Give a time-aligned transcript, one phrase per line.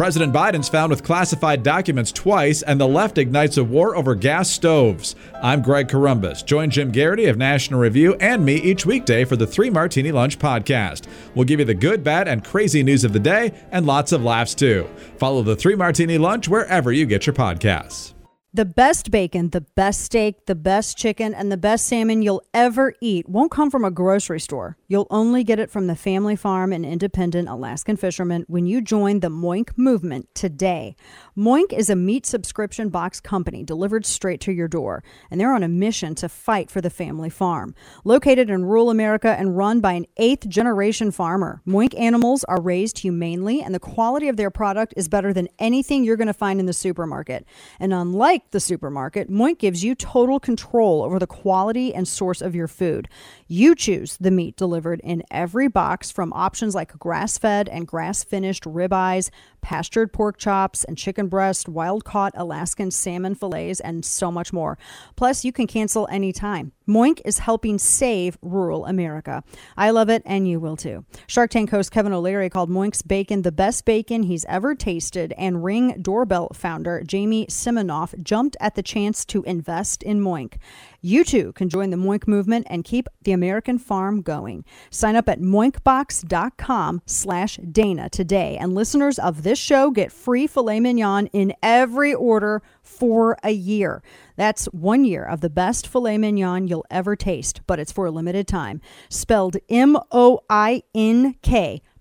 [0.00, 4.48] President Biden's found with classified documents twice, and the left ignites a war over gas
[4.48, 5.14] stoves.
[5.42, 6.42] I'm Greg Corombos.
[6.42, 10.38] Join Jim Geraghty of National Review and me each weekday for the Three Martini Lunch
[10.38, 11.06] podcast.
[11.34, 14.24] We'll give you the good, bad, and crazy news of the day, and lots of
[14.24, 14.88] laughs too.
[15.18, 18.14] Follow the Three Martini Lunch wherever you get your podcasts.
[18.52, 22.94] The best bacon, the best steak, the best chicken, and the best salmon you'll ever
[23.00, 24.76] eat won't come from a grocery store.
[24.88, 29.20] You'll only get it from the family farm and independent Alaskan fishermen when you join
[29.20, 30.96] the Moink movement today.
[31.40, 35.62] Moink is a meat subscription box company delivered straight to your door, and they're on
[35.62, 37.74] a mission to fight for the family farm.
[38.04, 42.98] Located in rural America and run by an eighth generation farmer, Moink animals are raised
[42.98, 46.60] humanely, and the quality of their product is better than anything you're going to find
[46.60, 47.46] in the supermarket.
[47.78, 52.54] And unlike the supermarket, Moink gives you total control over the quality and source of
[52.54, 53.08] your food.
[53.48, 58.24] You choose the meat delivered in every box from options like grass fed and grass
[58.24, 64.30] finished ribeyes, pastured pork chops, and chicken breast, wild caught Alaskan salmon fillets, and so
[64.30, 64.78] much more.
[65.16, 66.72] Plus, you can cancel anytime.
[66.90, 69.44] Moink is helping save rural America.
[69.76, 71.04] I love it, and you will too.
[71.28, 75.62] Shark Tank host Kevin O'Leary called Moink's bacon the best bacon he's ever tasted, and
[75.62, 80.54] Ring Doorbell founder Jamie Siminoff jumped at the chance to invest in Moink.
[81.00, 84.64] You too can join the Moink movement and keep the American farm going.
[84.90, 90.80] Sign up at moinkbox.com slash Dana today, and listeners of this show get free filet
[90.80, 94.02] mignon in every order for a year.
[94.36, 98.10] That's one year of the best filet mignon you'll ever taste, but it's for a
[98.10, 98.80] limited time.
[99.08, 100.42] Spelled M-O-I-N-K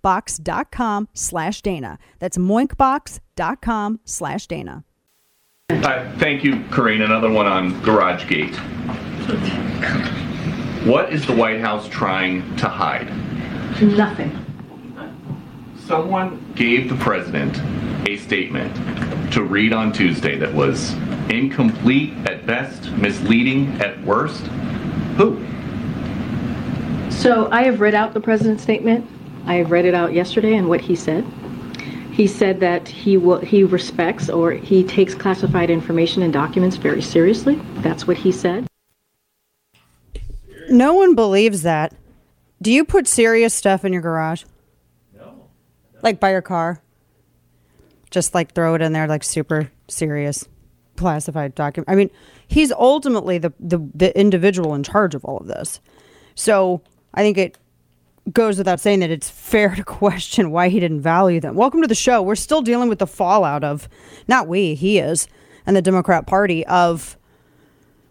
[0.02, 2.00] box.com slash Dana.
[2.20, 4.84] That's moinkbox.com slash Dana.
[5.70, 7.02] Uh, thank you, Karine.
[7.04, 8.56] Another one on GarageGate.
[10.86, 13.08] What is the White House trying to hide?
[13.82, 14.49] Nothing.
[15.90, 17.58] Someone gave the president
[18.08, 20.94] a statement to read on Tuesday that was
[21.32, 24.42] incomplete at best, misleading at worst.
[25.18, 25.44] Who?
[27.10, 29.10] So I have read out the president's statement.
[29.48, 31.26] I have read it out yesterday and what he said.
[32.12, 37.02] He said that he will he respects or he takes classified information and documents very
[37.02, 37.56] seriously.
[37.78, 38.68] That's what he said.
[40.70, 41.96] No one believes that.
[42.62, 44.44] Do you put serious stuff in your garage?
[46.02, 46.82] Like by your car?
[48.12, 50.48] Just like throw it in there like super serious
[50.98, 51.90] classified document.
[51.90, 52.10] I mean,
[52.48, 55.80] he's ultimately the, the the individual in charge of all of this.
[56.36, 56.82] So
[57.14, 57.58] I think it
[58.32, 61.56] goes without saying that it's fair to question why he didn't value them.
[61.56, 62.22] Welcome to the show.
[62.22, 63.88] We're still dealing with the fallout of,
[64.28, 65.28] not we, he is,
[65.66, 67.18] and the Democrat Party of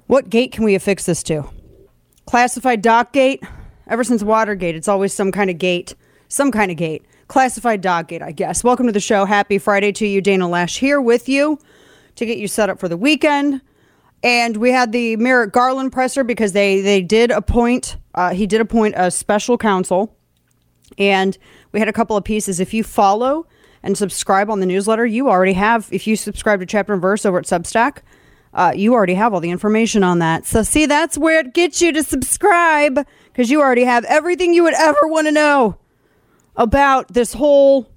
[0.07, 1.51] what gate can we affix this to?
[2.27, 3.43] Classified doc gate?
[3.87, 5.95] Ever since Watergate, it's always some kind of gate,
[6.29, 7.05] some kind of gate.
[7.29, 8.65] Classified doc gate, I guess.
[8.65, 9.27] Welcome to the show.
[9.27, 10.23] Happy Friday to you.
[10.23, 11.59] Dana Loesch here with you
[12.17, 13.61] to get you set up for the weekend.
[14.23, 18.61] And we had the Merrick Garland presser because they they did appoint uh, he did
[18.61, 20.17] appoint a special counsel,
[20.97, 21.39] and
[21.71, 22.59] we had a couple of pieces.
[22.61, 23.47] If you follow
[23.83, 25.89] and subscribe on the newsletter, you already have.
[25.93, 27.99] If you subscribe to Chapter and Verse over at Substack,
[28.55, 30.47] uh, you already have all the information on that.
[30.47, 34.65] So see, that's where it gets you to subscribe because you already have everything you
[34.65, 35.79] would ever want to know
[36.59, 37.91] about this whole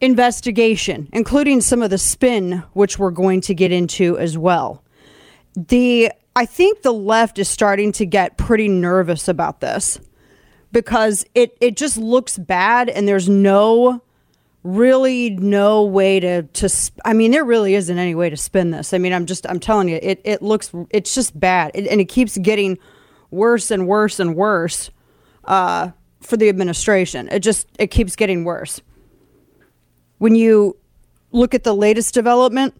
[0.00, 4.82] investigation, including some of the spin, which we're going to get into as well
[5.66, 9.98] the I think the left is starting to get pretty nervous about this
[10.70, 14.02] because it it just looks bad and there's no
[14.62, 16.68] really no way to to
[17.04, 18.94] I mean there really isn't any way to spin this.
[18.94, 22.00] I mean I'm just I'm telling you it it looks it's just bad it, and
[22.00, 22.78] it keeps getting
[23.30, 24.90] worse and worse and worse
[25.44, 27.28] uh, for the administration.
[27.28, 28.80] It just it keeps getting worse.
[30.18, 30.76] When you
[31.30, 32.74] look at the latest development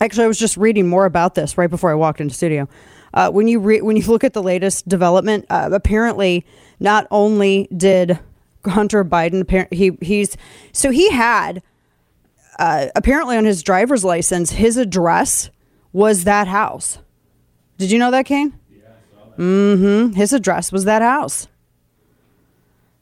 [0.00, 2.68] Actually, I was just reading more about this right before I walked into studio.
[3.12, 6.44] Uh, when you re- when you look at the latest development, uh, apparently
[6.80, 8.18] not only did
[8.66, 10.36] Hunter Biden he he's
[10.72, 11.62] so he had
[12.58, 15.50] uh, apparently on his driver's license his address
[15.92, 16.98] was that house.
[17.78, 18.58] Did you know that, Kane?
[18.70, 18.88] Yeah,
[19.38, 20.12] Mm-hmm.
[20.14, 21.46] His address was that house.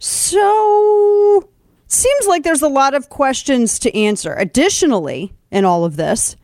[0.05, 1.49] So
[1.87, 4.35] seems like there's a lot of questions to answer.
[4.35, 6.35] Additionally, in all of this,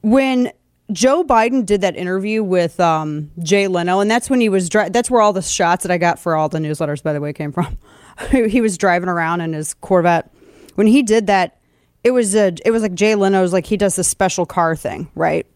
[0.00, 0.50] when
[0.90, 4.88] Joe Biden did that interview with um, Jay Leno, and that's when he was dri-
[4.88, 7.34] that's where all the shots that I got for all the newsletters, by the way,
[7.34, 7.76] came from.
[8.30, 10.32] he was driving around in his Corvette.
[10.76, 11.60] When he did that,
[12.04, 15.10] it was a it was like Jay Leno's like he does this special car thing,
[15.14, 15.46] right?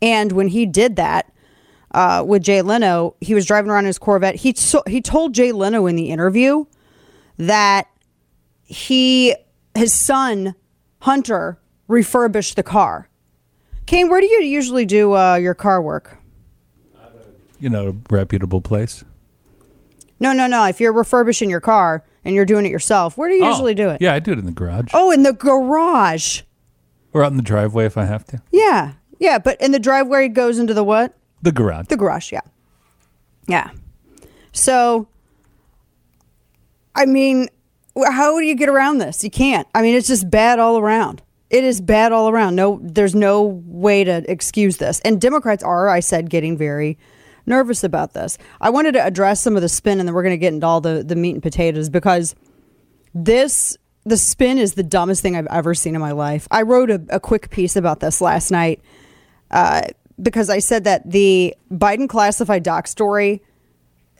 [0.00, 1.33] And when he did that
[1.94, 4.34] uh, with Jay Leno, he was driving around in his Corvette.
[4.34, 6.64] He so, he told Jay Leno in the interview
[7.38, 7.86] that
[8.64, 9.34] he
[9.74, 10.54] his son,
[11.00, 11.58] Hunter,
[11.88, 13.08] refurbished the car.
[13.86, 16.18] Kane, where do you usually do uh, your car work?
[17.60, 19.04] You know, a reputable place.
[20.20, 20.64] No, no, no.
[20.64, 23.74] If you're refurbishing your car and you're doing it yourself, where do you Oh, usually
[23.74, 24.00] do it?
[24.00, 26.42] Yeah, I do it in the garage Oh, in the garage.
[27.12, 28.42] or out in the driveway if I have to.
[28.52, 28.92] Yeah.
[29.18, 31.14] Yeah, but in the driveway it goes into the what?
[31.44, 31.88] The garage.
[31.88, 32.40] The garage, yeah.
[33.46, 33.70] Yeah.
[34.52, 35.06] So,
[36.94, 37.48] I mean,
[38.02, 39.22] how do you get around this?
[39.22, 39.68] You can't.
[39.74, 41.20] I mean, it's just bad all around.
[41.50, 42.56] It is bad all around.
[42.56, 45.00] No, there's no way to excuse this.
[45.04, 46.96] And Democrats are, I said, getting very
[47.44, 48.38] nervous about this.
[48.62, 50.66] I wanted to address some of the spin, and then we're going to get into
[50.66, 52.34] all the, the meat and potatoes because
[53.14, 53.76] this
[54.06, 56.48] the spin is the dumbest thing I've ever seen in my life.
[56.50, 58.80] I wrote a, a quick piece about this last night
[59.50, 59.82] uh,
[60.22, 63.42] because I said that the Biden classified doc story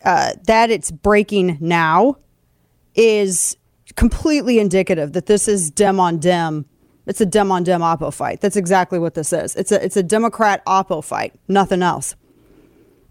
[0.05, 2.17] uh, that it's breaking now
[2.94, 3.56] is
[3.96, 6.67] completely indicative that this is dem on dem.
[7.06, 8.41] It's a dem on dem oppo fight.
[8.41, 9.55] That's exactly what this is.
[9.56, 12.17] It's a it's a Democrat oppo fight, nothing else.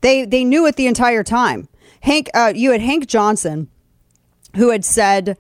[0.02, 1.68] They they knew it the entire time.
[2.02, 3.70] Hank, uh, you had Hank Johnson,
[4.56, 5.38] who had said,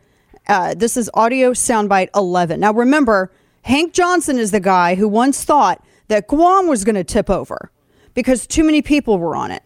[0.47, 3.31] uh, "This is audio soundbite 11." Now remember,
[3.63, 7.71] Hank Johnson is the guy who once thought that Guam was going to tip over
[8.13, 9.63] because too many people were on it.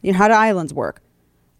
[0.00, 1.02] You know how do islands work?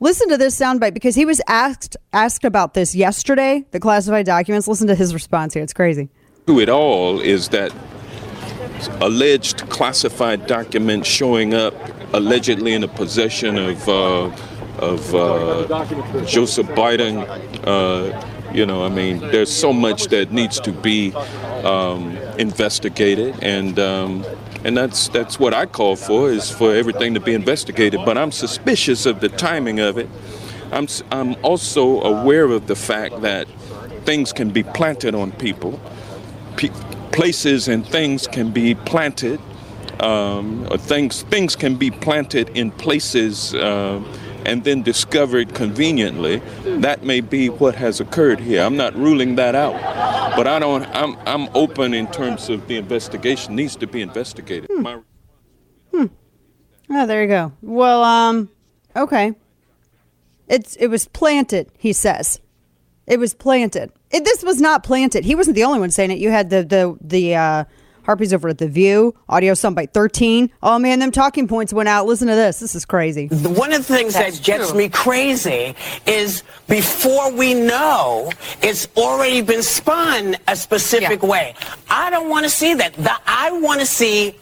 [0.01, 3.65] Listen to this soundbite because he was asked asked about this yesterday.
[3.73, 4.69] The classified documents.
[4.69, 5.63] Listen to his response here.
[5.63, 6.09] It's crazy.
[6.47, 7.75] to it all is that
[9.01, 11.75] alleged classified documents showing up
[12.15, 14.31] allegedly in the possession of uh,
[14.79, 17.27] of uh, Joseph Biden.
[17.67, 21.13] Uh, you know, I mean, there's so much that needs to be
[21.63, 24.25] um, investigated, and um,
[24.65, 28.01] and that's that's what I call for is for everything to be investigated.
[28.07, 30.09] But I'm suspicious of the timing of it.
[30.73, 33.47] I'm I'm also aware of the fact that
[34.07, 35.79] things can be planted on people
[36.57, 36.71] pe-
[37.13, 39.39] places and things can be planted,
[40.01, 44.03] um, or things things can be planted in places uh,
[44.47, 46.41] and then discovered conveniently.
[46.65, 48.63] That may be what has occurred here.
[48.63, 49.75] I'm not ruling that out,
[50.37, 50.85] but I don't.
[50.95, 54.71] I'm I'm open in terms of the investigation needs to be investigated.
[54.71, 55.01] My-
[56.89, 57.53] Oh, there you go.
[57.63, 58.49] Well, um,
[58.95, 59.33] okay.
[60.47, 61.69] It's it was planted.
[61.77, 62.41] He says,
[63.09, 63.91] it was planted.
[64.13, 65.25] It, this was not planted.
[65.25, 66.19] He wasn't the only one saying it.
[66.19, 67.65] You had the the the uh,
[68.07, 70.51] harpies over at the View audio soundbite thirteen.
[70.63, 72.07] Oh man, them talking points went out.
[72.07, 72.61] Listen to this.
[72.61, 73.27] This is crazy.
[73.29, 75.75] One of the things that gets me crazy
[76.07, 78.31] is before we know,
[78.63, 81.55] it's already been spun a specific way.
[81.91, 82.95] I don't want to see that.
[82.95, 84.37] The, I want to see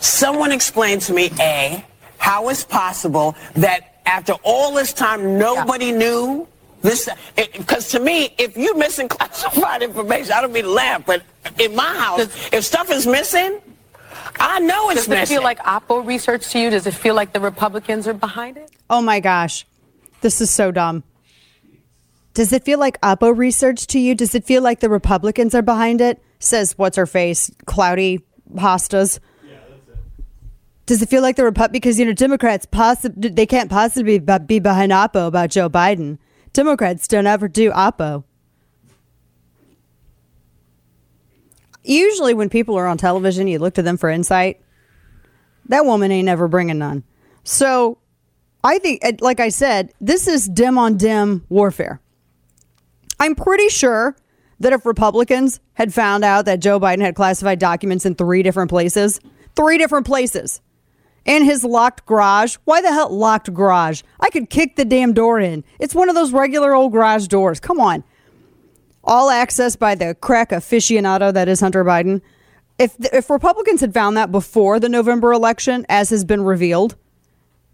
[0.00, 1.84] someone explain to me, A,
[2.18, 6.46] how it's possible that after all this time, nobody knew
[6.82, 7.08] this.
[7.36, 11.22] Because to me, if you're missing classified information, I don't mean to laugh, but
[11.58, 12.20] in my house,
[12.52, 13.60] if stuff is missing,
[14.40, 15.36] I know it's Does it missing.
[15.36, 16.70] feel like Oppo research to you?
[16.70, 18.70] Does it feel like the Republicans are behind it?
[18.90, 19.66] Oh my gosh,
[20.20, 21.02] this is so dumb.
[22.34, 24.14] Does it feel like Oppo research to you?
[24.14, 26.22] Does it feel like the Republicans are behind it?
[26.38, 28.20] Says what's her face, cloudy
[28.54, 29.18] Hostin.
[30.86, 34.38] Does it feel like the Repu- because you know Democrats possibly they can't possibly be
[34.46, 36.18] be behind Oppo about Joe Biden.
[36.52, 38.24] Democrats don't ever do Oppo.
[41.84, 44.60] Usually, when people are on television, you look to them for insight.
[45.66, 47.04] That woman ain't never bringing none.
[47.44, 47.98] So,
[48.62, 52.00] I think, uh, like I said, this is dim on dim warfare.
[53.20, 54.16] I'm pretty sure
[54.60, 58.70] that if Republicans had found out that Joe Biden had classified documents in three different
[58.70, 59.20] places,
[59.56, 60.60] three different places,
[61.28, 64.02] in his locked garage, why the hell locked garage?
[64.18, 65.62] I could kick the damn door in.
[65.78, 67.60] It's one of those regular old garage doors.
[67.60, 68.02] Come on.
[69.04, 72.22] All access by the crack aficionado that is Hunter Biden.
[72.78, 76.96] If, if Republicans had found that before the November election, as has been revealed,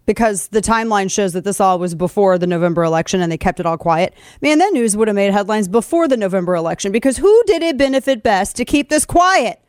[0.05, 3.61] because the timeline shows that this all was before the November election and they kept
[3.61, 4.13] it all quiet.
[4.41, 7.77] Man, that news would have made headlines before the November election because who did it
[7.77, 9.61] benefit best to keep this quiet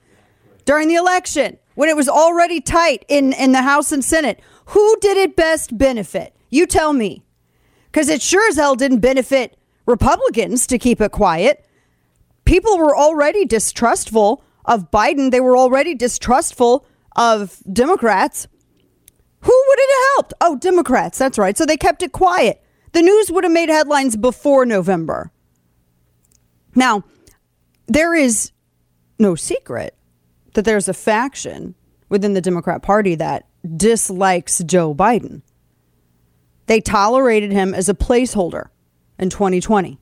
[0.65, 4.41] during the election when it was already tight in, in the House and Senate?
[4.67, 6.35] Who did it best benefit?
[6.51, 7.23] You tell me.
[7.87, 9.57] Because it sure as hell didn't benefit
[9.87, 11.65] Republicans to keep it quiet.
[12.45, 18.49] People were already distrustful of Biden, they were already distrustful of Democrats.
[19.41, 20.35] Who would it have helped?
[20.41, 21.19] Oh, Democrats.
[21.19, 21.57] That's right.
[21.57, 22.63] So they kept it quiet.
[22.93, 25.31] The news would have made headlines before November.
[26.75, 27.05] Now,
[27.87, 28.51] there is
[29.19, 29.96] no secret
[30.57, 31.75] that there's a faction
[32.09, 33.47] within the Democrat Party that
[33.77, 35.43] dislikes Joe Biden.
[36.67, 38.69] They tolerated him as a placeholder
[39.19, 39.99] in 2020.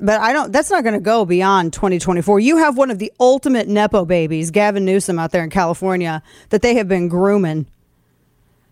[0.00, 0.52] But I don't.
[0.52, 2.40] That's not going to go beyond 2024.
[2.40, 6.62] You have one of the ultimate nepo babies, Gavin Newsom, out there in California, that
[6.62, 7.66] they have been grooming.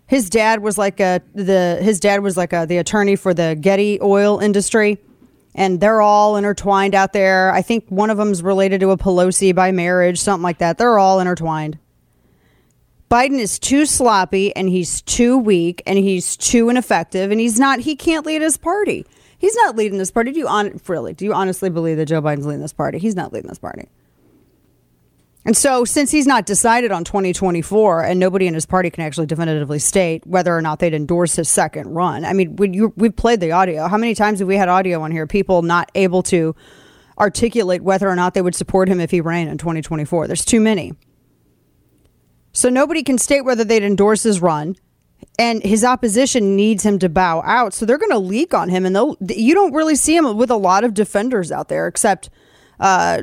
[0.06, 3.56] His dad was like a the his dad was like a, the attorney for the
[3.60, 4.98] Getty oil industry,
[5.54, 7.52] and they're all intertwined out there.
[7.52, 10.78] I think one of them's related to a Pelosi by marriage, something like that.
[10.78, 11.78] They're all intertwined.
[13.10, 17.80] Biden is too sloppy and he's too weak and he's too ineffective and he's not
[17.80, 19.04] he can't lead his party.
[19.36, 20.32] He's not leading this party.
[20.32, 21.12] Do you on really?
[21.12, 22.98] Do you honestly believe that Joe Biden's leading this party?
[22.98, 23.88] He's not leading this party.
[25.44, 29.26] And so, since he's not decided on 2024, and nobody in his party can actually
[29.26, 33.40] definitively state whether or not they'd endorse his second run, I mean, you, we've played
[33.40, 33.88] the audio.
[33.88, 35.26] How many times have we had audio on here?
[35.26, 36.54] People not able to
[37.18, 40.28] articulate whether or not they would support him if he ran in 2024.
[40.28, 40.92] There's too many.
[42.52, 44.76] So nobody can state whether they'd endorse his run
[45.38, 47.74] and his opposition needs him to bow out.
[47.74, 50.56] So they're going to leak on him, and you don't really see him with a
[50.56, 52.30] lot of defenders out there, except
[52.82, 53.22] uh,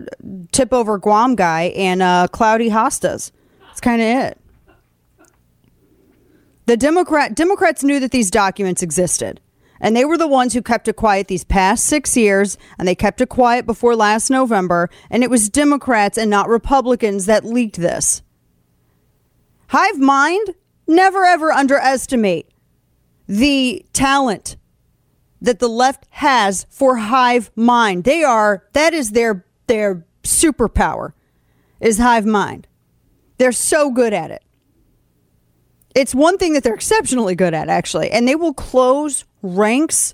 [0.52, 3.32] tip over Guam guy and uh, Cloudy Hostin.
[3.68, 4.42] That's kind of it.
[6.66, 9.42] The Democrat Democrats knew that these documents existed.
[9.82, 12.96] And they were the ones who kept it quiet these past six years, and they
[12.96, 14.90] kept it quiet before last November.
[15.10, 18.22] And it was Democrats and not Republicans that leaked this.
[19.68, 22.50] Hive mind never ever underestimate
[23.28, 24.58] the talent
[25.42, 28.04] that the left has for hive mind.
[28.04, 31.14] They are that is their their superpower
[31.80, 32.68] is hive mind.
[33.38, 34.44] They're so good at it.
[35.96, 40.14] It's one thing that they're exceptionally good at actually, and they will close ranks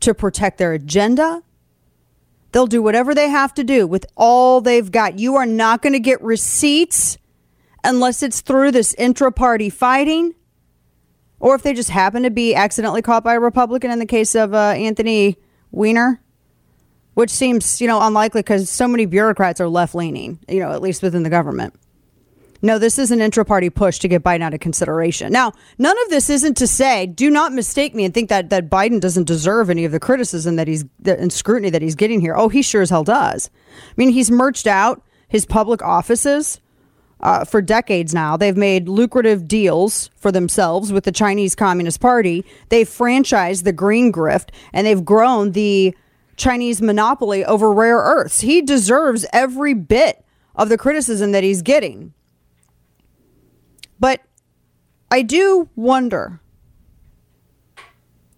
[0.00, 1.42] to protect their agenda.
[2.52, 5.18] They'll do whatever they have to do with all they've got.
[5.18, 7.18] You are not going to get receipts
[7.82, 10.34] unless it's through this intra party fighting
[11.40, 14.36] or if they just happen to be accidentally caught by a Republican in the case
[14.36, 15.36] of uh, Anthony
[15.72, 16.22] Weiner,
[17.14, 20.82] which seems, you know, unlikely because so many bureaucrats are left leaning, you know, at
[20.82, 21.74] least within the government.
[22.64, 25.32] No, this is an intra party push to get Biden out of consideration.
[25.32, 28.70] Now, none of this isn't to say, do not mistake me and think that, that
[28.70, 32.36] Biden doesn't deserve any of the criticism that he's and scrutiny that he's getting here.
[32.36, 33.50] Oh, he sure as hell does.
[33.88, 36.60] I mean, he's merged out his public offices
[37.18, 38.36] uh, for decades now.
[38.36, 42.44] They've made lucrative deals for themselves with the Chinese Communist Party.
[42.68, 45.96] They've franchised the green grift and they've grown the
[46.36, 48.40] Chinese monopoly over rare earths.
[48.40, 50.24] He deserves every bit
[50.54, 52.14] of the criticism that he's getting.
[54.00, 54.20] But
[55.10, 56.40] I do wonder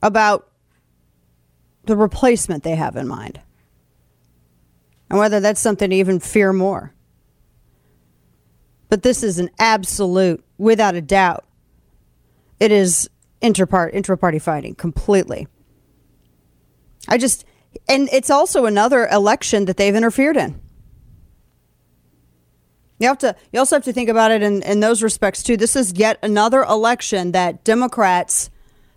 [0.03, 0.51] about
[1.85, 3.41] the replacement they have in mind
[5.09, 6.93] and whether that's something to even fear more.
[8.89, 11.45] But this is an absolute, without a doubt,
[12.61, 13.09] it is
[13.43, 15.47] interpart intra-party fighting completely.
[17.09, 17.45] I just,
[17.89, 20.61] and it's also another election that they've interfered in.
[22.99, 23.37] You have to.
[23.53, 25.57] You also have to think about it in, in those respects too.
[25.57, 28.51] This is yet another election that Democrats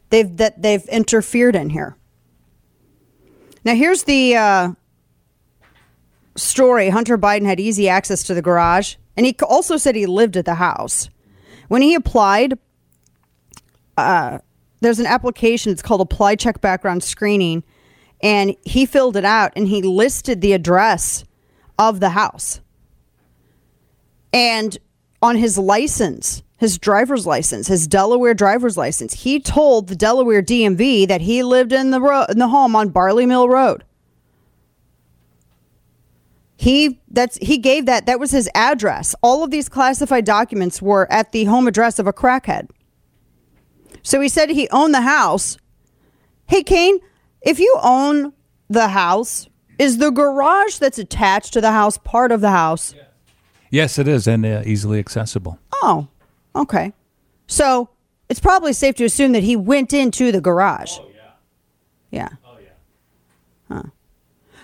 [0.10, 1.98] they've that they've interfered in here.
[3.66, 4.72] Now here's the uh,
[6.36, 6.90] story.
[6.90, 10.46] Hunter Biden had easy access to the garage, and he also said he lived at
[10.46, 11.10] the house.
[11.68, 12.58] When he applied,
[13.98, 14.40] uh,
[14.80, 15.72] there's an application.
[15.72, 17.64] It's called Apply Check Background Screening,
[18.22, 21.24] and he filled it out and he listed the address
[21.78, 22.62] of the house.
[24.34, 24.78] And
[25.22, 31.08] on his license, his driver's license, his Delaware driver's license, he told the Delaware DMV
[31.08, 33.84] that he lived in the ro- in the home on Barley Mill Road.
[36.56, 39.14] He that's he gave that that was his address.
[39.22, 42.70] All of these classified documents were at the home address of a crackhead.
[44.02, 45.58] So he said he owned the house.
[46.48, 47.00] Hey Kane,
[47.48, 48.34] if you own
[48.70, 49.48] the house,
[49.80, 52.94] is the garage that's attached to the house part of the house?
[53.72, 55.58] Yes, it is, and uh, easily accessible.
[55.74, 56.08] Oh,
[56.56, 56.94] okay.
[57.48, 57.90] So
[58.30, 60.98] it's probably safe to assume that he went into the garage.
[61.00, 61.32] Oh yeah.
[62.12, 62.30] Yeah.
[62.46, 63.76] Oh yeah.
[63.76, 63.84] Huh.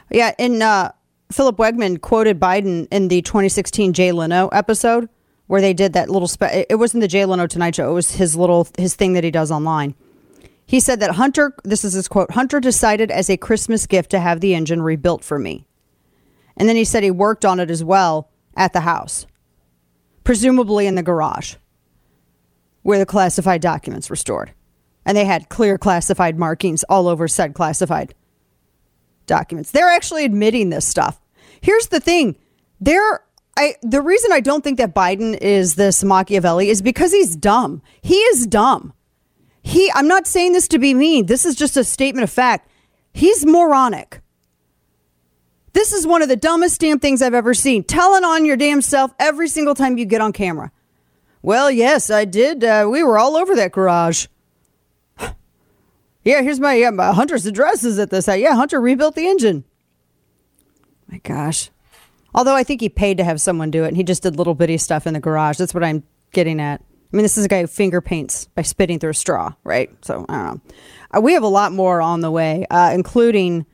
[0.10, 0.92] Yeah, and uh,
[1.32, 5.10] Philip Wegmann quoted Biden in the 2016 Jay Leno episode
[5.48, 6.28] where they did that little.
[6.28, 7.90] Spe- it wasn't the Jay Leno Tonight Show.
[7.90, 9.96] It was his little his thing that he does online.
[10.66, 11.56] He said that Hunter.
[11.64, 12.32] This is his quote.
[12.32, 15.68] Hunter decided as a Christmas gift to have the engine rebuilt for me,
[16.58, 19.26] and then he said he worked on it as well at the house,
[20.24, 21.56] presumably in the garage,
[22.82, 24.54] where the classified documents were stored,
[25.06, 28.14] and they had clear classified markings all over said classified
[29.26, 29.72] documents.
[29.72, 31.20] They're actually admitting this stuff.
[31.62, 32.38] Here's the thing.
[32.80, 33.24] There
[33.58, 37.82] I the reason I don't think that Biden is this Machiavelli is because he's dumb.
[38.02, 38.94] He is dumb.
[39.64, 41.26] He I'm not saying this to be mean.
[41.26, 42.70] This is just a statement of fact.
[43.14, 44.22] He's moronic.
[45.72, 47.84] This is one of the dumbest damn things I've ever seen.
[47.84, 50.72] Telling on your damn self every single time you get on camera.
[51.42, 52.64] Well, yes, I did.
[52.64, 54.28] Uh, we were all over that garage.
[56.24, 58.38] yeah, here's my, yeah, my Hunter's address is at this house.
[58.38, 59.64] Yeah, Hunter rebuilt the engine.
[61.10, 61.70] My gosh.
[62.36, 64.56] Although I think he paid to have someone do it, and he just did little
[64.56, 65.58] bitty stuff in the garage.
[65.58, 66.82] That's what I'm getting at.
[67.14, 69.92] I mean, this is a guy who finger paints by spitting through a straw, right?
[70.04, 70.62] So I don't know.
[71.16, 73.68] Uh, we have a lot more on the way, uh, including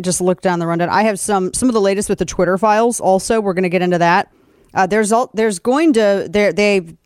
[0.00, 0.90] just look down the rundown.
[0.90, 3.00] I have some some of the latest with the Twitter files.
[3.00, 4.30] Also, we're going to get into that.
[4.74, 6.96] Uh, there's all there's going to there they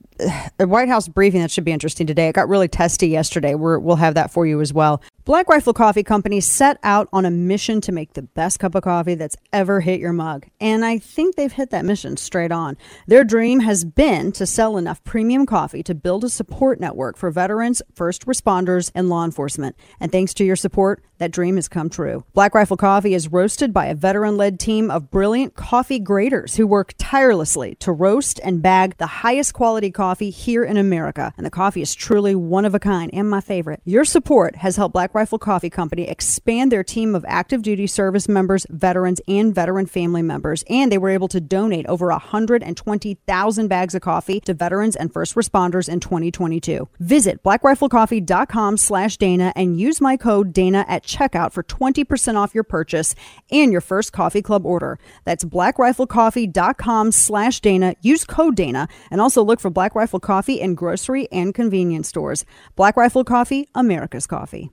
[0.59, 2.29] the White House briefing that should be interesting today.
[2.29, 3.55] It got really testy yesterday.
[3.55, 5.03] We're, we'll have that for you as well.
[5.25, 8.85] Black Rifle Coffee Company set out on a mission to make the best cup of
[8.85, 10.47] coffee that's ever hit your mug.
[10.61, 12.77] And I think they've hit that mission straight on.
[13.09, 17.33] Their dream has been to sell enough premium coffee to build a support network for
[17.33, 19.75] veterans, first responders, and law enforcement.
[19.99, 22.25] And thanks to your support, that dream has come true.
[22.33, 26.67] Black Rifle Coffee is roasted by a veteran led team of brilliant coffee graders who
[26.67, 31.33] work tirelessly to roast and bag the highest quality coffee here in America.
[31.37, 33.81] And the coffee is truly one of a kind and my favorite.
[33.85, 38.29] Your support has helped Black Rifle Coffee Company expand their team of active duty service
[38.29, 40.65] members, veterans, and veteran family members.
[40.71, 45.35] And they were able to donate over 120,000 bags of coffee to veterans and first
[45.35, 46.89] responders in 2022.
[47.01, 52.65] Visit blackriflecoffee.com slash Dana and use my code Dana at checkout for 20% off your
[52.65, 53.15] purchase
[53.51, 54.99] and your first coffee club order.
[55.25, 57.97] That's blackriflecoffee.com slash Dana.
[58.03, 62.45] Use code Dana and also look for Black Rifle Coffee in grocery and convenience stores.
[62.77, 64.71] Black Rifle Coffee, America's coffee.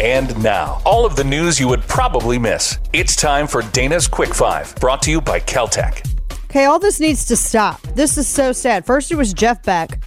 [0.00, 2.78] And now, all of the news you would probably miss.
[2.92, 6.08] It's time for Dana's Quick Five, brought to you by Keltec.
[6.46, 7.80] Okay, all this needs to stop.
[7.94, 8.84] This is so sad.
[8.84, 10.02] First, it was Jeff Beck,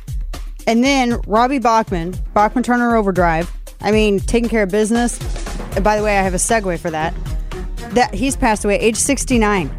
[0.68, 3.52] and then Robbie Bachman, Bachman Turner Overdrive.
[3.80, 5.20] I mean, taking care of business.
[5.76, 7.14] And by the way, I have a segue for that.
[7.92, 9.72] That he's passed away, age 69.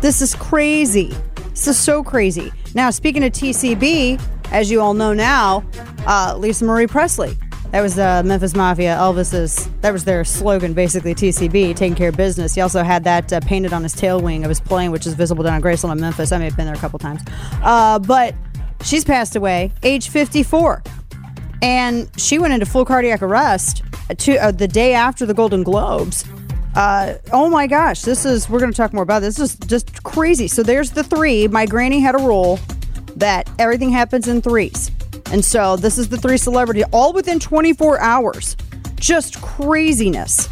[0.00, 1.14] This is crazy.
[1.60, 2.50] This is so crazy.
[2.74, 4.18] Now, speaking of TCB,
[4.50, 5.62] as you all know now,
[6.06, 7.36] uh, Lisa Marie Presley
[7.70, 9.68] that was the Memphis Mafia, Elvis's.
[9.82, 11.14] That was their slogan, basically.
[11.14, 12.54] TCB, taking care of business.
[12.54, 15.12] He also had that uh, painted on his tail wing of his plane, which is
[15.12, 16.32] visible down at Graceland in Memphis.
[16.32, 17.20] I may have been there a couple times,
[17.62, 18.34] uh, but
[18.82, 20.82] she's passed away, age 54,
[21.60, 23.84] and she went into full cardiac arrest
[24.16, 26.24] to, uh, the day after the Golden Globes.
[26.74, 28.48] Uh, oh my gosh, this is.
[28.48, 29.36] We're going to talk more about this.
[29.36, 30.48] This is just crazy.
[30.48, 31.48] So there's the three.
[31.48, 32.58] My granny had a rule
[33.16, 34.90] that everything happens in threes.
[35.32, 38.56] And so this is the three celebrity, all within 24 hours.
[38.96, 40.48] Just craziness.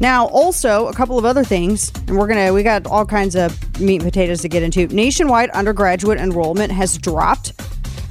[0.00, 3.80] Now, also a couple of other things, and we're gonna we got all kinds of
[3.80, 4.86] meat and potatoes to get into.
[4.88, 7.52] Nationwide undergraduate enrollment has dropped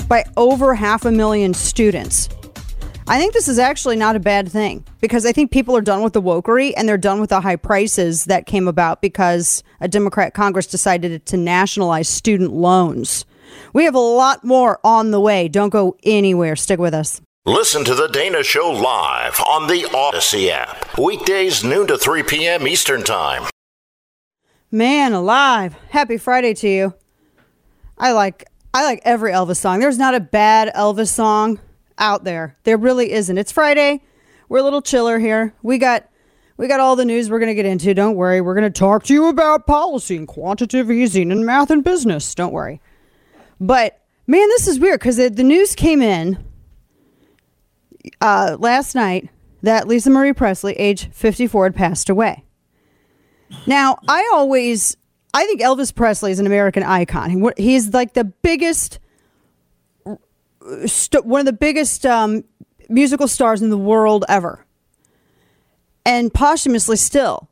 [0.08, 2.30] by over half a million students.
[3.12, 6.04] I think this is actually not a bad thing because I think people are done
[6.04, 9.88] with the wokery and they're done with the high prices that came about because a
[9.88, 13.26] Democrat Congress decided to nationalize student loans.
[13.74, 15.48] We have a lot more on the way.
[15.48, 16.56] Don't go anywhere.
[16.56, 17.20] Stick with us.
[17.48, 20.96] Listen to The Dana Show live on the Odyssey app.
[21.00, 22.68] Weekdays, noon to 3 p.m.
[22.68, 23.50] Eastern Time.
[24.70, 25.76] Man alive.
[25.90, 26.94] Happy Friday to you.
[27.98, 29.80] I like I like every Elvis song.
[29.80, 31.60] There's not a bad Elvis song
[32.00, 32.58] out there.
[32.64, 33.38] There really isn't.
[33.38, 34.02] It's Friday.
[34.48, 35.54] We're a little chiller here.
[35.62, 36.10] We got
[36.58, 37.94] we got all the news we're going to get into.
[37.94, 38.42] Don't worry.
[38.42, 42.36] We're going to talk to you about policy and quantitative easing and math and business.
[42.36, 42.82] Don't worry.
[43.62, 46.44] But man, this is weird because the, news came in
[48.20, 49.30] uh, last night
[49.62, 52.44] that Lisa Marie Presley, age 54, had passed away.
[53.66, 54.96] Now, I always,
[55.34, 57.54] I think Elvis Presley is an American icon.
[57.58, 59.00] He's like the biggest,
[60.86, 62.44] st- one of the biggest um,
[62.90, 64.66] musical stars in the world ever.
[66.06, 67.50] And posthumously still,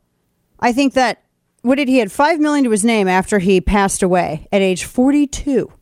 [0.58, 1.22] I think that
[1.62, 4.84] what did he had five million to his name after he passed away at age
[4.84, 5.72] 42.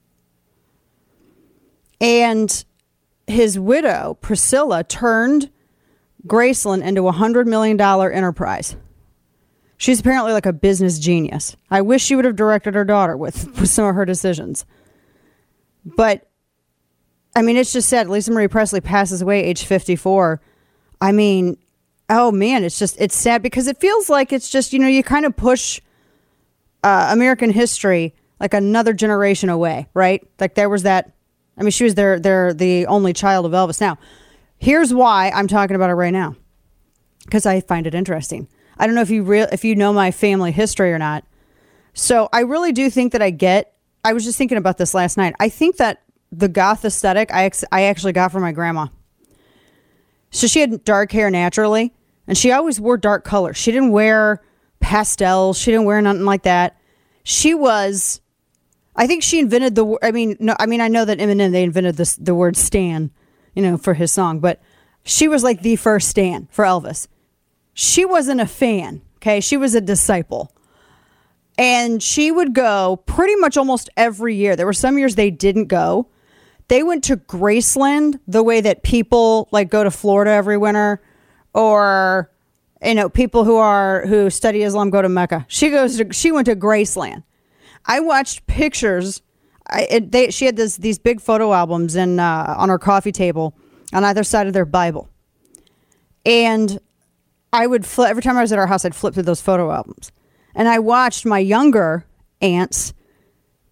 [2.00, 2.64] And
[3.26, 5.50] his widow, Priscilla, turned
[6.26, 8.76] Graceland into a $100 million enterprise.
[9.78, 11.56] She's apparently like a business genius.
[11.70, 14.64] I wish she would have directed her daughter with, with some of her decisions.
[15.84, 16.28] But,
[17.36, 18.08] I mean, it's just sad.
[18.08, 20.40] Lisa Marie Presley passes away age 54.
[21.00, 21.56] I mean,
[22.10, 25.04] oh man, it's just, it's sad because it feels like it's just, you know, you
[25.04, 25.80] kind of push
[26.82, 30.26] uh, American history like another generation away, right?
[30.40, 31.12] Like there was that
[31.56, 33.80] I mean, she was their, their the only child of Elvis.
[33.80, 33.98] Now,
[34.58, 36.36] here's why I'm talking about it right now,
[37.24, 38.48] because I find it interesting.
[38.78, 41.24] I don't know if you real if you know my family history or not.
[41.94, 43.72] So I really do think that I get.
[44.04, 45.34] I was just thinking about this last night.
[45.40, 46.02] I think that
[46.36, 48.88] the goth aesthetic I ex- I actually got from my grandma.
[50.30, 51.92] So she had dark hair naturally.
[52.26, 53.56] And she always wore dark colors.
[53.56, 54.42] She didn't wear
[54.80, 55.58] pastels.
[55.58, 56.76] She didn't wear nothing like that.
[57.22, 58.20] She was,
[58.94, 59.98] I think she invented the.
[60.02, 63.10] I mean, no, I mean, I know that Eminem they invented this the word "stan,"
[63.54, 64.60] you know, for his song, but
[65.02, 67.08] she was like the first stan for Elvis.
[67.74, 69.02] She wasn't a fan.
[69.16, 70.52] Okay, she was a disciple,
[71.58, 74.54] and she would go pretty much almost every year.
[74.54, 76.08] There were some years they didn't go.
[76.68, 81.00] They went to Graceland the way that people like go to Florida every winter,
[81.54, 82.30] or
[82.82, 85.46] you know, people who are who study Islam go to Mecca.
[85.48, 87.22] She goes to she went to Graceland.
[87.84, 89.22] I watched pictures.
[89.68, 93.12] I it, they she had this these big photo albums and uh, on her coffee
[93.12, 93.56] table
[93.92, 95.08] on either side of their Bible,
[96.24, 96.80] and
[97.52, 98.84] I would flip every time I was at our house.
[98.84, 100.10] I'd flip through those photo albums,
[100.54, 102.04] and I watched my younger
[102.40, 102.92] aunts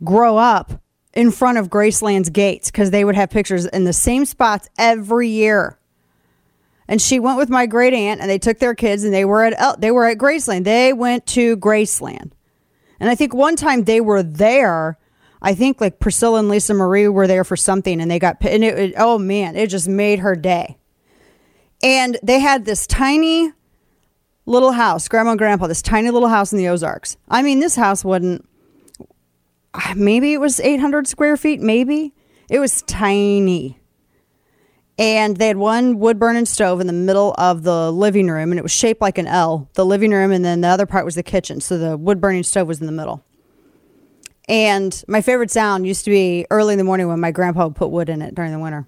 [0.03, 0.81] grow up
[1.15, 5.29] in front of Graceland's gates because they would have pictures in the same spots every
[5.29, 5.79] year.
[6.87, 9.45] And she went with my great aunt, and they took their kids, and they were
[9.45, 10.65] at El- they were at Graceland.
[10.65, 12.33] They went to Graceland,
[13.01, 14.99] and I think one time they were there.
[15.41, 18.63] I think like Priscilla and Lisa Marie were there for something, and they got and
[18.63, 20.77] it, it oh man, it just made her day.
[21.83, 23.53] And they had this tiny
[24.47, 27.17] little house, grandma and grandpa, this tiny little house in the Ozarks.
[27.29, 28.47] I mean, this house wouldn't
[29.97, 32.15] maybe it was 800 square feet, maybe.
[32.49, 33.81] It was tiny.
[34.97, 38.59] And they had one wood burning stove in the middle of the living room, and
[38.59, 41.17] it was shaped like an L, the living room, and then the other part was
[41.17, 41.61] the kitchen.
[41.61, 43.25] So the wood burning stove was in the middle.
[44.49, 47.77] And my favorite sound used to be early in the morning when my grandpa would
[47.77, 48.87] put wood in it during the winter.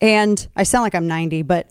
[0.00, 1.68] And I sound like I'm 90, but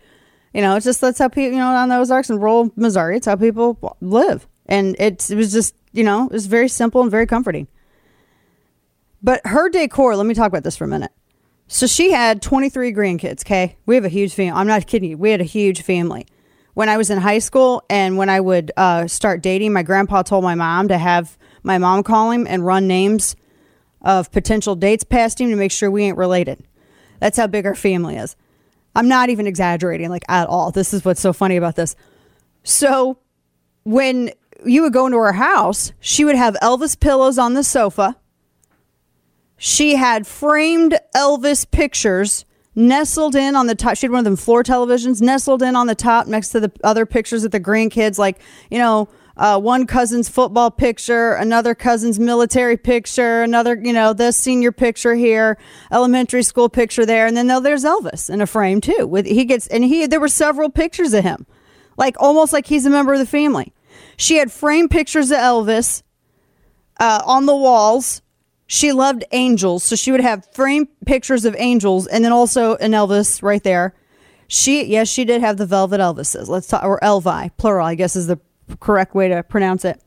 [0.54, 3.18] you know, it's just that's how people, you know, on the Ozarks and rural Missouri,
[3.18, 4.48] it's how people live.
[4.66, 7.68] And it was just, you know, it was very simple and very comforting.
[9.24, 11.12] But her decor, let me talk about this for a minute.
[11.68, 13.78] So she had 23 grandkids, okay?
[13.86, 14.52] We have a huge family.
[14.52, 15.18] I'm not kidding you.
[15.18, 16.28] We had a huge family.
[16.74, 20.24] When I was in high school and when I would uh, start dating, my grandpa
[20.24, 23.36] told my mom to have my mom call him and run names
[24.02, 26.64] of potential dates past him to make sure we ain't related.
[27.20, 28.36] That's how big our family is.
[28.96, 30.72] I'm not even exaggerating, like at all.
[30.72, 31.96] This is what's so funny about this.
[32.64, 33.18] So
[33.84, 34.32] when
[34.66, 38.18] you would go into her house, she would have Elvis pillows on the sofa.
[39.66, 42.44] She had framed Elvis pictures
[42.76, 43.96] nestled in on the top.
[43.96, 46.70] She had one of them floor televisions nestled in on the top next to the
[46.84, 52.20] other pictures of the grandkids, like, you know, uh, one cousin's football picture, another cousin's
[52.20, 55.58] military picture, another, you know, the senior picture here,
[55.94, 59.08] elementary school picture there, and then there's Elvis in a frame too.
[59.08, 61.48] With he gets and he there were several pictures of him,
[61.96, 63.72] like almost like he's a member of the family.
[64.18, 66.04] She had framed pictures of Elvis
[67.00, 68.22] uh, on the walls.
[68.68, 72.92] She loved angels, so she would have framed pictures of angels, and then also an
[72.92, 73.94] Elvis right there.
[74.48, 76.48] She yes, she did have the velvet Elvises.
[76.48, 78.40] Let's talk or Elvi plural, I guess is the
[78.80, 80.02] correct way to pronounce it.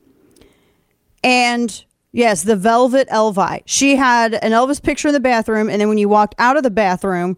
[1.22, 3.62] And yes, the velvet Elvi.
[3.66, 6.62] She had an Elvis picture in the bathroom, and then when you walked out of
[6.62, 7.36] the bathroom,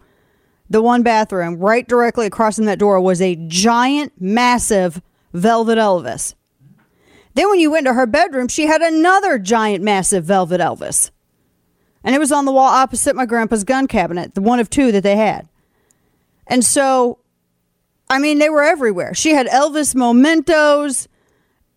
[0.71, 5.01] the one bathroom right directly across from that door was a giant, massive
[5.33, 6.35] velvet Elvis.
[7.39, 11.13] Then when you went to her bedroom, she had another giant, massive velvet Elvis.
[12.03, 14.91] And it was on the wall opposite my grandpa's gun cabinet, the one of two
[14.91, 15.49] that they had.
[16.49, 17.21] And so,
[18.11, 19.15] I mean, they were everywhere.
[19.15, 21.07] She had Elvis mementos,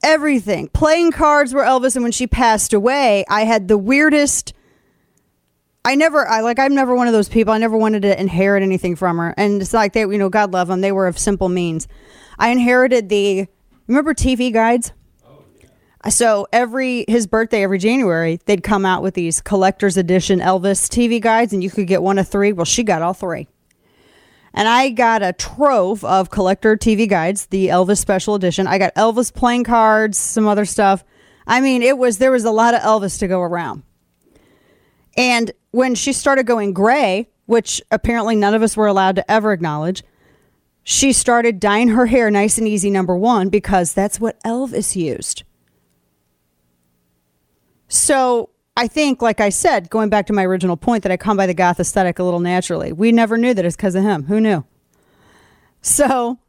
[0.02, 0.67] everything.
[0.69, 1.95] Playing cards were Elvis.
[1.95, 4.56] And when she passed away, I had the weirdest.
[5.86, 7.54] I never, I like, I'm never one of those people.
[7.54, 9.36] I never wanted to inherit anything from her.
[9.38, 10.82] And it's like they, you know, God love them.
[10.82, 11.88] They were of simple means.
[12.39, 13.45] I inherited the,
[13.86, 14.91] remember TV guides?
[16.09, 21.21] So every his birthday every January, they'd come out with these collector's edition Elvis TV
[21.21, 22.53] guides, and you could get one of three.
[22.53, 23.47] Well, she got all three,
[24.53, 28.65] and I got a trove of collector TV guides, the Elvis special edition.
[28.65, 31.03] I got Elvis playing cards, some other stuff.
[31.45, 33.83] I mean, it was there was a lot of Elvis to go around.
[35.15, 39.51] And when she started going gray, which apparently none of us were allowed to ever
[39.51, 40.03] acknowledge,
[40.83, 42.89] she started dyeing her hair nice and easy.
[42.89, 45.43] Number one, because that's what Elvis used.
[47.91, 51.36] So I think, like I said, going back to my original point that I come
[51.36, 52.93] by the goth aesthetic a little naturally.
[52.93, 54.23] We never knew that it's because of him.
[54.23, 54.63] Who knew?
[55.82, 56.39] So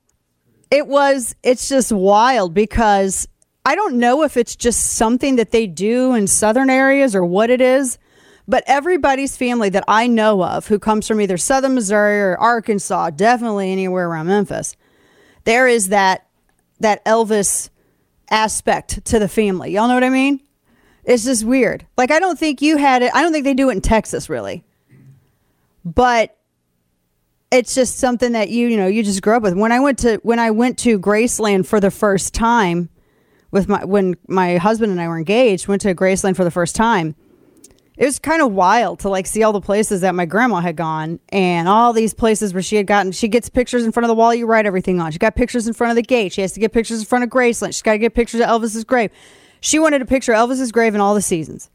[0.70, 3.26] it was, it's just wild because
[3.66, 7.50] I don't know if it's just something that they do in southern areas or what
[7.50, 7.98] it is,
[8.46, 13.10] but everybody's family that I know of who comes from either southern Missouri or Arkansas,
[13.10, 14.76] definitely anywhere around Memphis,
[15.42, 16.28] there is that
[16.78, 17.68] that Elvis
[18.30, 19.72] aspect to the family.
[19.72, 20.40] Y'all know what I mean?
[21.04, 21.86] It's just weird.
[21.96, 23.12] Like I don't think you had it.
[23.14, 24.64] I don't think they do it in Texas really.
[25.84, 26.36] But
[27.50, 29.54] it's just something that you you know you just grew up with.
[29.54, 32.88] When I went to when I went to Graceland for the first time
[33.50, 36.74] with my when my husband and I were engaged, went to Graceland for the first
[36.74, 37.14] time.
[37.98, 40.76] It was kind of wild to like see all the places that my grandma had
[40.76, 43.12] gone and all these places where she had gotten.
[43.12, 45.12] She gets pictures in front of the wall you write everything on.
[45.12, 46.32] She got pictures in front of the gate.
[46.32, 47.68] She has to get pictures in front of Graceland.
[47.68, 49.10] She's got to get pictures of Elvis's grave.
[49.62, 51.70] She wanted a picture of Elvis's grave in all the seasons,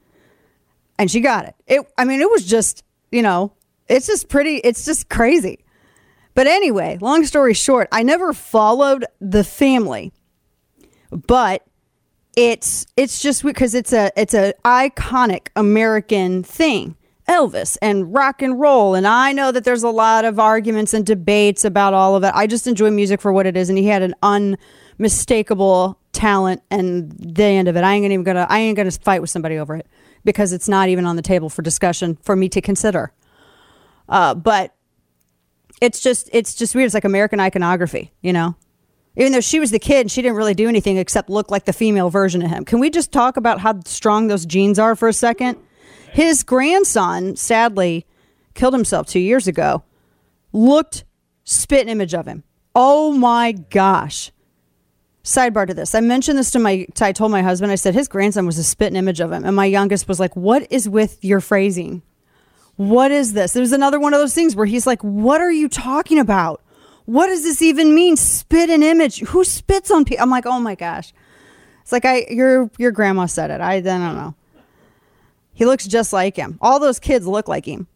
[0.99, 1.55] and she got it.
[1.65, 1.81] It.
[1.97, 3.53] I mean, it was just you know,
[3.87, 4.57] it's just pretty.
[4.57, 5.63] It's just crazy.
[6.35, 10.13] But anyway, long story short, I never followed the family,
[11.09, 11.65] but
[12.35, 16.95] it's it's just because it's a it's a iconic American thing.
[17.27, 18.95] Elvis and rock and roll.
[18.95, 22.31] And I know that there's a lot of arguments and debates about all of it.
[22.33, 23.67] I just enjoy music for what it is.
[23.67, 27.83] And he had an unmistakable talent and the end of it.
[27.83, 29.87] I ain't even gonna I ain't gonna fight with somebody over it
[30.25, 33.13] because it's not even on the table for discussion for me to consider.
[34.09, 34.75] Uh, but
[35.79, 36.87] it's just it's just weird.
[36.87, 38.55] It's like American iconography, you know.
[39.15, 41.65] Even though she was the kid, and she didn't really do anything except look like
[41.65, 42.65] the female version of him.
[42.65, 45.57] Can we just talk about how strong those genes are for a second?
[46.11, 48.05] His grandson, sadly,
[48.53, 49.83] killed himself two years ago.
[50.53, 51.03] Looked
[51.43, 52.43] spit image of him.
[52.75, 54.31] Oh my gosh.
[55.27, 55.93] Sidebar to this.
[55.93, 58.63] I mentioned this to my, I told my husband, I said his grandson was a
[58.63, 59.43] spitting image of him.
[59.43, 62.01] And my youngest was like, What is with your phrasing?
[62.77, 63.51] What is this?
[63.51, 66.63] There's another one of those things where he's like, What are you talking about?
[67.03, 68.15] What does this even mean?
[68.15, 69.19] Spit an image.
[69.19, 70.23] Who spits on people?
[70.23, 71.11] I'm like, Oh my gosh.
[71.81, 73.59] It's like I your your grandma said it.
[73.59, 74.33] I, I don't know.
[75.53, 76.57] He looks just like him.
[76.61, 77.87] All those kids look like him.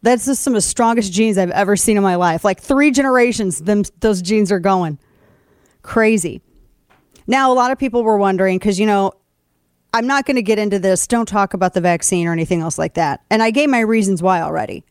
[0.00, 2.44] That's just some of the strongest genes I've ever seen in my life.
[2.44, 4.98] Like three generations, them those genes are going.
[5.82, 6.40] Crazy.
[7.28, 9.12] Now, a lot of people were wondering because, you know,
[9.92, 11.06] I'm not going to get into this.
[11.06, 13.22] Don't talk about the vaccine or anything else like that.
[13.30, 14.84] And I gave my reasons why already.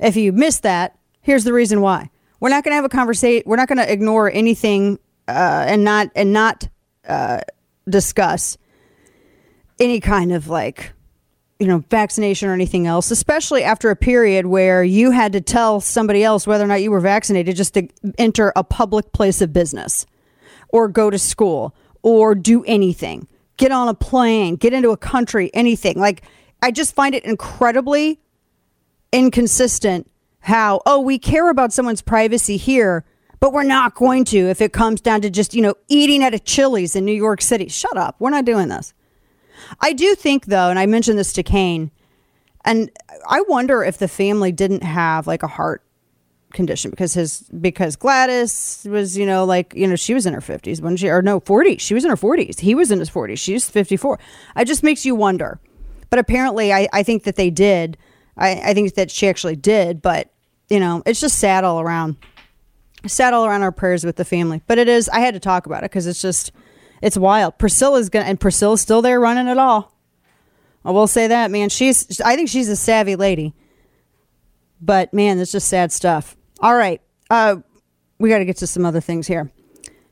[0.00, 2.10] If you missed that, here's the reason why.
[2.40, 3.44] We're not going to have a conversation.
[3.46, 6.68] We're not going to ignore anything uh, and not and not
[7.06, 7.40] uh,
[7.88, 8.58] discuss
[9.78, 10.92] any kind of like
[11.58, 15.80] you know vaccination or anything else especially after a period where you had to tell
[15.80, 19.52] somebody else whether or not you were vaccinated just to enter a public place of
[19.52, 20.06] business
[20.72, 23.28] or go to school or do anything.
[23.56, 25.98] Get on a plane get into a country anything.
[25.98, 26.22] Like
[26.62, 28.20] i just find it incredibly
[29.12, 33.04] inconsistent how oh we care about someone's privacy here
[33.40, 36.32] but we're not going to if it comes down to just you know eating at
[36.32, 37.68] a chili's in new york city.
[37.68, 38.16] Shut up.
[38.20, 38.94] We're not doing this.
[39.80, 41.90] I do think though, and I mentioned this to Kane,
[42.64, 42.90] and
[43.28, 45.82] I wonder if the family didn't have like a heart
[46.52, 50.40] condition because his because Gladys was you know like you know she was in her
[50.40, 53.10] 50s when she or no 40s she was in her 40s he was in his
[53.10, 54.18] 40s she's 54
[54.56, 55.60] it just makes you wonder
[56.10, 57.96] but apparently I, I think that they did
[58.36, 60.30] I, I think that she actually did but
[60.68, 62.16] you know it's just sad all around
[63.06, 65.66] sad all around our prayers with the family but it is I had to talk
[65.66, 66.52] about it because it's just
[67.02, 67.58] it's wild.
[67.58, 69.92] Priscilla's gonna and Priscilla's still there running it all.
[70.84, 71.68] I will say that, man.
[71.68, 73.54] She's I think she's a savvy lady.
[74.80, 76.36] But man, it's just sad stuff.
[76.62, 77.02] All right.
[77.28, 77.56] Uh
[78.18, 79.50] we got to get to some other things here.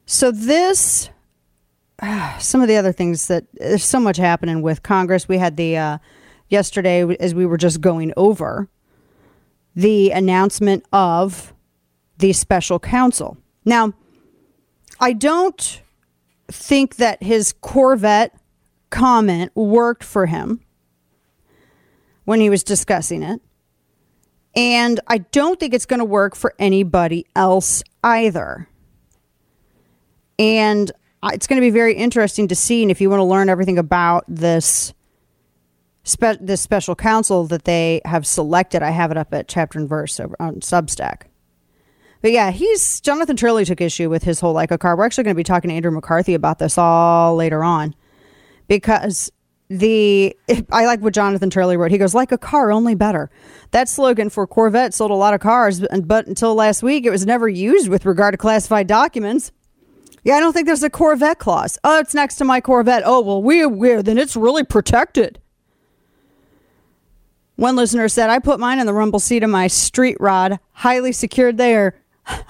[0.05, 1.09] So this
[2.01, 5.29] uh, some of the other things that there's so much happening with Congress.
[5.29, 5.99] We had the uh
[6.49, 8.69] yesterday as we were just going over
[9.75, 11.55] the announcement of
[12.19, 13.39] the special counsel.
[13.65, 13.95] Now,
[14.99, 15.81] I don't
[16.49, 18.35] think that his Corvette
[18.91, 20.61] comment worked for him
[22.25, 23.41] when he was discussing it.
[24.57, 28.69] And I don't think it's going to work for anybody else either.
[30.39, 30.91] And
[31.25, 32.83] it's going to be very interesting to see.
[32.83, 34.93] And if you want to learn everything about this,
[36.03, 39.89] spe- this special counsel that they have selected, I have it up at chapter and
[39.89, 41.23] verse on Substack.
[42.23, 44.97] But yeah, he's Jonathan Turley took issue with his whole like a car.
[44.97, 47.95] We're actually going to be talking to Andrew McCarthy about this all later on
[48.69, 49.31] because
[49.71, 50.37] the
[50.73, 51.91] I like what Jonathan Turley wrote.
[51.91, 53.31] He goes like a car, only better.
[53.71, 57.25] That slogan for Corvette sold a lot of cars, but until last week, it was
[57.25, 59.53] never used with regard to classified documents.
[60.25, 61.79] Yeah, I don't think there's a Corvette clause.
[61.83, 63.05] Oh, it's next to my Corvette.
[63.07, 65.41] Oh, well, we we then it's really protected.
[67.57, 71.13] One listener said, I put mine in the rumble seat of my street rod, highly
[71.13, 71.95] secured there.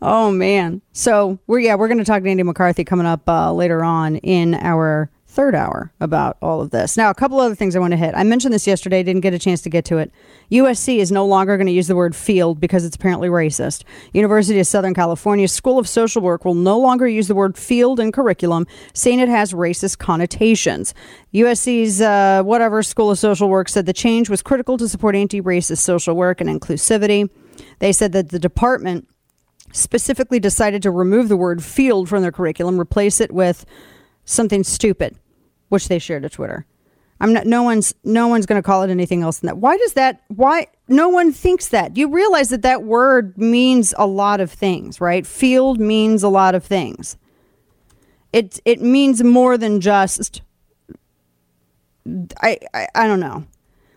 [0.00, 0.80] Oh man.
[0.92, 4.16] So we're yeah we're going to talk to Andy McCarthy coming up uh, later on
[4.16, 6.96] in our third hour about all of this.
[6.96, 8.12] Now a couple other things I want to hit.
[8.16, 9.04] I mentioned this yesterday.
[9.04, 10.10] Didn't get a chance to get to it.
[10.50, 13.84] USC is no longer going to use the word field because it's apparently racist.
[14.12, 18.00] University of Southern California School of Social Work will no longer use the word field
[18.00, 20.92] in curriculum, saying it has racist connotations.
[21.32, 25.78] USC's uh, whatever School of Social Work said the change was critical to support anti-racist
[25.78, 27.30] social work and inclusivity.
[27.78, 29.06] They said that the department
[29.70, 33.64] specifically decided to remove the word field from their curriculum, replace it with
[34.24, 35.16] something stupid,
[35.68, 36.66] which they shared to Twitter.
[37.20, 39.58] I'm not no one's no one's going to call it anything else than that.
[39.58, 41.96] Why does that why no one thinks that?
[41.96, 45.26] You realize that that word means a lot of things, right?
[45.26, 47.16] Field means a lot of things.
[48.32, 50.42] It it means more than just
[52.40, 53.46] I I, I don't know.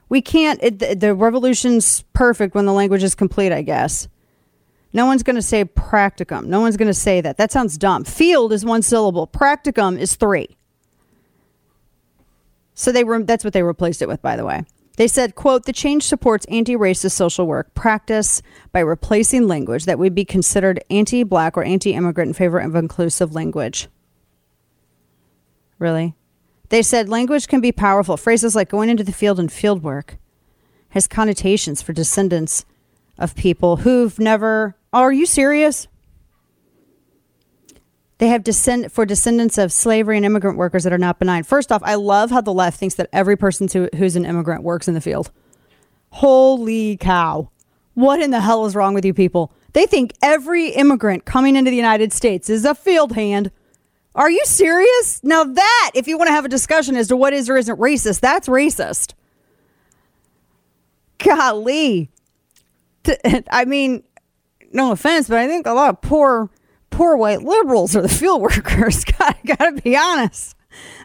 [0.09, 4.07] We can't it, the, the revolution's perfect when the language is complete, I guess.
[4.93, 6.47] No one's going to say practicum.
[6.47, 7.37] No one's going to say that.
[7.37, 8.03] That sounds dumb.
[8.03, 9.25] Field is one syllable.
[9.25, 10.57] Practicum is three.
[12.73, 14.63] So they re- that's what they replaced it with, by the way.
[14.97, 20.13] They said, quote, the change supports anti-racist social work practice by replacing language that would
[20.13, 23.87] be considered anti-black or anti-immigrant in favor of inclusive language.
[25.79, 26.13] Really?
[26.69, 28.17] They said language can be powerful.
[28.17, 30.17] Phrases like going into the field and field work
[30.89, 32.65] has connotations for descendants
[33.17, 35.87] of people who've never oh, are you serious?
[38.21, 41.41] They have descend for descendants of slavery and immigrant workers that are not benign.
[41.41, 44.61] First off, I love how the left thinks that every person who, who's an immigrant
[44.61, 45.31] works in the field.
[46.11, 47.49] Holy cow.
[47.95, 49.51] What in the hell is wrong with you people?
[49.73, 53.49] They think every immigrant coming into the United States is a field hand.
[54.13, 55.23] Are you serious?
[55.23, 57.79] Now, that, if you want to have a discussion as to what is or isn't
[57.79, 59.15] racist, that's racist.
[61.17, 62.11] Golly.
[63.51, 64.03] I mean,
[64.71, 66.51] no offense, but I think a lot of poor
[67.01, 69.03] poor white liberals are the field workers.
[69.17, 70.55] Got to be honest.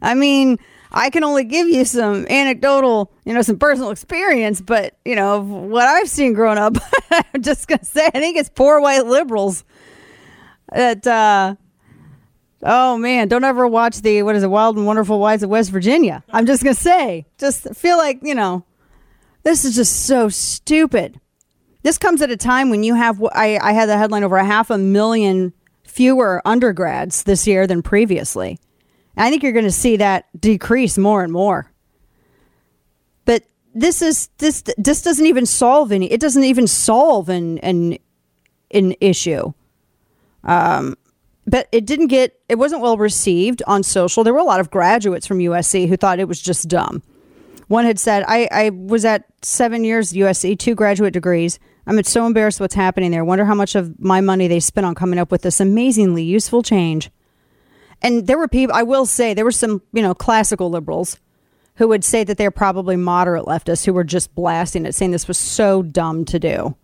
[0.02, 0.58] I mean,
[0.92, 5.40] I can only give you some anecdotal, you know, some personal experience, but you know,
[5.40, 6.76] what I've seen growing up,
[7.10, 9.64] I'm just gonna say, I think it's poor white liberals
[10.70, 11.06] that.
[11.06, 11.56] uh
[12.62, 15.70] Oh man, don't ever watch the what is it, Wild and Wonderful Wives of West
[15.70, 16.24] Virginia.
[16.30, 18.64] I'm just gonna say, just feel like you know,
[19.44, 21.20] this is just so stupid.
[21.82, 24.44] This comes at a time when you have I, I had the headline over a
[24.44, 25.52] half a million
[25.86, 28.58] fewer undergrads this year than previously.
[29.16, 31.72] I think you're going to see that decrease more and more.
[33.24, 33.44] But
[33.74, 36.10] this is this this doesn't even solve any.
[36.12, 37.98] It doesn't even solve an an
[38.70, 39.52] an issue.
[40.44, 40.96] Um,
[41.46, 42.38] but it didn't get.
[42.48, 44.24] It wasn't well received on social.
[44.24, 47.02] There were a lot of graduates from USC who thought it was just dumb.
[47.68, 52.26] One had said, "I I was at seven years USC, two graduate degrees." I'm so
[52.26, 53.24] embarrassed what's happening there.
[53.24, 56.62] Wonder how much of my money they spent on coming up with this amazingly useful
[56.62, 57.10] change.
[58.02, 61.18] And there were people, I will say, there were some, you know, classical liberals
[61.76, 65.28] who would say that they're probably moderate leftists who were just blasting it, saying this
[65.28, 66.76] was so dumb to do.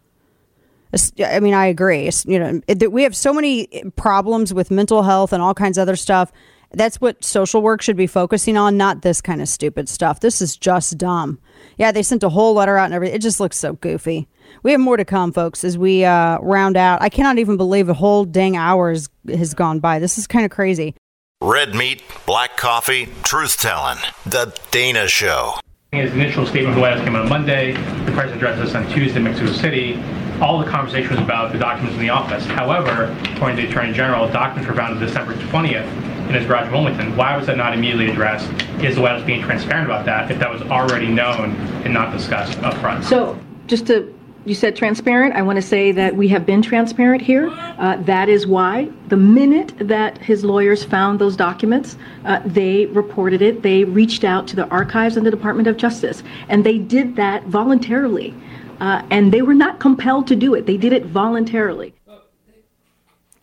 [1.24, 2.10] I mean, I agree.
[2.26, 2.60] You know,
[2.90, 6.30] we have so many problems with mental health and all kinds of other stuff.
[6.70, 10.20] That's what social work should be focusing on, not this kind of stupid stuff.
[10.20, 11.38] This is just dumb.
[11.78, 13.16] Yeah, they sent a whole letter out and everything.
[13.16, 14.28] It just looks so goofy.
[14.62, 17.02] We have more to come, folks, as we uh, round out.
[17.02, 19.98] I cannot even believe a whole dang hour has, has gone by.
[19.98, 20.94] This is kind of crazy.
[21.40, 23.98] Red meat, black coffee, truth telling.
[24.24, 25.54] The Dana Show.
[25.90, 27.72] His initial statement from the White House came on Monday.
[27.72, 30.00] The president addressed us on Tuesday in Mexico City.
[30.40, 32.46] All the conversation was about the documents in the office.
[32.46, 35.86] However, according to the Attorney General, documents were found on December 20th
[36.28, 37.16] in his garage in Wilmington.
[37.16, 38.50] Why was that not immediately addressed?
[38.82, 42.12] Is the White House being transparent about that if that was already known and not
[42.16, 43.04] discussed up front?
[43.04, 45.34] So, just to you said transparent.
[45.34, 47.48] I want to say that we have been transparent here.
[47.50, 53.42] Uh, that is why the minute that his lawyers found those documents, uh, they reported
[53.42, 53.62] it.
[53.62, 57.44] They reached out to the archives and the Department of Justice, and they did that
[57.44, 58.34] voluntarily.
[58.80, 60.66] Uh, and they were not compelled to do it.
[60.66, 61.94] They did it voluntarily.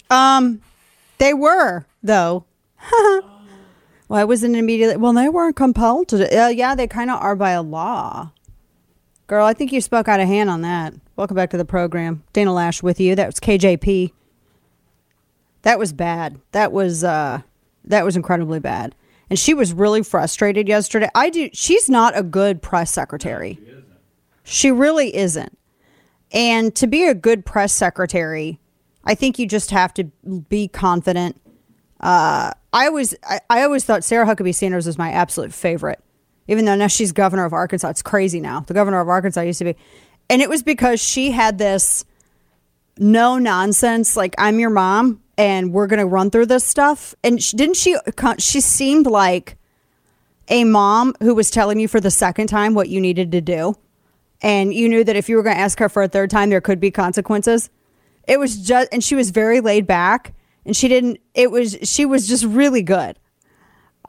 [0.10, 0.62] Um,
[1.18, 2.46] they were though.
[2.92, 4.98] well, it wasn't immediately.
[4.98, 6.46] Well, they weren't compelled to.
[6.46, 8.32] Uh, yeah, they kind of are by a law.
[9.30, 10.92] Girl, I think you spoke out of hand on that.
[11.16, 12.24] Welcome back to the program.
[12.34, 13.14] Dana Loesch with you.
[13.14, 14.12] That was KJP.
[15.62, 16.42] That was bad.
[16.52, 17.42] That was uh
[17.86, 18.96] that was incredibly bad.
[19.30, 21.10] And she was really frustrated yesterday.
[21.14, 23.60] I do she's not a good press secretary.
[23.68, 23.84] No,
[24.44, 25.56] she, she really isn't.
[26.32, 28.60] And to be a good press secretary,
[29.04, 30.06] I think you just have to
[30.50, 31.40] be confident.
[32.00, 36.04] Uh, I always, I, I always thought Sarah Huckabee Sanders was my absolute favorite
[36.50, 37.90] even though now she's governor of Arkansas.
[37.90, 38.62] It's crazy now.
[38.62, 39.76] The governor of Arkansas used to be.
[40.32, 42.06] And it was because she had this
[42.98, 44.18] no nonsense.
[44.18, 47.14] Like I'm your mom, and we're gonna run through this stuff.
[47.24, 47.96] And sh- didn't she?
[48.40, 49.58] She seemed like
[50.50, 53.76] a mom who was telling you for the second time what you needed to do,
[54.42, 56.50] and you knew that if you were going to ask her for a third time,
[56.50, 57.70] there could be consequences.
[58.28, 60.34] It was just, and she was very laid back,
[60.66, 61.20] and she didn't.
[61.36, 63.20] It was she was just really good.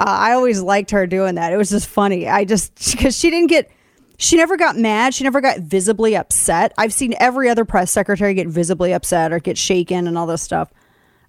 [0.00, 1.52] Uh, I always liked her doing that.
[1.52, 2.26] It was just funny.
[2.26, 3.70] I just because she didn't get
[4.16, 5.14] she never got mad.
[5.14, 6.72] She never got visibly upset.
[6.78, 10.42] I've seen every other press secretary get visibly upset or get shaken and all this
[10.42, 10.72] stuff,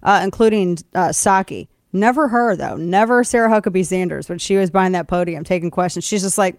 [0.02, 1.68] uh, including uh, Psaki.
[1.92, 2.76] Never her though.
[2.76, 6.06] Never Sarah Huckabee Sanders when she was behind that podium taking questions.
[6.06, 6.58] She's just like,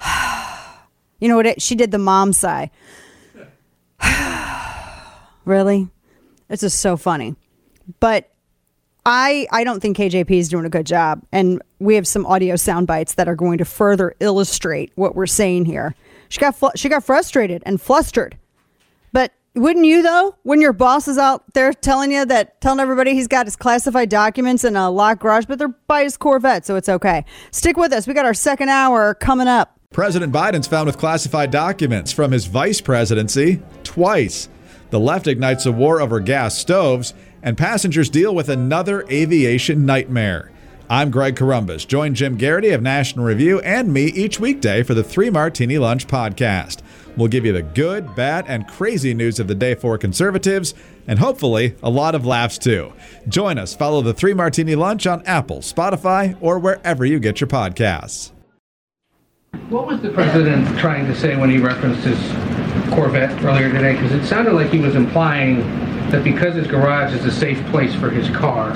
[1.18, 1.46] you know what?
[1.46, 2.70] It, she did the mom sigh.
[5.44, 5.88] really,
[6.48, 7.34] it's just so funny.
[7.98, 8.31] But
[9.04, 12.56] I I don't think KJP is doing a good job, and we have some audio
[12.56, 15.94] sound bites that are going to further illustrate what we're saying here.
[16.28, 18.38] She got fl- she got frustrated and flustered,
[19.12, 20.36] but wouldn't you though?
[20.44, 24.08] When your boss is out there telling you that telling everybody he's got his classified
[24.08, 27.24] documents in a locked garage, but they're by his Corvette, so it's okay.
[27.50, 28.06] Stick with us.
[28.06, 29.78] We got our second hour coming up.
[29.92, 34.48] President Biden's found with classified documents from his vice presidency twice.
[34.88, 37.12] The left ignites a war over gas stoves
[37.42, 40.50] and passengers deal with another aviation nightmare.
[40.88, 41.86] I'm Greg Corombos.
[41.86, 46.06] Join Jim Geraghty of National Review and me each weekday for the Three Martini Lunch
[46.06, 46.80] podcast.
[47.16, 50.74] We'll give you the good, bad, and crazy news of the day for conservatives,
[51.06, 52.92] and hopefully a lot of laughs too.
[53.28, 53.74] Join us.
[53.74, 58.32] Follow the Three Martini Lunch on Apple, Spotify, or wherever you get your podcasts.
[59.68, 62.18] What was the president trying to say when he referenced his
[62.94, 63.92] Corvette earlier today?
[63.94, 65.60] Because it sounded like he was implying
[66.12, 68.74] that because his garage is a safe place for his car,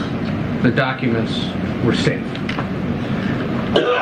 [0.62, 1.46] the documents
[1.84, 2.24] were safe.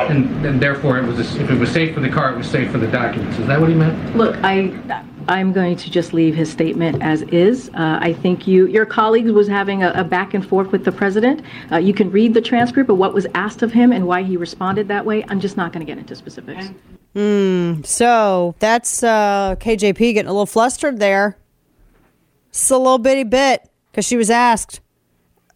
[0.09, 2.49] And, and therefore, it was a, if it was safe for the car, it was
[2.49, 3.37] safe for the documents.
[3.37, 4.15] Is that what he meant?
[4.15, 4.73] Look, I,
[5.27, 7.69] I'm going to just leave his statement as is.
[7.69, 10.91] Uh, I think you, your colleague was having a, a back and forth with the
[10.91, 11.41] president.
[11.71, 14.37] Uh, you can read the transcript of what was asked of him and why he
[14.37, 15.25] responded that way.
[15.27, 16.69] I'm just not going to get into specifics.
[17.13, 17.81] Hmm.
[17.83, 21.37] So that's uh, KJP getting a little flustered there.
[22.55, 24.79] Just a little bitty bit because she was asked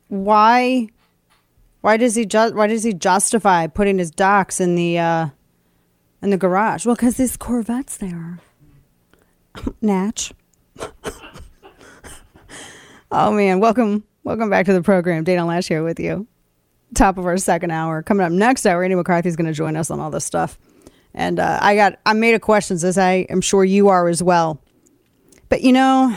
[0.09, 0.89] why.
[1.79, 5.27] Why does he ju- Why does he justify putting his docs in the uh,
[6.21, 6.85] in the garage?
[6.85, 8.39] Well, because his Corvette's there.
[9.81, 10.33] Natch.
[13.11, 15.23] oh man, welcome welcome back to the program.
[15.23, 16.27] Dana Loesch here with you.
[16.95, 18.03] Top of our second hour.
[18.03, 20.59] Coming up next hour, Andy McCarthy's going to join us on all this stuff.
[21.13, 24.21] And uh, I got I'm made a questions as I am sure you are as
[24.21, 24.61] well.
[25.47, 26.13] But you know,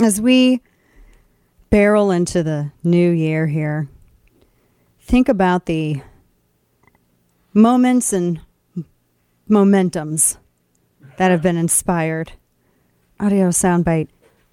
[0.00, 0.60] as we
[1.70, 3.88] barrel into the new year here,
[5.00, 6.02] think about the
[7.52, 8.40] moments and
[9.48, 10.36] momentums
[11.16, 12.32] that have been inspired.
[13.20, 14.08] Audio soundbite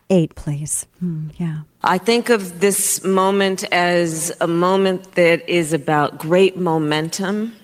[0.10, 0.86] eight, please.
[1.00, 1.62] Hmm, yeah.
[1.84, 7.56] I think of this moment as a moment that is about great momentum,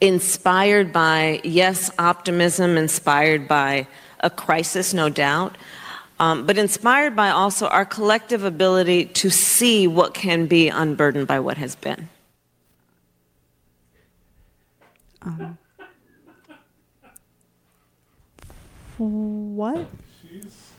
[0.00, 3.88] inspired by, yes, optimism, inspired by
[4.20, 5.56] a crisis, no doubt,
[6.20, 11.40] um, but inspired by also our collective ability to see what can be unburdened by
[11.40, 12.10] what has been.
[15.22, 15.56] Um,
[18.98, 19.88] what?
[20.20, 20.72] She's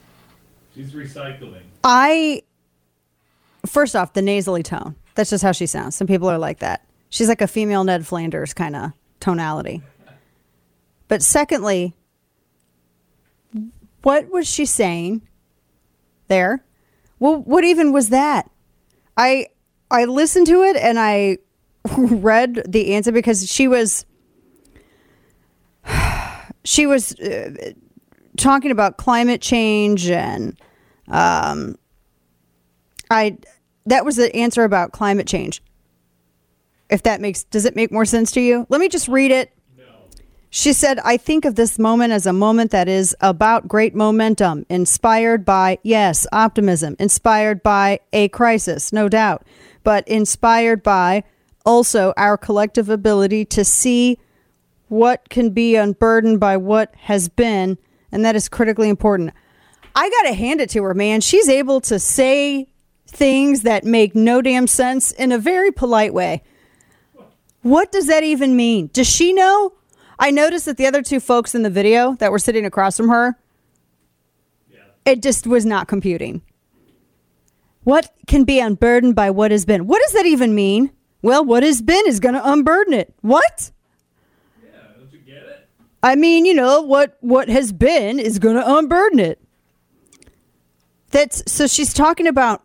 [0.76, 1.64] she's recycling.
[1.84, 2.44] I
[3.66, 4.96] first off the nasally tone.
[5.16, 5.96] That's just how she sounds.
[5.96, 6.86] Some people are like that.
[7.10, 9.82] She's like a female Ned Flanders kind of tonality.
[11.08, 11.96] But secondly,
[14.04, 15.24] what was she saying
[16.32, 16.64] there?
[17.20, 18.50] Well, what even was that?
[19.16, 19.48] I
[19.92, 21.38] I listened to it and I
[21.98, 24.06] read the answer because she was
[26.64, 27.74] she was uh,
[28.38, 30.60] talking about climate change and
[31.10, 31.76] um
[33.12, 33.38] I
[33.86, 35.62] that was the answer about climate change.
[36.90, 38.66] If that makes does it make more sense to you?
[38.70, 39.54] Let me just read it.
[40.54, 44.66] She said, I think of this moment as a moment that is about great momentum,
[44.70, 49.46] inspired by, yes, optimism, inspired by a crisis, no doubt,
[49.86, 51.24] but inspired by
[51.66, 54.18] also our collective ability to see
[54.90, 57.78] what can be unburdened by what has been,
[58.12, 59.32] and that is critically important.
[59.96, 61.22] I got to hand it to her, man.
[61.22, 62.68] She's able to say
[63.08, 66.44] things that make no damn sense in a very polite way.
[67.62, 68.90] What does that even mean?
[68.92, 69.76] Does she know?
[70.22, 73.10] I noticed that the other two folks in the video that were sitting across from
[73.10, 73.40] her,
[75.04, 76.44] it just was not computing.
[77.84, 79.88] What can be unburdened by what has been?
[79.88, 80.92] What does that even mean?
[81.24, 83.12] Well, what has been is going to unburden it.
[83.22, 83.72] What?
[84.64, 85.68] Yeah, don't you get it?
[86.04, 89.42] I mean, you know, what what has been is going to unburden it.
[91.10, 92.62] That's so she's talking about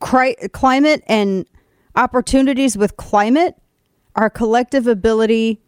[0.00, 1.44] cri- climate and
[1.94, 3.56] opportunities with climate,
[4.16, 5.60] our collective ability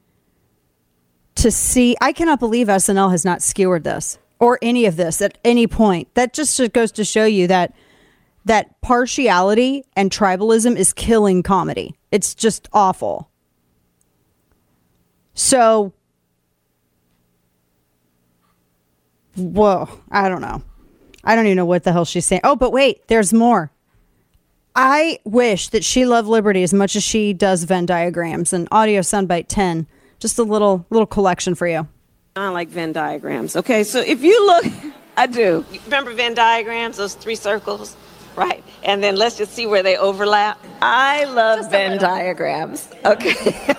[1.46, 1.96] to see.
[2.00, 6.12] I cannot believe SNL has not skewered this or any of this at any point.
[6.14, 7.72] That just goes to show you that
[8.44, 11.96] that partiality and tribalism is killing comedy.
[12.10, 13.30] It's just awful.
[15.34, 15.92] So,
[19.36, 20.62] whoa, I don't know.
[21.22, 22.40] I don't even know what the hell she's saying.
[22.42, 23.70] Oh, but wait, there's more.
[24.74, 29.00] I wish that she loved liberty as much as she does Venn diagrams and audio
[29.00, 29.86] soundbite 10.
[30.20, 31.86] Just a little little collection for you.
[32.36, 33.56] I like Venn diagrams.
[33.56, 34.64] Okay, so if you look,
[35.16, 35.64] I do.
[35.84, 37.96] Remember Venn diagrams, those three circles?
[38.36, 38.62] Right.
[38.82, 40.58] And then let's just see where they overlap.
[40.82, 42.88] I love Venn diagrams.
[43.04, 43.34] Okay.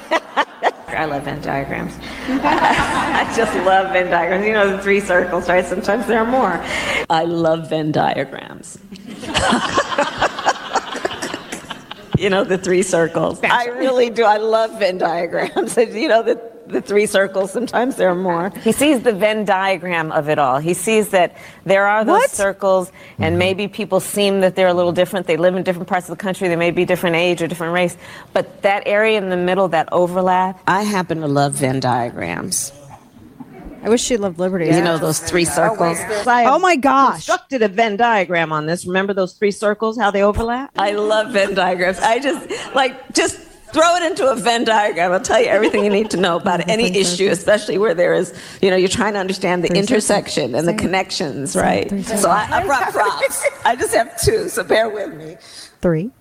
[0.88, 1.94] I love Venn diagrams.
[2.28, 4.46] I just love Venn diagrams.
[4.48, 5.64] You know, the three circles, right?
[5.64, 6.60] Sometimes there are more.
[7.10, 8.80] I love Venn diagrams.
[12.18, 13.40] You know, the three circles.
[13.44, 14.24] I really do.
[14.24, 15.78] I love Venn diagrams.
[15.78, 18.52] you know, the, the three circles, sometimes there are more.
[18.64, 20.58] He sees the Venn diagram of it all.
[20.58, 23.40] He sees that there are those circles, and mm-hmm.
[23.40, 25.28] maybe people seem that they're a little different.
[25.28, 26.48] They live in different parts of the country.
[26.48, 27.98] They may be different age or different race.
[28.34, 32.72] But that area in the middle, that overlap, I happen to love Venn diagrams.
[33.84, 34.66] I wish she loved liberty.
[34.66, 35.98] You know those three circles.
[36.26, 37.26] Oh my gosh!
[37.26, 38.86] Constructed a Venn diagram on this.
[38.86, 39.98] Remember those three circles?
[39.98, 40.72] How they overlap?
[40.78, 42.00] I love Venn diagrams.
[42.00, 43.38] I just like just
[43.74, 45.12] throw it into a Venn diagram.
[45.12, 48.34] I'll tell you everything you need to know about any issue, especially where there is,
[48.62, 51.90] you know, you're trying to understand the intersection and the connections, right?
[52.06, 53.46] So I, I brought props.
[53.66, 55.38] I just have two, so bear with me.
[55.82, 56.12] Three.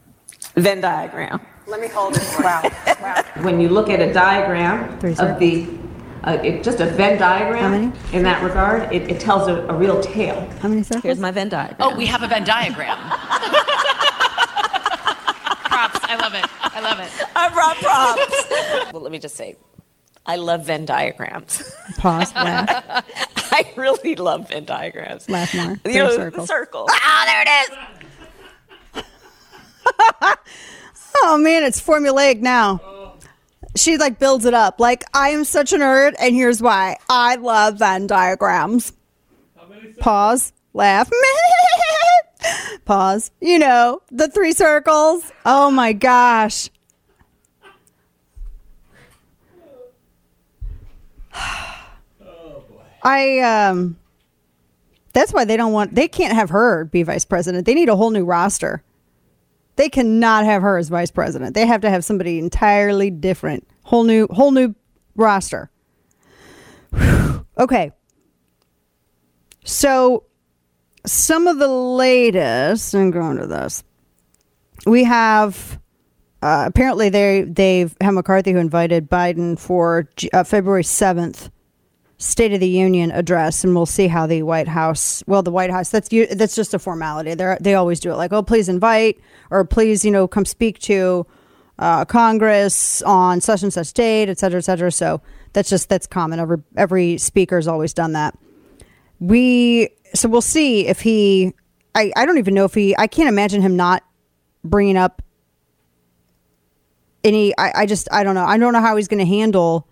[0.56, 1.40] Venn diagram.
[1.66, 2.22] Let me hold it.
[2.40, 2.62] Wow.
[3.42, 5.66] When you look at a diagram of the,
[6.26, 10.00] uh, it, just a Venn diagram in that regard, it, it tells a, a real
[10.02, 10.40] tale.
[10.60, 11.04] How many circles?
[11.04, 11.76] Here's my Venn diagram.
[11.80, 12.98] Oh, we have a Venn diagram.
[15.64, 16.00] Props.
[16.02, 16.44] I love it.
[16.62, 17.10] I love it.
[17.36, 18.90] I brought props.
[18.92, 19.56] well, let me just say,
[20.24, 21.74] I love Venn diagrams.
[21.98, 22.34] Pause.
[22.34, 23.04] Laugh.
[23.52, 25.28] I really love Venn diagrams.
[25.28, 25.70] Laugh more.
[25.70, 26.48] You Three know, circles.
[26.48, 26.90] circles.
[26.92, 27.48] Ah, there it
[29.12, 30.36] is.
[31.22, 32.80] Oh man, it's formulaic now.
[33.76, 34.80] She like builds it up.
[34.80, 38.92] Like I am such a nerd, and here's why: I love Venn diagrams.
[40.00, 40.52] Pause.
[40.72, 41.10] Laugh.
[42.84, 43.30] Pause.
[43.40, 45.30] You know the three circles.
[45.44, 46.70] Oh my gosh.
[53.02, 53.98] I um.
[55.12, 55.94] That's why they don't want.
[55.94, 57.64] They can't have her be vice president.
[57.64, 58.82] They need a whole new roster.
[59.76, 61.54] They cannot have her as vice president.
[61.54, 63.68] They have to have somebody entirely different.
[63.84, 64.74] Whole new whole new
[65.14, 65.70] roster.
[67.58, 67.92] okay.
[69.64, 70.24] So
[71.04, 73.84] some of the latest, I'm going to this.
[74.86, 75.78] We have
[76.42, 81.50] uh, apparently they they've have McCarthy who invited Biden for uh, February 7th
[82.18, 85.22] State of the Union address, and we'll see how the White House.
[85.26, 87.34] Well, the White House that's that's just a formality.
[87.34, 90.78] They they always do it like, oh, please invite or please, you know, come speak
[90.80, 91.26] to
[91.78, 94.90] uh, Congress on such and such date, et cetera, et cetera.
[94.90, 95.20] So
[95.52, 96.40] that's just that's common.
[96.40, 98.36] Every every speaker's always done that.
[99.20, 101.52] We so we'll see if he.
[101.94, 102.96] I I don't even know if he.
[102.96, 104.02] I can't imagine him not
[104.64, 105.20] bringing up
[107.24, 107.56] any.
[107.58, 108.46] I I just I don't know.
[108.46, 109.86] I don't know how he's going to handle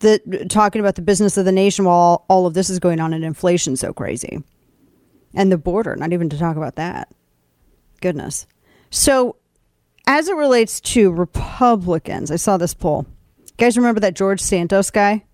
[0.00, 3.12] the talking about the business of the nation while all, of this is going on
[3.12, 4.42] and inflation so crazy.
[5.34, 7.12] And the border not even to talk about that.
[8.00, 8.46] Goodness.
[8.90, 9.36] So
[10.06, 13.06] as it relates to republicans i saw this poll.
[13.38, 15.24] You guys remember that george santos guy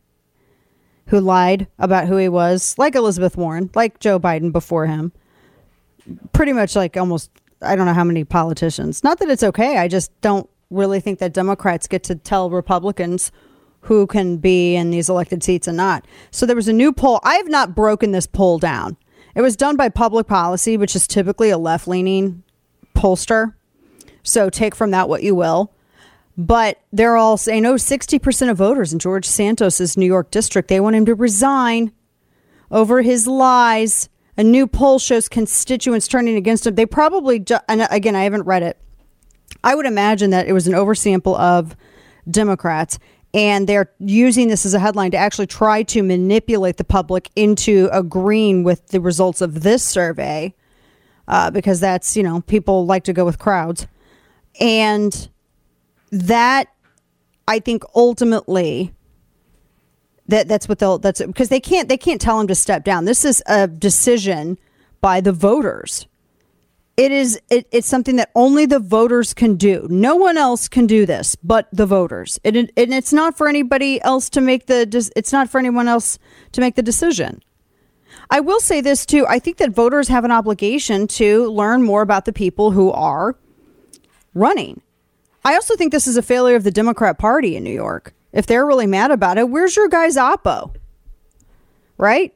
[1.06, 2.74] who lied about who he was?
[2.76, 5.12] Like elizabeth warren like joe biden before him.
[6.32, 7.30] Pretty much like almost
[7.62, 9.02] i don't know how many politicians.
[9.04, 13.30] Not that it's okay i just don't really think that democrats get to tell republicans
[13.86, 16.04] who can be in these elected seats and not.
[16.32, 17.20] So there was a new poll.
[17.22, 18.96] I have not broken this poll down.
[19.36, 22.42] It was done by Public Policy, which is typically a left leaning
[22.96, 23.54] pollster.
[24.24, 25.72] So take from that what you will.
[26.36, 30.80] But they're all saying, no, 60% of voters in George Santos's New York district, they
[30.80, 31.92] want him to resign
[32.72, 34.08] over his lies.
[34.36, 36.74] A new poll shows constituents turning against him.
[36.74, 38.78] They probably, and again, I haven't read it.
[39.62, 41.76] I would imagine that it was an oversample of
[42.28, 42.98] Democrats
[43.36, 47.88] and they're using this as a headline to actually try to manipulate the public into
[47.92, 50.52] agreeing with the results of this survey
[51.28, 53.86] uh, because that's you know people like to go with crowds
[54.60, 55.28] and
[56.10, 56.68] that
[57.46, 58.92] i think ultimately
[60.26, 63.04] that that's what they'll that's because they can't they can't tell him to step down
[63.04, 64.58] this is a decision
[65.06, 66.06] by the voters.
[66.96, 69.86] It is it, it's something that only the voters can do.
[69.90, 72.40] No one else can do this but the voters.
[72.42, 76.18] It, and it's not for anybody else to make the it's not for anyone else
[76.52, 77.42] to make the decision.
[78.30, 79.26] I will say this too.
[79.28, 83.36] I think that voters have an obligation to learn more about the people who are
[84.34, 84.80] running.
[85.44, 88.14] I also think this is a failure of the Democrat Party in New York.
[88.32, 90.74] If they're really mad about it, where's your guys Oppo?
[91.98, 92.34] Right?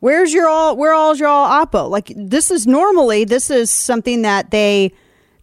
[0.00, 1.88] Where's your all where all's your all Oppo?
[1.88, 4.92] Like this is normally this is something that they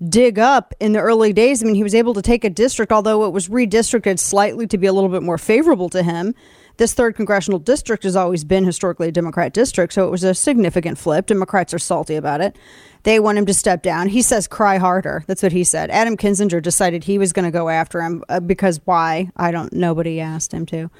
[0.07, 1.63] dig up in the early days.
[1.63, 4.77] I mean, he was able to take a district, although it was redistricted slightly to
[4.77, 6.35] be a little bit more favorable to him.
[6.77, 10.35] This third congressional district has always been historically a Democrat district, so it was a
[10.35, 11.25] significant flip.
[11.25, 12.55] Democrats are salty about it.
[13.01, 14.09] They want him to step down.
[14.09, 15.23] He says, cry harder.
[15.25, 15.89] That's what he said.
[15.89, 19.31] Adam Kinzinger decided he was going to go after him uh, because why?
[19.35, 20.91] I don't, nobody asked him to.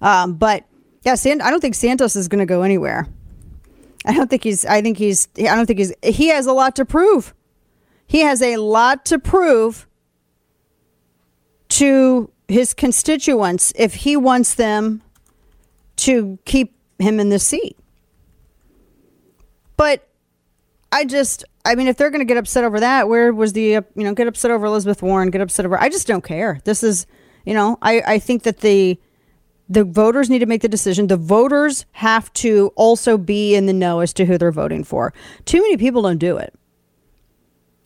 [0.00, 0.64] Um, but
[1.02, 3.06] yeah, I don't think Santos is going to go anywhere.
[4.04, 6.76] I don't think he's, I think he's, I don't think he's, he has a lot
[6.76, 7.34] to prove.
[8.06, 9.86] He has a lot to prove
[11.70, 15.02] to his constituents if he wants them
[15.96, 17.76] to keep him in the seat.
[19.76, 20.08] But
[20.92, 23.76] I just, I mean, if they're going to get upset over that, where was the,
[23.76, 26.60] uh, you know, get upset over Elizabeth Warren, get upset over, I just don't care.
[26.64, 27.06] This is,
[27.44, 28.98] you know, I, I think that the,
[29.70, 31.06] the voters need to make the decision.
[31.06, 35.14] The voters have to also be in the know as to who they're voting for.
[35.44, 36.52] Too many people don't do it.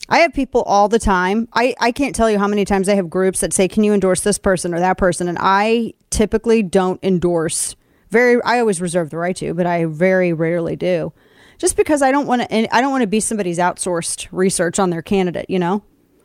[0.08, 1.46] I have people all the time.
[1.52, 3.92] I, I can't tell you how many times I have groups that say, Can you
[3.92, 5.28] endorse this person or that person?
[5.28, 7.76] And I typically don't endorse
[8.10, 11.12] very I always reserve the right to, but I very rarely do.
[11.58, 14.90] Just because I don't want to I don't want to be somebody's outsourced research on
[14.90, 15.82] their candidate, you know?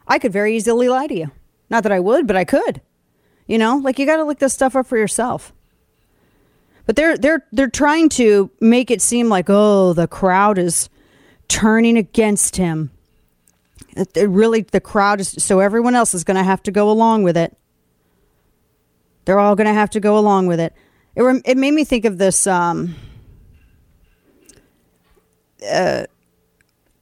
[0.08, 1.32] I could very easily lie to you.
[1.70, 2.82] Not that I would, but I could.
[3.50, 5.52] You know, like you got to look this stuff up for yourself.
[6.86, 10.88] But they're they're they're trying to make it seem like oh, the crowd is
[11.48, 12.92] turning against him.
[13.98, 16.92] It, it really the crowd is so everyone else is going to have to go
[16.92, 17.58] along with it.
[19.26, 20.72] They're all going to have to go along with it.
[21.16, 22.94] It it made me think of this um
[25.68, 26.06] uh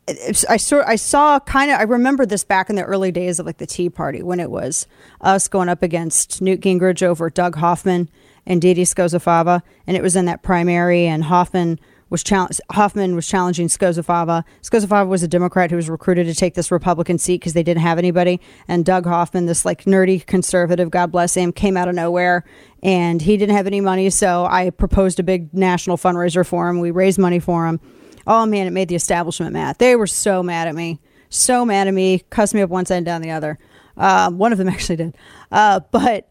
[0.08, 3.58] I I saw kind of I remember this back in the early days of like
[3.58, 4.88] the Tea Party when it was
[5.20, 8.10] us going up against Newt Gingrich over Doug Hoffman
[8.46, 11.78] and Dede Scozzafava and it was in that primary and Hoffman
[12.10, 12.24] was
[12.72, 14.46] Hoffman was challenging Scozzafava.
[14.62, 17.82] Scozzafava was a Democrat who was recruited to take this Republican seat because they didn't
[17.82, 18.40] have anybody
[18.70, 22.46] and Doug Hoffman this like nerdy conservative God bless him came out of nowhere
[22.82, 26.80] and he didn't have any money so I proposed a big national fundraiser for him.
[26.80, 27.82] We raised money for him
[28.28, 29.80] Oh man, it made the establishment mad.
[29.80, 31.00] They were so mad at me,
[31.30, 33.58] so mad at me, cussed me up one side and down the other.
[33.96, 35.18] Uh, one of them actually did,
[35.52, 36.28] uh, but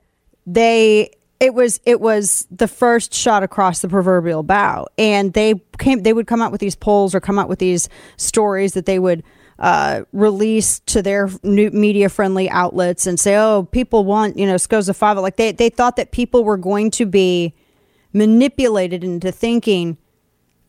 [0.46, 6.02] they it was it was the first shot across the proverbial bow, and they came.
[6.02, 8.98] They would come out with these polls or come out with these stories that they
[8.98, 9.24] would.
[9.58, 14.56] Uh, release to their new media friendly outlets and say, oh, people want, you know,
[14.56, 15.22] Scozzafava.
[15.22, 17.54] Like they, they thought that people were going to be
[18.12, 19.96] manipulated into thinking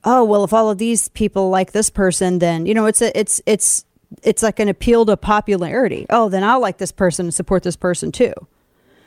[0.03, 3.17] oh well if all of these people like this person then you know it's a
[3.17, 3.85] it's it's
[4.23, 6.05] it's like an appeal to popularity.
[6.09, 8.33] Oh then i'll like this person and support this person too.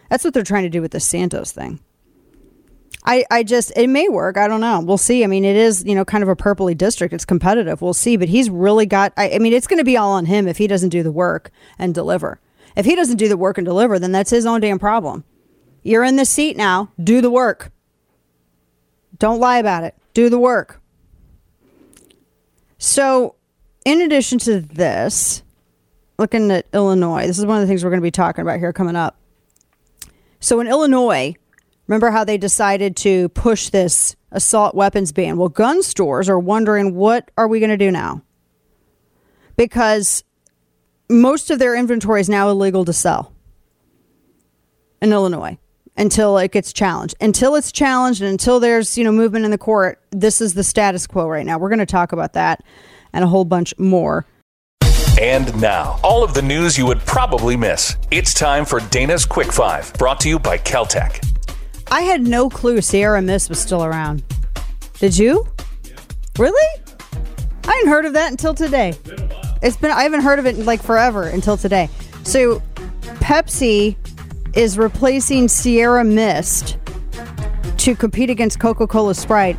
[0.08, 1.80] That's what they're trying to do with the santos thing.
[3.04, 4.36] I i just it may work.
[4.36, 4.80] I don't know.
[4.80, 5.24] We'll see.
[5.24, 7.14] I mean it is you know kind of a purpley district.
[7.14, 7.80] It's competitive.
[7.80, 8.16] We'll see.
[8.16, 10.58] But he's really got i, I mean it's going to be all on him if
[10.58, 12.40] he doesn't do the work and deliver.
[12.76, 15.24] If he doesn't do the work and deliver then that's his own damn problem.
[15.82, 16.92] You're in the seat now.
[17.02, 17.72] Do the work.
[19.18, 19.94] Don't lie about it.
[20.12, 20.79] Do the work
[22.82, 23.34] so,
[23.84, 25.42] in addition to this,
[26.18, 28.58] looking at Illinois, this is one of the things we're going to be talking about
[28.58, 29.18] here coming up.
[30.40, 31.34] So, in Illinois,
[31.86, 35.36] remember how they decided to push this assault weapons ban?
[35.36, 38.22] Well, gun stores are wondering what are we going to do now?
[39.56, 40.24] Because
[41.10, 43.34] most of their inventory is now illegal to sell
[45.02, 45.58] in Illinois
[45.96, 47.14] until it gets challenged.
[47.20, 50.64] Until it's challenged and until there's, you know, movement in the court, this is the
[50.64, 51.58] status quo right now.
[51.58, 52.62] We're going to talk about that
[53.12, 54.26] and a whole bunch more.
[55.20, 57.96] And now, all of the news you would probably miss.
[58.10, 61.26] It's time for Dana's Quick Five, brought to you by Caltech.
[61.90, 64.22] I had no clue Sierra Mist was still around.
[64.98, 65.46] Did you?
[66.38, 66.82] Really?
[67.64, 68.94] I hadn't heard of that until today.
[69.62, 71.90] It's been I haven't heard of it in like forever until today.
[72.22, 72.60] So
[73.20, 73.96] Pepsi
[74.54, 76.78] is replacing Sierra Mist
[77.78, 79.56] to compete against Coca Cola Sprite.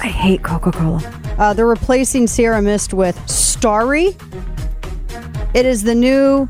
[0.00, 1.00] I hate Coca Cola.
[1.38, 4.16] Uh, they're replacing Sierra Mist with Starry.
[5.54, 6.48] It is the new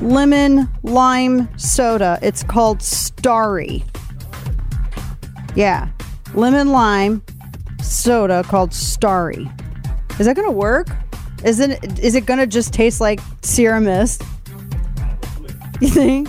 [0.00, 2.18] lemon lime soda.
[2.22, 3.84] It's called Starry.
[5.54, 5.88] Yeah,
[6.34, 7.22] lemon lime
[7.82, 9.50] soda called Starry.
[10.18, 10.88] Is that going to work?
[11.44, 14.22] Isn't is it going to just taste like Sierra Mist?
[15.80, 16.28] You think?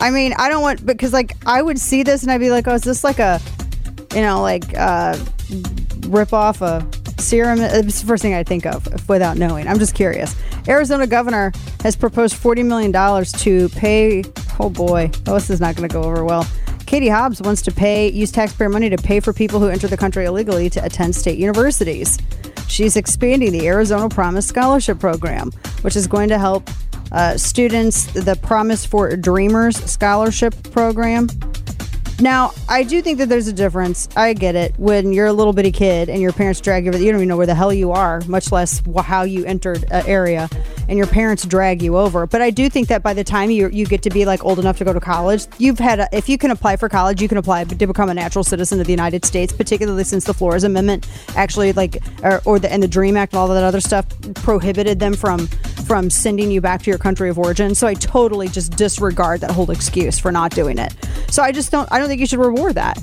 [0.00, 2.66] I mean, I don't want because like I would see this and I'd be like,
[2.66, 3.40] oh, is this like a,
[4.14, 5.16] you know, like uh,
[6.06, 6.86] rip off a
[7.18, 7.60] serum?
[7.60, 9.68] It's the first thing I think of without knowing.
[9.68, 10.34] I'm just curious.
[10.68, 14.24] Arizona governor has proposed forty million dollars to pay.
[14.58, 16.46] Oh boy, oh this is not going to go over well.
[16.86, 19.96] Katie Hobbs wants to pay use taxpayer money to pay for people who enter the
[19.96, 22.18] country illegally to attend state universities.
[22.68, 25.50] She's expanding the Arizona Promise Scholarship Program,
[25.82, 26.68] which is going to help
[27.12, 31.28] uh, students the Promise for Dreamers Scholarship Program.
[32.20, 34.06] Now, I do think that there's a difference.
[34.14, 34.74] I get it.
[34.76, 37.38] When you're a little bitty kid and your parents drag you, you don't even know
[37.38, 40.50] where the hell you are, much less how you entered an area,
[40.90, 42.26] and your parents drag you over.
[42.26, 44.58] But I do think that by the time you you get to be like old
[44.58, 47.28] enough to go to college, you've had a, if you can apply for college, you
[47.28, 49.52] can apply to become a natural citizen of the United States.
[49.52, 53.38] Particularly since the Flores Amendment actually like or, or the and the Dream Act and
[53.38, 55.46] all that other stuff prohibited them from
[55.86, 57.74] from sending you back to your country of origin.
[57.74, 60.92] So I totally just disregard that whole excuse for not doing it.
[61.30, 62.98] So I just don't I don't think you should reward that.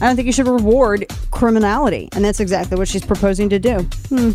[0.00, 3.80] I don't think you should reward criminality, and that's exactly what she's proposing to do.
[4.08, 4.30] Hmm.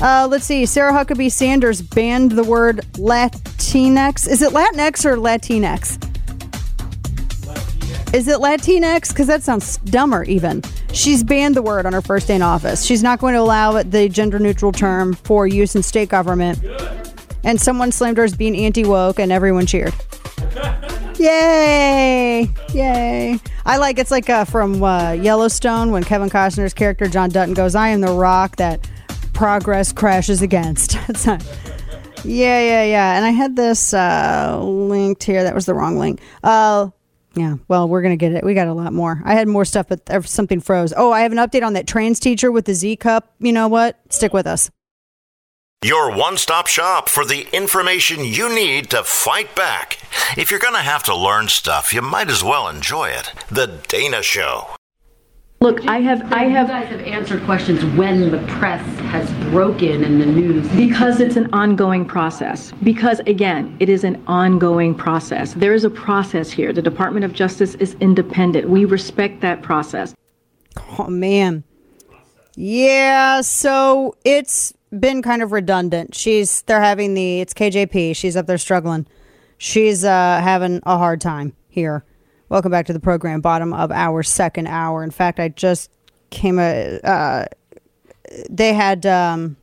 [0.00, 0.66] Uh, let's see.
[0.66, 4.28] Sarah Huckabee Sanders banned the word Latinx.
[4.28, 6.02] Is it Latinx or Latinx?
[8.14, 9.08] Is it Latinx?
[9.08, 10.62] Because that sounds dumber, even.
[10.92, 12.84] She's banned the word on her first day in office.
[12.84, 16.58] She's not going to allow the gender neutral term for use in state government.
[17.42, 19.94] And someone slammed her as being anti woke, and everyone cheered.
[21.18, 22.35] Yay!
[22.72, 23.38] Yay!
[23.64, 27.74] I like it's like uh, from uh, Yellowstone when Kevin Costner's character John Dutton goes,
[27.74, 28.88] "I am the rock that
[29.32, 30.96] progress crashes against."
[32.24, 33.16] Yeah, yeah, yeah.
[33.16, 35.44] And I had this uh, linked here.
[35.44, 36.20] That was the wrong link.
[36.42, 36.88] Uh,
[37.34, 37.56] yeah.
[37.68, 38.42] Well, we're gonna get it.
[38.42, 39.22] We got a lot more.
[39.24, 40.92] I had more stuff, but uh, something froze.
[40.96, 43.32] Oh, I have an update on that trans teacher with the Z cup.
[43.38, 44.00] You know what?
[44.08, 44.70] Stick with us.
[45.84, 49.98] Your one stop shop for the information you need to fight back.
[50.34, 53.30] If you're going to have to learn stuff, you might as well enjoy it.
[53.50, 54.74] The Dana Show.
[55.60, 56.68] Look, I have, I have.
[56.68, 60.66] You guys have answered questions when the press has broken in the news.
[60.70, 62.72] Because it's an ongoing process.
[62.82, 65.52] Because again, it is an ongoing process.
[65.52, 66.72] There is a process here.
[66.72, 68.70] The Department of Justice is independent.
[68.70, 70.14] We respect that process.
[70.98, 71.64] Oh man.
[72.54, 76.14] Yeah, so it's been kind of redundant.
[76.14, 78.16] She's they're having the it's KJP.
[78.16, 79.06] She's up there struggling.
[79.58, 82.04] She's uh having a hard time here.
[82.48, 83.40] Welcome back to the program.
[83.40, 85.02] Bottom of our second hour.
[85.02, 85.90] In fact, I just
[86.30, 87.46] came a uh
[88.50, 89.56] they had um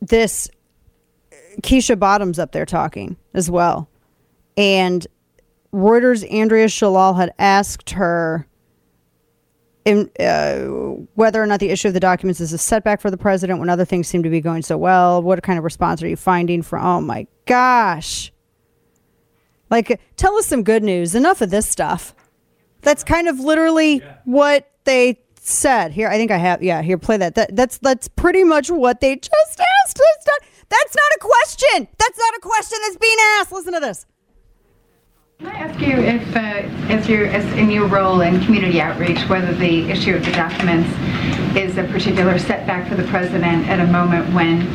[0.00, 0.48] this
[1.62, 3.88] Keisha Bottoms up there talking as well.
[4.56, 5.06] And
[5.72, 8.45] Reuters Andrea Shalal had asked her
[9.86, 10.64] in, uh,
[11.14, 13.70] whether or not the issue of the documents is a setback for the president when
[13.70, 15.22] other things seem to be going so well.
[15.22, 16.84] What kind of response are you finding from?
[16.84, 18.32] Oh my gosh!
[19.70, 21.14] Like, tell us some good news.
[21.14, 22.14] Enough of this stuff.
[22.82, 25.92] That's kind of literally what they said.
[25.92, 26.62] Here, I think I have.
[26.62, 27.36] Yeah, here, play that.
[27.36, 29.98] that that's that's pretty much what they just asked.
[29.98, 31.88] That's not, that's not a question.
[31.96, 33.52] That's not a question that's being asked.
[33.52, 34.04] Listen to this.
[35.38, 36.40] Can I ask you if, uh,
[36.90, 40.88] as your as in your role in community outreach, whether the issue of the documents
[41.54, 44.66] is a particular setback for the president at a moment when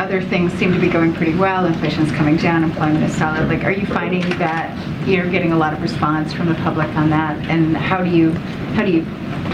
[0.00, 3.48] other things seem to be going pretty well, inflation's coming down, employment is solid.
[3.48, 7.10] Like, are you finding that you're getting a lot of response from the public on
[7.10, 8.30] that, and how do you
[8.76, 9.04] how do you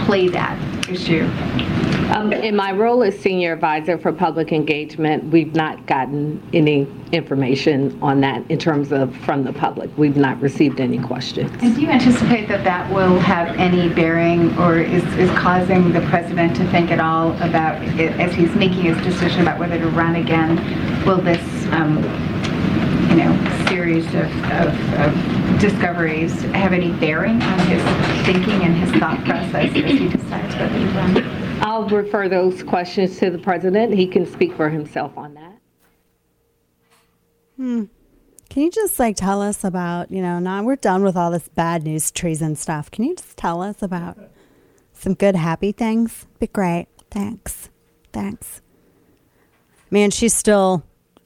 [0.05, 1.27] play that issue?
[2.13, 7.99] Um, in my role as senior advisor for public engagement, we've not gotten any information
[8.03, 9.89] on that in terms of from the public.
[9.97, 11.51] We've not received any questions.
[11.63, 16.03] And do you anticipate that that will have any bearing or is, is causing the
[16.03, 19.89] president to think at all about, it, as he's making his decision about whether to
[19.89, 20.57] run again,
[21.07, 21.41] will this,
[21.73, 21.97] um,
[23.09, 27.83] you know, series of, of, of discoveries have any bearing on his
[28.27, 31.42] thinking and his thought process as he decides whether to run?
[31.63, 33.95] I'll refer those questions to the president.
[33.95, 35.59] He can speak for himself on that.
[37.57, 37.85] Hmm.
[38.51, 41.49] Can you just like tell us about, you know, now we're done with all this
[41.49, 42.91] bad news, treason stuff.
[42.91, 44.19] Can you just tell us about
[44.93, 46.27] some good, happy things?
[46.41, 46.89] Be great.
[47.11, 47.71] Thanks.
[48.13, 48.61] Thanks.
[49.91, 50.83] Man, she's still,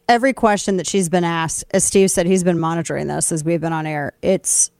[0.09, 3.61] every question that she's been asked, as Steve said, he's been monitoring this as we've
[3.61, 4.13] been on air.
[4.23, 4.71] It's,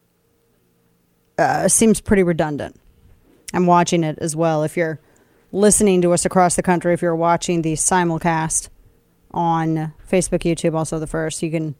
[1.39, 2.79] uh, seems pretty redundant.
[3.55, 4.63] I'm watching it as well.
[4.63, 5.01] If you're
[5.57, 8.69] listening to us across the country, if you're watching the simulcast
[9.33, 11.75] on Facebook, YouTube, also the first, you can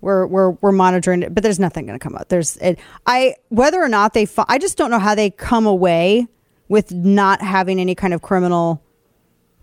[0.00, 2.28] we're we're we're monitoring it, but there's nothing going to come up.
[2.28, 6.26] There's it, I whether or not they I just don't know how they come away
[6.68, 8.82] with not having any kind of criminal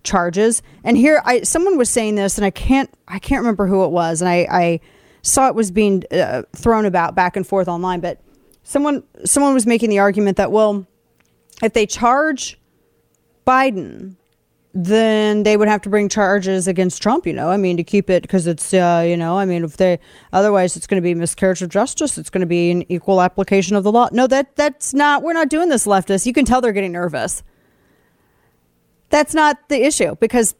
[0.03, 0.61] charges.
[0.83, 3.91] And here, I someone was saying this, and I can't I can't remember who it
[3.91, 4.79] was, and I, I
[5.23, 7.99] saw it was being uh, thrown about back and forth online.
[7.99, 8.21] But
[8.61, 10.85] someone someone was making the argument that well,
[11.63, 12.59] if they charge
[13.47, 14.15] Biden,
[14.73, 17.25] then they would have to bring charges against Trump.
[17.25, 19.77] You know, I mean, to keep it because it's uh, you know, I mean, if
[19.77, 19.99] they
[20.33, 22.17] otherwise it's going to be miscarriage of justice.
[22.17, 24.09] It's going to be an equal application of the law.
[24.11, 25.23] No, that that's not.
[25.23, 26.25] We're not doing this, leftists.
[26.25, 27.41] You can tell they're getting nervous.
[29.09, 30.53] That's not the issue because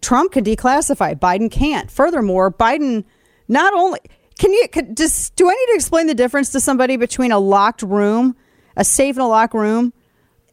[0.00, 1.90] Trump can declassify, Biden can't.
[1.90, 3.04] Furthermore, Biden
[3.48, 4.00] not only
[4.38, 7.38] can you can, just do I need to explain the difference to somebody between a
[7.38, 8.36] locked room,
[8.76, 9.92] a safe in a locked room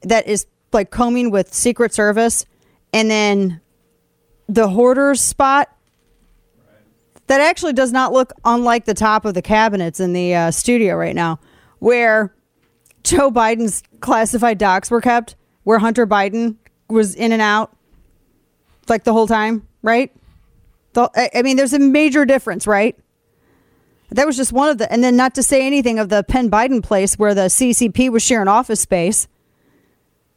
[0.04, 2.46] that is like combing with Secret Service,
[2.94, 3.62] and then
[4.48, 5.70] the hoarder's spot
[7.28, 10.96] that actually does not look unlike the top of the cabinets in the uh, studio
[10.96, 11.40] right now,
[11.80, 12.34] where
[13.04, 16.56] Joe Biden's classified docs were kept, where Hunter Biden
[16.90, 17.76] was in and out
[18.88, 20.12] like the whole time, right?
[20.94, 22.98] The, I- I mean, there's a major difference, right?
[24.12, 26.50] That was just one of the, and then not to say anything of the Penn
[26.50, 29.28] Biden place where the CCP was sharing office space.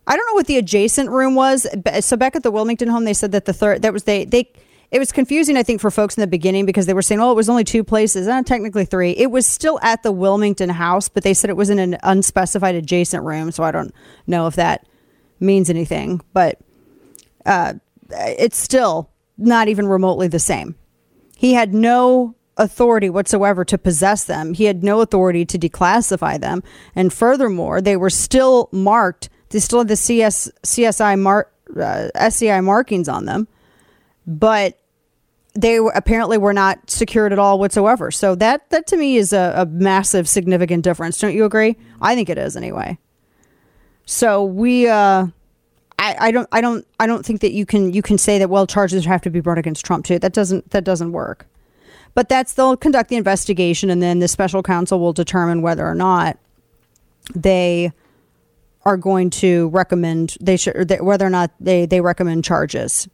[0.07, 1.67] I don't know what the adjacent room was.
[2.01, 4.51] So back at the Wilmington home, they said that the third that was they they
[4.91, 5.57] it was confusing.
[5.57, 7.65] I think for folks in the beginning because they were saying, oh, it was only
[7.65, 9.13] two places, and technically three.
[9.13, 12.75] It was still at the Wilmington house, but they said it was in an unspecified
[12.75, 13.51] adjacent room.
[13.53, 13.95] So I don't
[14.27, 14.87] know if that
[15.41, 16.61] means anything, but
[17.47, 17.75] uh,
[18.11, 20.75] it's still not even remotely the same.
[21.37, 24.55] He had no authority whatsoever to possess them.
[24.55, 26.63] He had no authority to declassify them.
[26.95, 29.31] And furthermore, they were still marked.
[29.53, 31.49] They still had the CS, CSI mar,
[31.79, 33.47] uh, SCI markings on them,
[34.27, 34.79] but
[35.55, 38.11] they were, apparently were not secured at all whatsoever.
[38.11, 41.19] So that that to me is a, a massive, significant difference.
[41.19, 41.77] Don't you agree?
[42.01, 42.99] I think it is anyway.
[44.07, 45.27] So we, uh,
[45.99, 48.49] I, I don't, I don't, I don't think that you can you can say that
[48.49, 50.19] well charges have to be brought against Trump too.
[50.19, 51.47] That doesn't that doesn't work.
[52.15, 55.95] But that's they'll conduct the investigation, and then the special counsel will determine whether or
[55.95, 56.39] not
[57.35, 57.93] they
[58.85, 63.09] are going to recommend they should that- whether or not they they recommend charges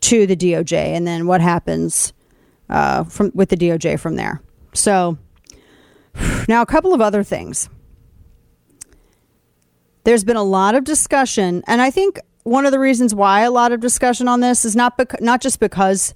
[0.00, 2.12] to the DOJ, and then what happens
[2.68, 4.40] uh, from with the DOJ from there.
[4.74, 5.18] So
[6.48, 7.68] now a couple of other things
[10.04, 13.50] there's been a lot of discussion, and I think one of the reasons why a
[13.50, 16.14] lot of discussion on this is not bec- not just because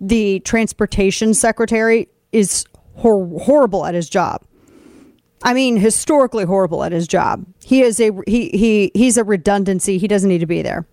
[0.00, 2.64] the transportation secretary is
[2.96, 4.42] hor- horrible at his job.
[5.44, 7.44] I mean, historically horrible at his job.
[7.64, 9.98] He is a he he he's a redundancy.
[9.98, 10.86] He doesn't need to be there.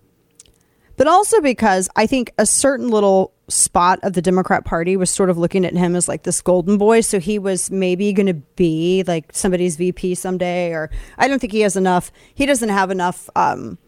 [0.96, 5.30] But also because I think a certain little spot of the Democrat Party was sort
[5.30, 7.00] of looking at him as like this golden boy.
[7.00, 11.52] So he was maybe going to be like somebody's VP someday, or I don't think
[11.52, 12.12] he has enough.
[12.34, 13.30] He doesn't have enough.
[13.34, 13.78] Um,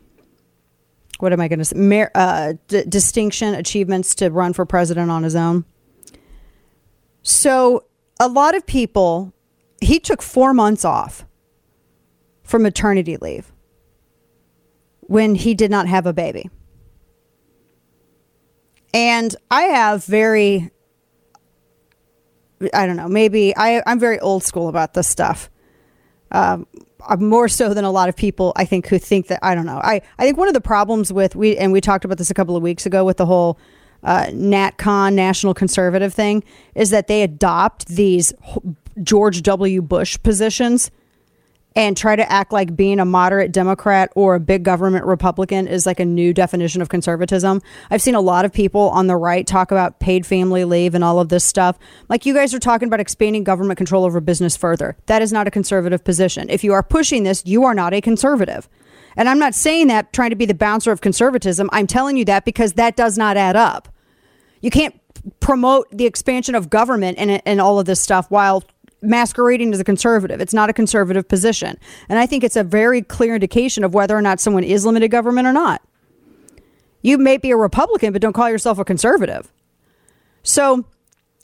[1.18, 2.08] what am I going to say?
[2.14, 5.64] Uh, d- distinction, achievements to run for president on his own.
[7.22, 7.84] So
[8.18, 9.32] a lot of people,
[9.82, 11.26] he took four months off
[12.42, 13.52] from maternity leave
[15.00, 16.50] when he did not have a baby.
[18.94, 20.70] And I have very,
[22.74, 25.50] I don't know, maybe I, I'm very old school about this stuff.
[26.30, 26.66] Um,
[27.18, 29.80] more so than a lot of people, I think, who think that, I don't know.
[29.82, 32.34] I, I think one of the problems with, we and we talked about this a
[32.34, 33.58] couple of weeks ago with the whole
[34.02, 38.32] uh, NatCon, National Conservative thing, is that they adopt these
[39.02, 39.82] George W.
[39.82, 40.90] Bush positions
[41.74, 45.86] and try to act like being a moderate Democrat or a big government Republican is
[45.86, 47.62] like a new definition of conservatism.
[47.90, 51.02] I've seen a lot of people on the right talk about paid family leave and
[51.02, 51.78] all of this stuff.
[52.08, 54.96] Like you guys are talking about expanding government control over business further.
[55.06, 56.50] That is not a conservative position.
[56.50, 58.68] If you are pushing this, you are not a conservative.
[59.16, 61.68] And I'm not saying that trying to be the bouncer of conservatism.
[61.72, 63.88] I'm telling you that because that does not add up.
[64.60, 64.98] You can't
[65.40, 68.64] promote the expansion of government and, and all of this stuff while
[69.02, 70.40] masquerading as a conservative.
[70.40, 71.78] It's not a conservative position.
[72.08, 75.08] And I think it's a very clear indication of whether or not someone is limited
[75.08, 75.82] government or not.
[77.02, 79.52] You may be a Republican, but don't call yourself a conservative.
[80.44, 80.84] So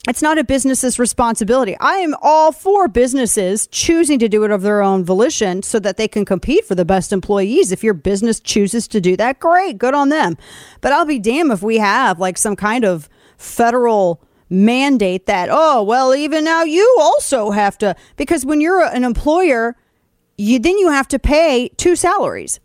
[0.07, 1.75] it's not a business's responsibility.
[1.79, 5.97] I am all for businesses choosing to do it of their own volition so that
[5.97, 7.73] they can compete for the best employees.
[7.73, 10.37] If your business chooses to do that, great, good on them.
[10.79, 15.83] But I'll be damned if we have like some kind of federal mandate that, oh,
[15.83, 19.75] well, even now you also have to, because when you're an employer,
[20.37, 22.59] you then you have to pay two salaries.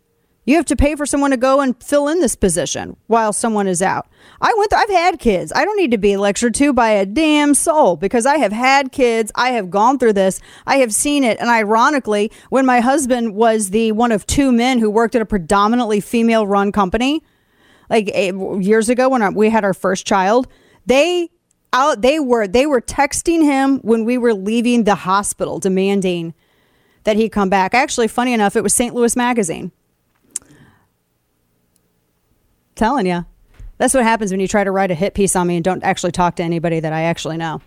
[0.45, 3.67] You have to pay for someone to go and fill in this position while someone
[3.67, 4.07] is out.
[4.39, 4.69] I went.
[4.69, 5.51] Th- I've had kids.
[5.55, 8.91] I don't need to be lectured to by a damn soul because I have had
[8.91, 9.31] kids.
[9.33, 10.39] I have gone through this.
[10.67, 11.39] I have seen it.
[11.39, 15.25] And ironically, when my husband was the one of two men who worked at a
[15.25, 17.23] predominantly female-run company,
[17.89, 20.47] like eh, years ago when we had our first child,
[20.85, 21.29] they
[21.75, 26.33] out they were they were texting him when we were leaving the hospital, demanding
[27.03, 27.73] that he come back.
[27.73, 28.95] Actually, funny enough, it was St.
[28.95, 29.71] Louis Magazine.
[32.75, 33.25] Telling you.
[33.77, 35.83] That's what happens when you try to write a hit piece on me and don't
[35.83, 37.61] actually talk to anybody that I actually know.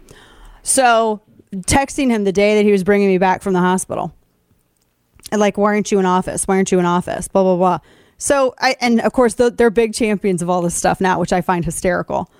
[0.62, 1.20] So,
[1.52, 4.14] texting him the day that he was bringing me back from the hospital.
[5.30, 6.48] And like, why aren't you in office?
[6.48, 7.28] Why aren't you in office?
[7.28, 7.78] Blah, blah, blah.
[8.16, 11.42] So, I, and of course, they're big champions of all this stuff now, which I
[11.42, 12.30] find hysterical.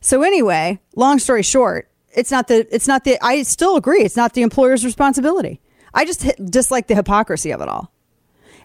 [0.00, 4.16] So, anyway, long story short, it's not the, it's not the, I still agree, it's
[4.16, 5.60] not the employer's responsibility.
[5.94, 7.92] I just dislike the hypocrisy of it all.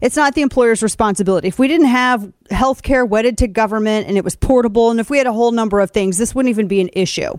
[0.01, 1.47] It's not the employer's responsibility.
[1.47, 5.09] If we didn't have health care wedded to government and it was portable, and if
[5.09, 7.31] we had a whole number of things, this wouldn't even be an issue.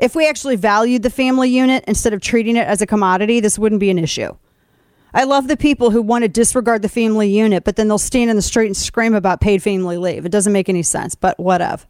[0.00, 3.58] If we actually valued the family unit instead of treating it as a commodity, this
[3.58, 4.34] wouldn't be an issue.
[5.12, 8.30] I love the people who want to disregard the family unit, but then they'll stand
[8.30, 10.24] in the street and scream about paid family leave.
[10.24, 11.84] It doesn't make any sense, but whatever.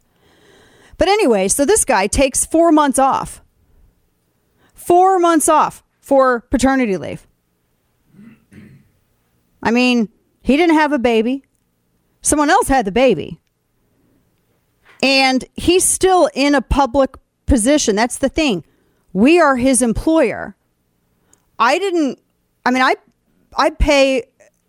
[1.01, 3.41] But anyway, so this guy takes four months off.
[4.75, 7.25] Four months off for paternity leave.
[9.63, 10.09] I mean,
[10.43, 11.43] he didn't have a baby.
[12.21, 13.41] Someone else had the baby.
[15.01, 17.15] And he's still in a public
[17.47, 17.95] position.
[17.95, 18.63] That's the thing.
[19.11, 20.55] We are his employer.
[21.57, 22.19] I didn't
[22.63, 22.95] I mean I
[23.57, 24.25] I pay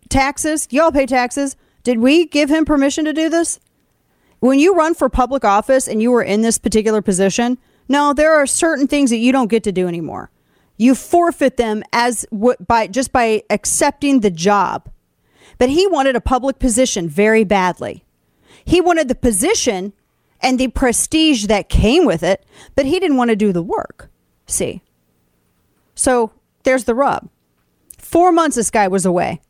[0.09, 0.67] taxes.
[0.71, 1.57] Y'all pay taxes.
[1.83, 3.61] Did we give him permission to do this?
[4.43, 8.35] When you run for public office and you were in this particular position, no, there
[8.35, 10.31] are certain things that you don't get to do anymore
[10.83, 12.27] you forfeit them as
[12.67, 14.91] by just by accepting the job.
[15.59, 18.05] But he wanted a public position very badly.
[18.65, 19.93] He wanted the position
[20.41, 24.11] and the prestige that came with it, but he didn't want to do the work.
[24.47, 24.83] See?
[25.95, 26.33] So
[26.65, 27.29] there's the rub.
[27.99, 29.41] Four months this guy was away.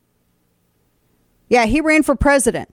[1.49, 2.71] Yeah, he ran for president.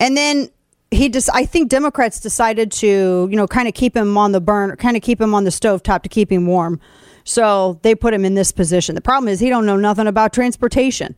[0.00, 0.48] And then
[0.92, 4.40] he just I think Democrats decided to, you know, kind of keep him on the
[4.40, 6.80] burn, kind of keep him on the stove top to keep him warm.
[7.24, 8.94] So they put him in this position.
[8.94, 11.14] The problem is he don't know nothing about transportation.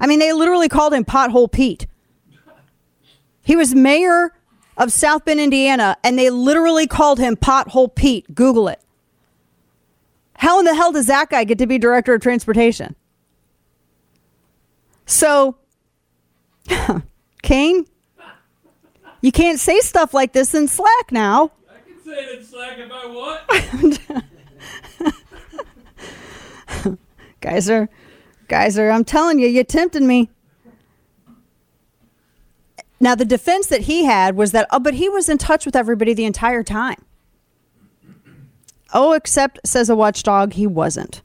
[0.00, 1.86] I mean, they literally called him Pothole Pete.
[3.42, 4.32] He was mayor
[4.76, 8.34] of South Bend, Indiana, and they literally called him Pothole Pete.
[8.34, 8.80] Google it.
[10.36, 12.94] How in the hell does that guy get to be director of transportation?
[15.06, 15.56] So,
[17.42, 17.86] Kane,
[19.20, 21.52] you can't say stuff like this in Slack now.
[21.70, 23.06] I can say it in Slack if I
[26.84, 26.98] want.
[27.40, 27.88] Geyser,
[28.48, 30.28] Geyser, I'm telling you, you tempted me.
[33.00, 35.76] Now, the defense that he had was that, oh, but he was in touch with
[35.76, 37.04] everybody the entire time.
[38.92, 41.22] Oh, except, says a watchdog, he wasn't.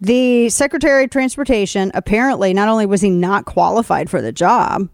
[0.00, 4.88] The Secretary of Transportation apparently not only was he not qualified for the job,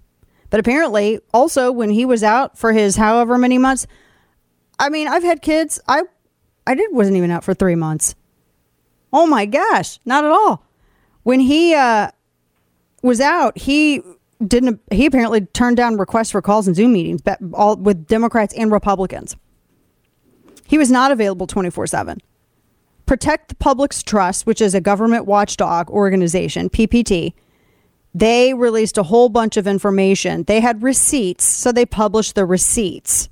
[0.51, 3.87] but apparently also when he was out for his however many months.
[4.79, 5.81] I mean, I've had kids.
[5.89, 6.03] I
[6.67, 8.15] I did wasn't even out for three months.
[9.13, 10.65] Oh my gosh, not at all.
[11.23, 12.11] When he uh,
[13.03, 14.03] was out, he
[14.45, 14.81] didn't.
[14.91, 18.71] He apparently turned down requests for calls and Zoom meetings, but all with Democrats and
[18.73, 19.37] Republicans.
[20.67, 22.21] He was not available twenty four seven.
[23.07, 27.35] Protect the Public's Trust, which is a government watchdog organization, PPT.
[28.15, 30.45] They released a whole bunch of information.
[30.45, 33.29] They had receipts, so they published the receipts.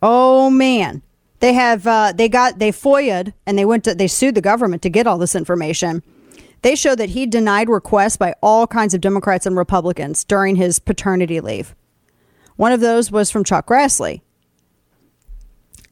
[0.00, 1.02] Oh man,
[1.40, 4.82] they have uh, they got they FOIA'd and they went to they sued the government
[4.82, 6.02] to get all this information.
[6.62, 10.78] They show that he denied requests by all kinds of Democrats and Republicans during his
[10.78, 11.74] paternity leave.
[12.56, 14.22] One of those was from Chuck Grassley.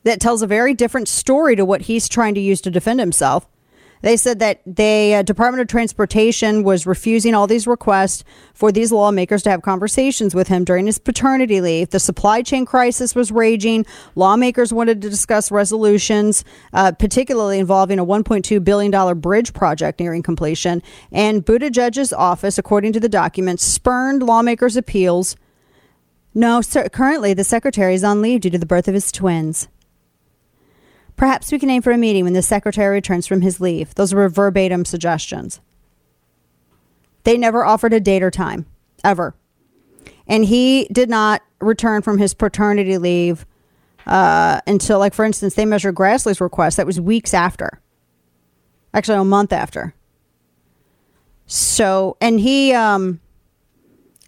[0.04, 3.46] That tells a very different story to what he's trying to use to defend himself.
[4.02, 8.92] They said that the uh, Department of Transportation was refusing all these requests for these
[8.92, 11.90] lawmakers to have conversations with him during his paternity leave.
[11.90, 13.86] The supply chain crisis was raging.
[14.16, 20.82] Lawmakers wanted to discuss resolutions, uh, particularly involving a $1.2 billion bridge project nearing completion.
[21.12, 25.36] And Buttigieg's office, according to the documents, spurned lawmakers' appeals.
[26.34, 29.68] No, sir, currently the secretary is on leave due to the birth of his twins.
[31.16, 33.94] Perhaps we can aim for a meeting when the secretary returns from his leave.
[33.94, 35.60] Those were verbatim suggestions.
[37.24, 38.66] They never offered a date or time,
[39.04, 39.34] ever.
[40.26, 43.46] And he did not return from his paternity leave
[44.06, 46.76] uh, until, like, for instance, they measured Grassley's request.
[46.76, 47.80] That was weeks after,
[48.92, 49.94] actually, a month after.
[51.46, 53.20] So, and he um,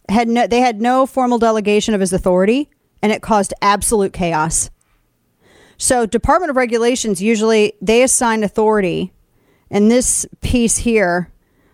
[0.09, 2.70] had no, they had no formal delegation of his authority,
[3.03, 4.70] and it caused absolute chaos.
[5.79, 9.12] So, Department of Regulations usually they assign authority,
[9.70, 11.33] and this piece here,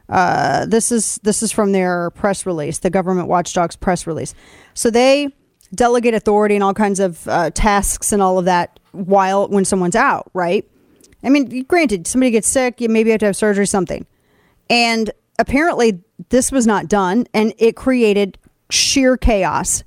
[0.09, 4.35] uh, this is this is from their press release, the government watchdog's press release.
[4.75, 5.29] So they
[5.75, 9.95] delegate authority and all kinds of uh, tasks and all of that while when someone's
[9.95, 10.69] out, right?
[11.23, 14.07] I mean, granted, somebody gets sick, you maybe have to have surgery, something,
[14.69, 18.39] and apparently this was not done, and it created
[18.71, 19.85] sheer chaos.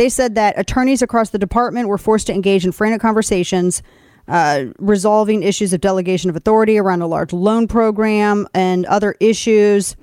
[0.00, 3.82] They said that attorneys across the department were forced to engage in frantic conversations,
[4.28, 9.96] uh, resolving issues of delegation of authority around a large loan program and other issues.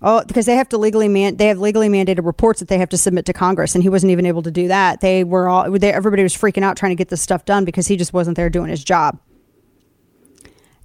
[0.00, 2.88] Oh, because they have to legally man they have legally mandated reports that they have
[2.88, 5.02] to submit to Congress, and he wasn't even able to do that.
[5.02, 7.86] They were all they, everybody was freaking out trying to get this stuff done because
[7.86, 9.20] he just wasn't there doing his job.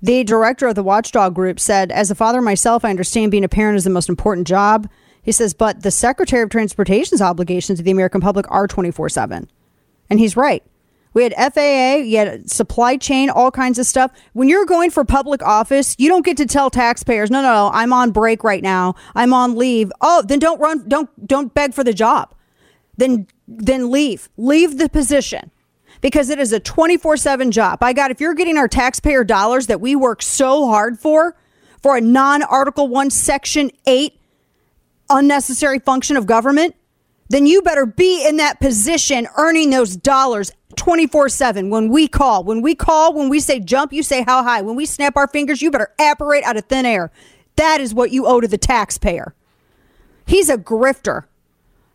[0.02, 3.48] The director of the watchdog group said, As a father myself, I understand being a
[3.48, 4.90] parent is the most important job.
[5.24, 9.50] He says, but the Secretary of Transportation's obligations to the American public are 24 7.
[10.10, 10.64] And he's right.
[11.14, 14.12] We had FAA, you had supply chain, all kinds of stuff.
[14.34, 17.72] When you're going for public office, you don't get to tell taxpayers, no, no, no,
[17.74, 18.96] I'm on break right now.
[19.16, 19.92] I'm on leave.
[20.02, 22.34] Oh, then don't run, don't, don't beg for the job.
[22.96, 24.30] Then, then leave.
[24.38, 25.50] Leave the position
[26.02, 27.82] because it is a 24 7 job.
[27.82, 31.36] I got, if you're getting our taxpayer dollars that we work so hard for,
[31.82, 34.19] for a non Article 1, Section 8
[35.10, 36.76] unnecessary function of government,
[37.30, 42.44] then you better be in that position earning those dollars 24 7 when we call.
[42.44, 44.62] When we call, when we say jump, you say how high.
[44.62, 47.12] When we snap our fingers, you better apparate out of thin air.
[47.58, 49.36] That is what you owe to the taxpayer.
[50.26, 51.26] He's a grifter.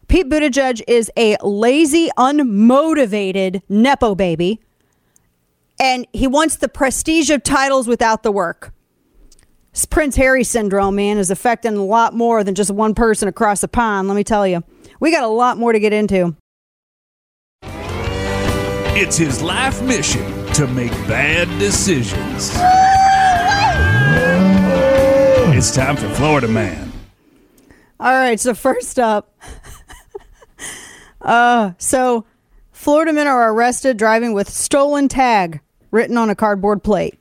[0.08, 4.60] Pete Buttigieg is a lazy, unmotivated Nepo baby.
[5.80, 8.73] And he wants the prestige of titles without the work.
[9.94, 13.68] Prince Harry syndrome, man, is affecting a lot more than just one person across the
[13.68, 14.62] pond, let me tell you.
[15.00, 16.36] We got a lot more to get into.
[18.96, 22.52] It's his life mission to make bad decisions.
[25.56, 26.92] It's time for Florida Man.
[28.00, 29.36] All right, so first up,
[31.20, 32.24] uh, so
[32.72, 35.60] Florida men are arrested driving with stolen tag
[35.90, 37.18] written on a cardboard plate.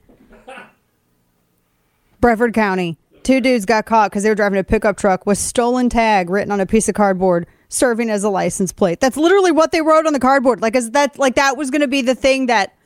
[2.23, 5.89] Brevard County, two dudes got caught because they were driving a pickup truck with stolen
[5.89, 9.01] tag written on a piece of cardboard, serving as a license plate.
[9.01, 10.61] That's literally what they wrote on the cardboard.
[10.61, 12.77] Like, is that like that was going to be the thing that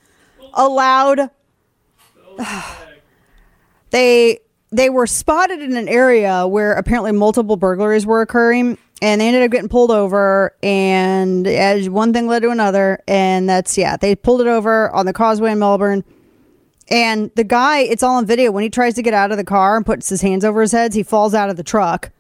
[0.56, 1.30] allowed?
[3.92, 4.40] they
[4.72, 9.44] they were spotted in an area where apparently multiple burglaries were occurring and they ended
[9.44, 14.16] up getting pulled over and as one thing led to another and that's yeah they
[14.16, 16.04] pulled it over on the causeway in melbourne
[16.90, 18.52] and the guy it's all on video.
[18.52, 20.72] When he tries to get out of the car and puts his hands over his
[20.72, 22.12] head he falls out of the truck.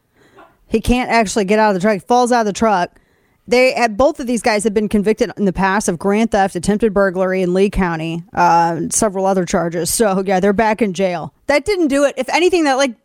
[0.67, 1.93] He can't actually get out of the truck.
[1.93, 2.99] He falls out of the truck.
[3.47, 6.55] They had both of these guys have been convicted in the past of grand theft
[6.55, 9.93] attempted burglary in lee county uh, several other charges.
[9.93, 11.33] So yeah they're back in jail.
[11.47, 12.15] That didn't do it.
[12.17, 12.95] If anything that like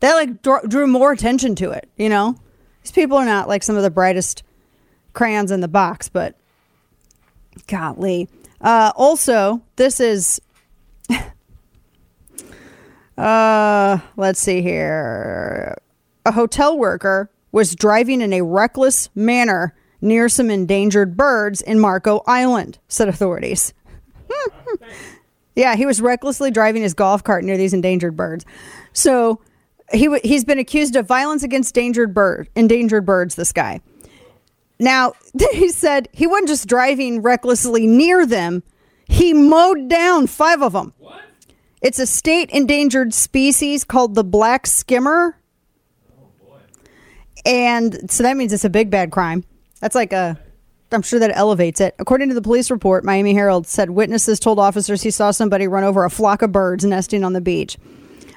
[0.00, 2.36] that like dr- drew more attention to it you know?
[2.82, 4.44] These people are not like some of the brightest
[5.12, 6.36] crayons in the box, but
[7.66, 8.28] golly.
[8.60, 10.40] Uh, also, this is.
[13.18, 15.76] Uh, let's see here.
[16.24, 22.22] A hotel worker was driving in a reckless manner near some endangered birds in Marco
[22.26, 23.72] Island, said authorities.
[25.54, 28.44] yeah, he was recklessly driving his golf cart near these endangered birds.
[28.92, 29.40] So
[29.92, 33.34] he w- he's been accused of violence against endangered bird endangered birds.
[33.36, 33.80] This guy.
[34.78, 35.14] Now
[35.52, 38.62] he said he wasn't just driving recklessly near them;
[39.06, 40.92] he mowed down five of them.
[40.98, 41.20] What?
[41.82, 45.38] It's a state endangered species called the black skimmer.
[47.44, 49.44] And so that means it's a big bad crime.
[49.80, 50.38] That's like a
[50.92, 51.94] I'm sure that elevates it.
[51.98, 55.84] According to the police report, Miami Herald said witnesses told officers he saw somebody run
[55.84, 57.76] over a flock of birds nesting on the beach.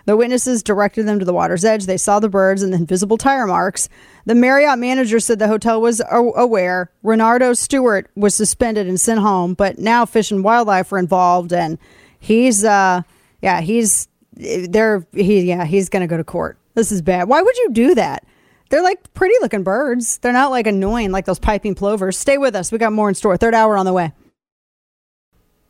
[0.05, 1.85] The witnesses directed them to the water's edge.
[1.85, 3.87] They saw the birds and the invisible tire marks.
[4.25, 6.91] The Marriott manager said the hotel was aware.
[7.03, 11.77] Renardo Stewart was suspended and sent home, but now Fish and Wildlife are involved, and
[12.19, 13.03] he's, uh,
[13.41, 16.57] yeah, he's, they're, he, yeah, he's to go to court.
[16.75, 17.27] This is bad.
[17.27, 18.25] Why would you do that?
[18.69, 20.19] They're like pretty looking birds.
[20.19, 22.17] They're not like annoying like those piping plovers.
[22.17, 22.71] Stay with us.
[22.71, 23.35] We got more in store.
[23.35, 24.11] Third hour on the way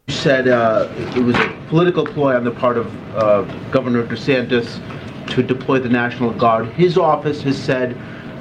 [0.08, 3.42] You said uh, it was a political ploy on the part of uh,
[3.72, 4.82] Governor DeSantis
[5.30, 6.68] to deploy the National Guard.
[6.74, 7.98] His office has said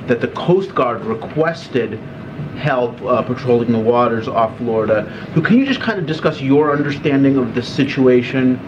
[0.09, 2.01] that the Coast Guard requested
[2.57, 5.31] help uh, patrolling the waters off Florida.
[5.35, 8.59] So can you just kind of discuss your understanding of the situation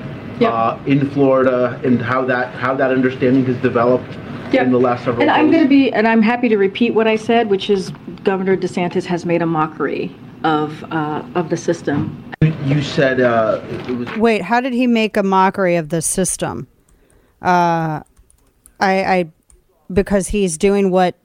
[0.48, 4.16] uh, in Florida and how that how that understanding has developed
[4.54, 7.06] in the last several And I'm going to be, and I'm happy to repeat what
[7.06, 7.90] I said, which is
[8.24, 10.14] Governor DeSantis has made a mockery
[10.44, 12.32] of, uh, of the system.
[12.64, 16.66] You said uh, it was Wait, how did he make a mockery of the system?
[17.42, 18.02] Uh,
[18.80, 19.30] I, I,
[19.92, 21.16] because he's doing what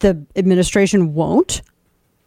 [0.00, 1.62] the administration won't.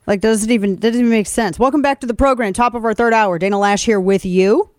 [0.05, 1.59] Like, does it even doesn't even make sense?
[1.59, 3.37] Welcome back to the program, top of our third hour.
[3.37, 4.69] Dana Loesch here with you,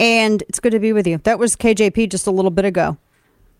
[0.00, 1.18] and it's good to be with you.
[1.18, 2.96] That was KJP just a little bit ago.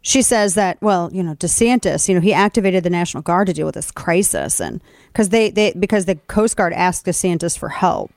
[0.00, 3.52] She says that, well, you know, DeSantis, you know, he activated the National Guard to
[3.52, 7.68] deal with this crisis, and because they, they because the Coast Guard asked DeSantis for
[7.68, 8.10] help.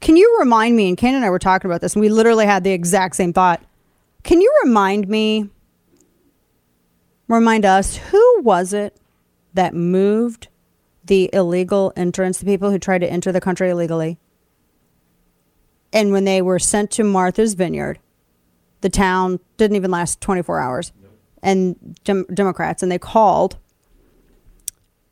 [0.00, 0.88] Can you remind me?
[0.88, 3.32] And Ken and I were talking about this, and we literally had the exact same
[3.32, 3.60] thought.
[4.22, 5.48] Can you remind me?
[7.26, 8.96] Remind us who was it
[9.54, 10.46] that moved
[11.04, 14.18] the illegal entrance, the people who tried to enter the country illegally,
[15.92, 17.98] and when they were sent to Martha's Vineyard,
[18.80, 20.92] the town didn't even last 24 hours,
[21.42, 23.58] and Dem- Democrats, and they called.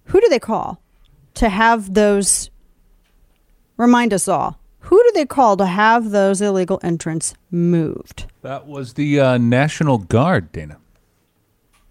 [0.04, 0.82] Who do they call
[1.34, 2.50] to have those?
[3.76, 4.58] Remind us all.
[4.80, 8.26] Who do they call to have those illegal entrants moved?
[8.42, 10.78] That was the uh, National Guard, Dana.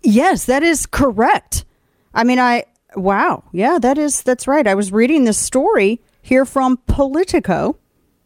[0.02, 1.66] Yes, that is correct.
[2.14, 4.66] I mean, I wow, yeah, that is that's right.
[4.66, 7.78] I was reading this story here from Politico,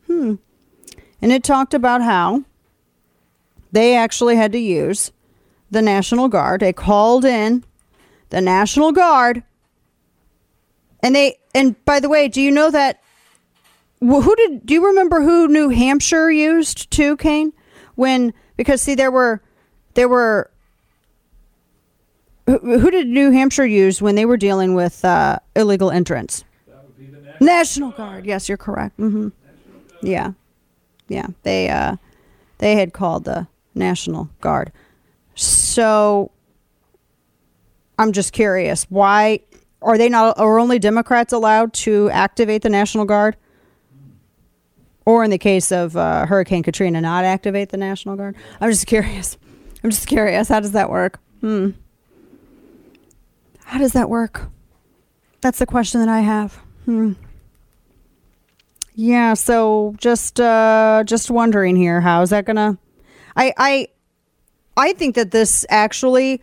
[0.07, 0.35] hmm,
[1.23, 2.43] and it talked about how
[3.71, 5.11] they actually had to use
[5.71, 6.59] the National Guard.
[6.59, 7.63] They called in
[8.29, 9.41] the National Guard,
[11.01, 13.01] and they and by the way, do you know that?
[14.01, 14.65] Who did?
[14.65, 17.53] Do you remember who New Hampshire used too, Kane?
[17.95, 19.41] When because see there were
[19.93, 20.51] there were
[22.47, 26.43] who, who did New Hampshire use when they were dealing with uh, illegal entrants?
[27.39, 28.25] National Guard.
[28.25, 28.97] Yes, you're correct.
[28.97, 29.29] hmm
[30.01, 30.33] Yeah,
[31.07, 31.27] yeah.
[31.43, 31.97] They uh,
[32.57, 34.71] they had called the National Guard.
[35.35, 36.31] So
[37.97, 39.39] I'm just curious, why
[39.81, 40.37] are they not?
[40.39, 43.37] Are only Democrats allowed to activate the National Guard?
[45.05, 48.35] Or in the case of uh, Hurricane Katrina, not activate the National Guard?
[48.61, 49.37] I'm just curious.
[49.83, 50.47] I'm just curious.
[50.47, 51.19] How does that work?
[51.41, 51.71] Hmm.
[53.65, 54.49] How does that work?
[55.41, 56.53] That's the question that I have.
[56.85, 57.13] Hmm.
[58.95, 62.77] Yeah, so just uh just wondering here, how is that gonna
[63.35, 63.87] I I
[64.77, 66.41] I think that this actually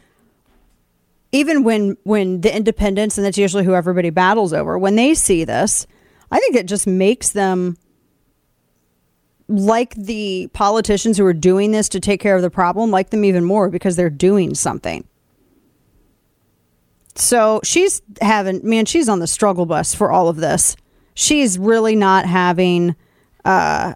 [1.33, 5.45] even when when the independents and that's usually who everybody battles over, when they see
[5.45, 5.87] this,
[6.31, 7.77] I think it just makes them
[9.49, 13.25] like the politicians who are doing this to take care of the problem, like them
[13.25, 15.07] even more because they're doing something.
[17.17, 20.77] So she's having, man, she's on the struggle bus for all of this.
[21.21, 22.97] She's really not having,
[23.45, 23.95] uh,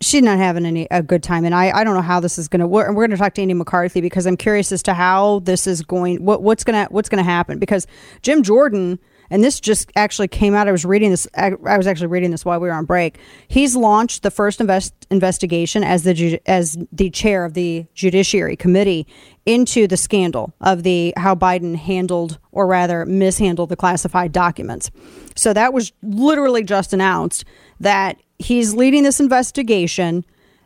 [0.00, 2.48] she's not having any a good time, and I, I don't know how this is
[2.48, 2.88] going to work.
[2.88, 5.68] And we're going to talk to Andy McCarthy because I'm curious as to how this
[5.68, 6.24] is going.
[6.24, 7.60] What what's gonna what's gonna happen?
[7.60, 7.86] Because
[8.22, 8.98] Jim Jordan,
[9.30, 10.68] and this just actually came out.
[10.68, 11.26] I was reading this.
[11.36, 13.18] I, I was actually reading this while we were on break.
[13.48, 19.06] He's launched the first invest, investigation as the as the chair of the Judiciary Committee
[19.46, 24.90] into the scandal of the how Biden handled or rather mishandled the classified documents.
[25.34, 27.44] So that was literally just announced
[27.80, 30.24] that he's leading this investigation.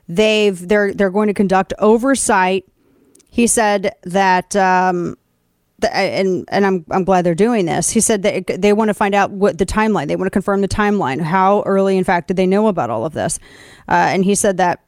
[0.09, 2.65] They've they're they're going to conduct oversight.
[3.31, 5.17] He said that um,
[5.81, 7.91] th- and and I'm I'm glad they're doing this.
[7.91, 10.09] He said that they want to find out what the timeline.
[10.09, 11.21] They want to confirm the timeline.
[11.21, 13.39] How early, in fact, did they know about all of this?
[13.89, 14.83] Uh, and he said that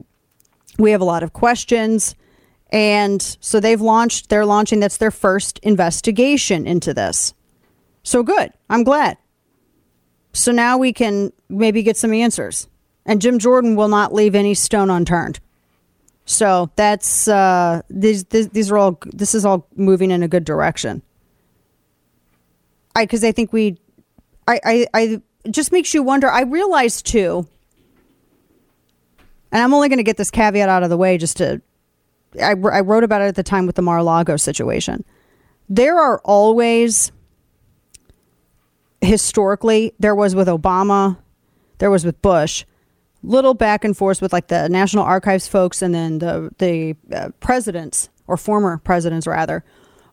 [0.78, 2.15] we have a lot of questions,
[2.70, 4.28] and so they've launched.
[4.28, 4.81] They're launching.
[4.81, 7.35] That's their first investigation into this.
[8.02, 8.52] So good.
[8.70, 9.19] I'm glad.
[10.32, 12.69] So now we can maybe get some answers.
[13.05, 15.40] And Jim Jordan will not leave any stone unturned.
[16.28, 20.44] So that's uh, these, these these are all this is all moving in a good
[20.44, 21.00] direction.
[22.94, 23.78] I because I think we,
[24.46, 26.28] I I I just makes you wonder.
[26.30, 27.48] I realize too,
[29.50, 31.62] and I'm only going to get this caveat out of the way just to.
[32.38, 35.06] I, I wrote about it at the time with the Mar-a-Lago situation.
[35.70, 37.10] There are always
[39.00, 41.16] historically there was with Obama,
[41.78, 42.66] there was with Bush,
[43.22, 47.30] little back and forth with like the National Archives folks and then the the uh,
[47.40, 49.64] presidents or former presidents rather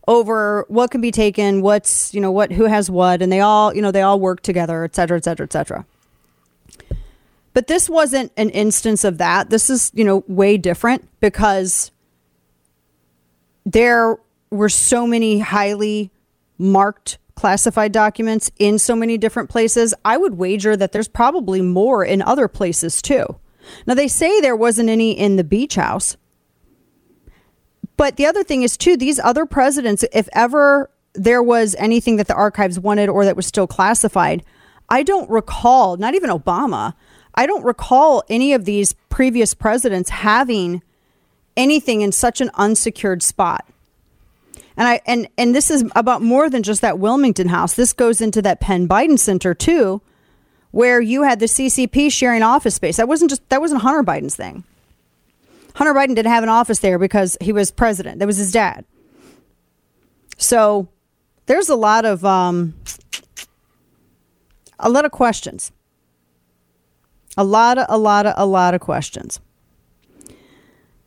[0.08, 3.76] over what can be taken, what's you know what who has what, and they all
[3.76, 5.86] you know they all work together, et cetera, et cetera, et cetera.
[7.54, 9.50] But this wasn't an instance of that.
[9.50, 11.92] This is you know way different because
[13.66, 14.18] there
[14.52, 16.12] were so many highly
[16.58, 19.94] marked classified documents in so many different places.
[20.04, 23.40] I would wager that there's probably more in other places too.
[23.86, 26.18] Now, they say there wasn't any in the beach house,
[27.98, 32.28] But the other thing is, too, these other presidents, if ever there was anything that
[32.28, 34.44] the archives wanted or that was still classified,
[34.90, 36.94] I don't recall, not even Obama,
[37.36, 40.82] I don't recall any of these previous presidents having
[41.58, 43.66] anything in such an unsecured spot.
[44.78, 47.76] And I and and this is about more than just that Wilmington house.
[47.76, 50.02] This goes into that Penn Biden Center too,
[50.72, 52.98] where you had the CCP sharing office space.
[52.98, 54.64] That wasn't just that wasn't Hunter Biden's thing.
[55.76, 58.20] Hunter Biden didn't have an office there because he was president.
[58.20, 58.86] That was his dad.
[60.38, 60.90] So
[61.46, 62.76] there's a lot of um,
[64.80, 65.72] a lot of questions.
[67.38, 69.40] A lot of a lot of a lot of questions.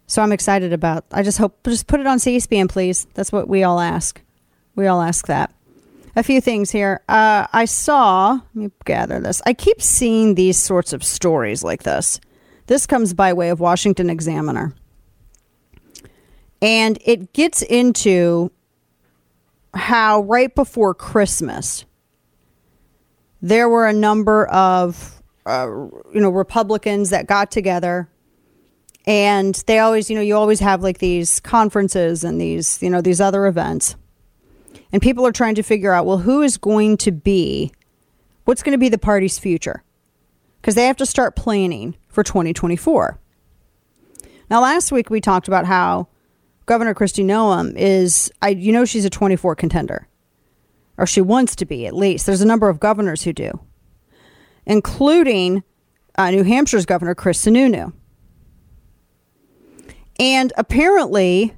[0.09, 1.05] So I'm excited about.
[1.13, 3.07] I just hope just put it on C-SPAN, please.
[3.13, 4.21] That's what we all ask.
[4.75, 5.55] We all ask that.
[6.17, 7.03] A few things here.
[7.09, 8.41] Uh, I saw.
[8.55, 9.43] Let me gather this.
[9.45, 12.21] I keep seeing these sorts of stories like this.
[12.67, 14.75] This comes by way of Washington Examiner,
[16.63, 18.51] and it gets into
[19.75, 21.85] how right before Christmas
[23.43, 28.09] there were a number of uh, you know Republicans that got together
[29.09, 33.01] and they always you know you always have like these conferences and these you know
[33.01, 33.97] these other events.
[34.93, 37.73] And people are trying to figure out well who is going to be
[38.45, 39.83] what's going to be the party's future?
[40.61, 43.19] Because they have to start planning for 2024
[44.51, 46.09] now last week we talked about how
[46.67, 50.07] governor kristi noem is i you know she's a 24 contender.
[50.99, 52.27] Or she wants to be at least.
[52.27, 53.61] There's a number of governors who do
[54.67, 55.63] including
[56.19, 57.93] uh, new hampshire's governor chris sununu
[60.19, 61.55] and apparently,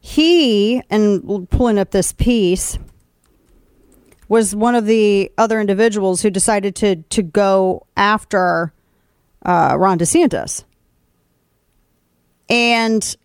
[0.00, 2.78] he, and pulling up this piece,
[4.28, 8.72] was one of the other individuals who decided to, to go after
[9.44, 10.64] uh, Ron DeSantis.
[12.48, 13.16] And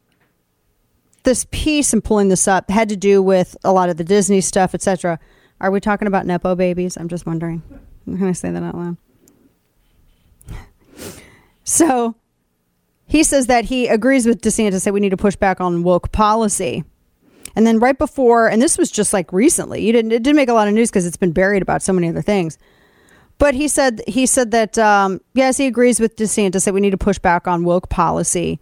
[1.23, 4.41] this piece and pulling this up had to do with a lot of the Disney
[4.41, 5.19] stuff, etc.
[5.59, 6.97] Are we talking about Nepo babies?
[6.97, 7.63] I'm just wondering.
[8.05, 8.97] Can I say that out loud?
[11.63, 12.15] So
[13.07, 16.11] he says that he agrees with DeSantis that we need to push back on woke
[16.11, 16.83] policy.
[17.55, 20.49] And then right before, and this was just like recently, you didn't it didn't make
[20.49, 22.57] a lot of news because it's been buried about so many other things.
[23.39, 26.91] But he said he said that um, yes, he agrees with DeSantis that we need
[26.91, 28.59] to push back on woke policy,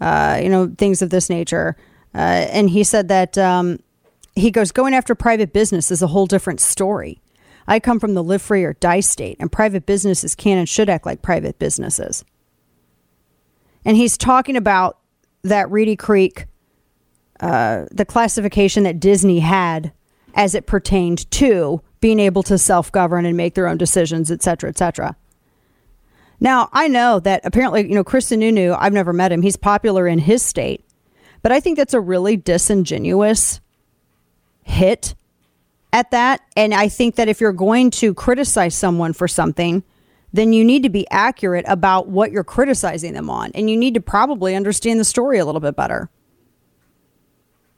[0.00, 1.76] uh, you know, things of this nature.
[2.14, 3.80] Uh, and he said that um,
[4.34, 7.20] he goes going after private business is a whole different story.
[7.66, 10.88] I come from the live free or die state, and private businesses can and should
[10.88, 12.24] act like private businesses.
[13.84, 14.98] And he's talking about
[15.42, 16.46] that Reedy Creek,
[17.40, 19.92] uh, the classification that Disney had
[20.34, 24.42] as it pertained to being able to self govern and make their own decisions, et
[24.42, 25.16] cetera, et cetera.
[26.40, 29.42] Now, I know that apparently, you know, Chris Sununu, I've never met him.
[29.42, 30.84] He's popular in his state,
[31.42, 33.60] but I think that's a really disingenuous
[34.62, 35.14] hit
[35.92, 36.42] at that.
[36.56, 39.82] And I think that if you're going to criticize someone for something,
[40.32, 43.50] then you need to be accurate about what you're criticizing them on.
[43.54, 46.10] And you need to probably understand the story a little bit better.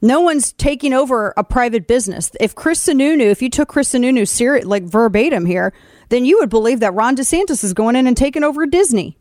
[0.03, 2.31] No one's taking over a private business.
[2.41, 5.73] If Chris Sununu, if you took Chris Sununu serious, like verbatim here,
[6.09, 9.19] then you would believe that Ron DeSantis is going in and taking over Disney.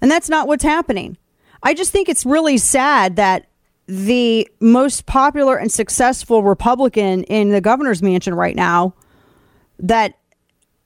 [0.00, 1.18] And that's not what's happening.
[1.62, 3.46] I just think it's really sad that
[3.86, 8.94] the most popular and successful Republican in the governor's mansion right now
[9.78, 10.14] that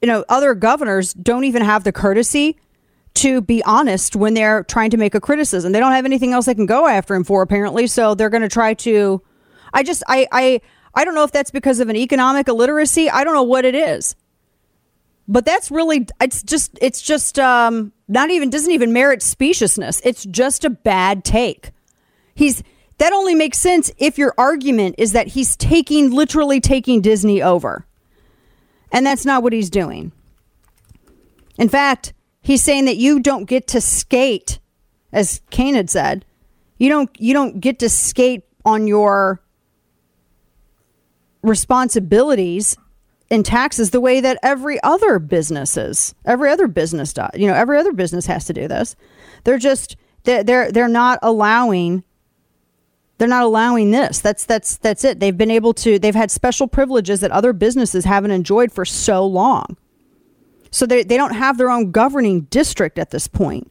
[0.00, 2.58] you know, other governors don't even have the courtesy
[3.12, 5.72] to be honest when they're trying to make a criticism.
[5.72, 8.42] They don't have anything else they can go after him for apparently, so they're going
[8.42, 9.20] to try to
[9.72, 10.60] I just I I
[10.94, 13.08] I don't know if that's because of an economic illiteracy.
[13.08, 14.16] I don't know what it is.
[15.28, 20.00] But that's really it's just it's just um not even doesn't even merit speciousness.
[20.04, 21.70] It's just a bad take.
[22.34, 22.62] He's
[22.98, 27.86] that only makes sense if your argument is that he's taking literally taking Disney over.
[28.92, 30.12] And that's not what he's doing.
[31.58, 34.58] In fact, he's saying that you don't get to skate,
[35.12, 36.24] as Kane had said.
[36.78, 39.42] You don't you don't get to skate on your
[41.42, 42.76] responsibilities
[43.28, 47.30] in taxes the way that every other businesses, every other business does.
[47.34, 48.96] You know, every other business has to do this.
[49.44, 52.04] They're just they're, they're not allowing
[53.20, 54.18] they're not allowing this.
[54.18, 55.20] That's that's that's it.
[55.20, 59.26] They've been able to they've had special privileges that other businesses haven't enjoyed for so
[59.26, 59.76] long.
[60.70, 63.70] So they they don't have their own governing district at this point.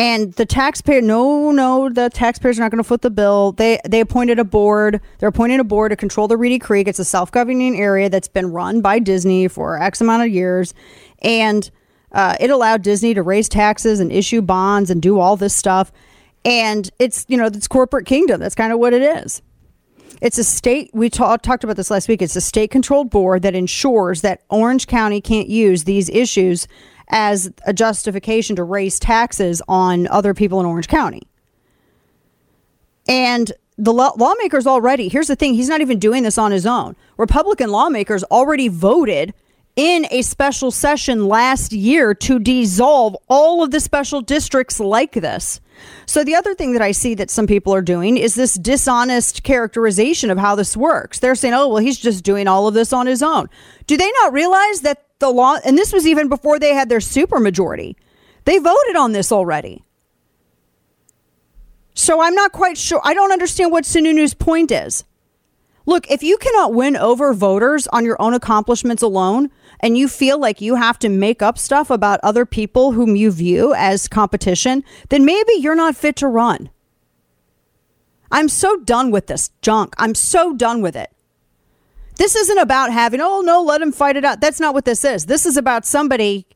[0.00, 3.52] And the taxpayer no no the taxpayers are not going to foot the bill.
[3.52, 5.00] They they appointed a board.
[5.20, 6.88] They're appointing a board to control the Reedy Creek.
[6.88, 10.74] It's a self-governing area that's been run by Disney for X amount of years
[11.22, 11.70] and
[12.10, 15.92] uh, it allowed Disney to raise taxes and issue bonds and do all this stuff
[16.44, 18.40] And it's, you know, it's corporate kingdom.
[18.40, 19.42] That's kind of what it is.
[20.20, 22.22] It's a state, we ta- talked about this last week.
[22.22, 26.66] It's a state controlled board that ensures that Orange County can't use these issues
[27.08, 31.22] as a justification to raise taxes on other people in Orange County.
[33.08, 36.64] And the law- lawmakers already, here's the thing, he's not even doing this on his
[36.64, 36.96] own.
[37.18, 39.34] Republican lawmakers already voted
[39.76, 45.60] in a special session last year to dissolve all of the special districts like this.
[46.06, 49.42] So the other thing that I see that some people are doing is this dishonest
[49.42, 51.18] characterization of how this works.
[51.18, 53.48] They're saying, "Oh, well, he's just doing all of this on his own."
[53.86, 56.98] Do they not realize that the law and this was even before they had their
[56.98, 57.96] supermajority.
[58.44, 59.82] They voted on this already.
[61.94, 63.00] So I'm not quite sure.
[63.04, 65.04] I don't understand what Sununu's point is.
[65.86, 69.50] Look, if you cannot win over voters on your own accomplishments alone,
[69.84, 73.30] and you feel like you have to make up stuff about other people whom you
[73.30, 76.70] view as competition, then maybe you're not fit to run.
[78.32, 79.94] I'm so done with this junk.
[79.98, 81.12] I'm so done with it.
[82.16, 84.40] This isn't about having, oh, no, let him fight it out.
[84.40, 85.26] That's not what this is.
[85.26, 86.46] This is about somebody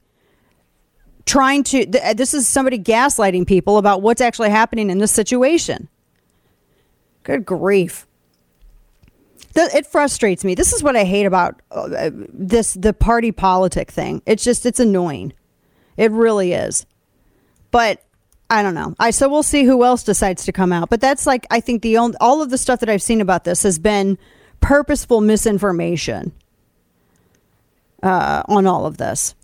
[1.26, 5.90] trying to, uh, this is somebody gaslighting people about what's actually happening in this situation.
[7.24, 8.07] Good grief
[9.64, 10.54] it frustrates me.
[10.54, 14.22] This is what I hate about uh, this the party politic thing.
[14.26, 15.32] It's just it's annoying.
[15.96, 16.86] It really is.
[17.70, 18.02] But
[18.50, 18.94] I don't know.
[18.98, 20.88] I so we'll see who else decides to come out.
[20.90, 23.44] But that's like I think the only all of the stuff that I've seen about
[23.44, 24.18] this has been
[24.60, 26.32] purposeful misinformation
[28.02, 29.34] uh, on all of this.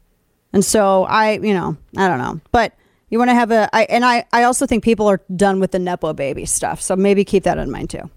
[0.52, 2.40] And so I, you know, I don't know.
[2.52, 2.74] But
[3.10, 5.72] you want to have a I and I I also think people are done with
[5.72, 6.80] the nepo baby stuff.
[6.80, 8.10] So maybe keep that in mind too.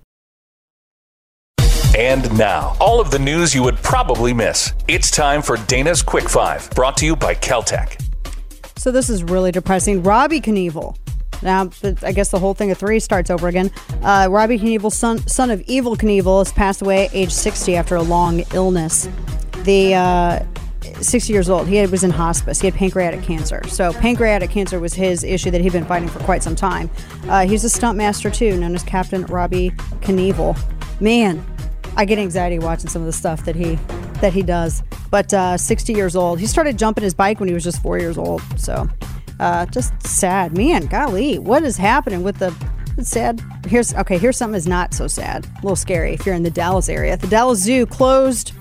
[1.97, 4.71] And now, all of the news you would probably miss.
[4.87, 7.99] It's time for Dana's Quick Five, brought to you by Caltech.
[8.75, 10.03] So this is really depressing.
[10.03, 10.95] Robbie Knievel.
[11.41, 11.71] Now,
[12.03, 13.71] I guess the whole thing of three starts over again.
[14.03, 18.03] Uh, Robbie Knievel, son, son of Evel Knievel, has passed away age 60 after a
[18.03, 19.09] long illness.
[19.63, 20.45] The uh,
[21.01, 21.67] 60 years old.
[21.67, 22.61] He was in hospice.
[22.61, 23.67] He had pancreatic cancer.
[23.69, 26.91] So pancreatic cancer was his issue that he'd been fighting for quite some time.
[27.27, 29.71] Uh, he's a stunt master too, known as Captain Robbie
[30.01, 30.55] Knievel.
[31.01, 31.43] Man,
[31.97, 33.75] I get anxiety watching some of the stuff that he
[34.21, 34.83] that he does.
[35.09, 36.39] But uh, 60 years old.
[36.39, 38.41] He started jumping his bike when he was just four years old.
[38.57, 38.87] So
[39.39, 40.85] uh, just sad, man.
[40.85, 42.55] Golly, what is happening with the?
[42.97, 43.41] It's sad.
[43.67, 44.17] Here's okay.
[44.17, 45.45] Here's something that's not so sad.
[45.45, 47.17] A little scary if you're in the Dallas area.
[47.17, 48.53] The Dallas Zoo closed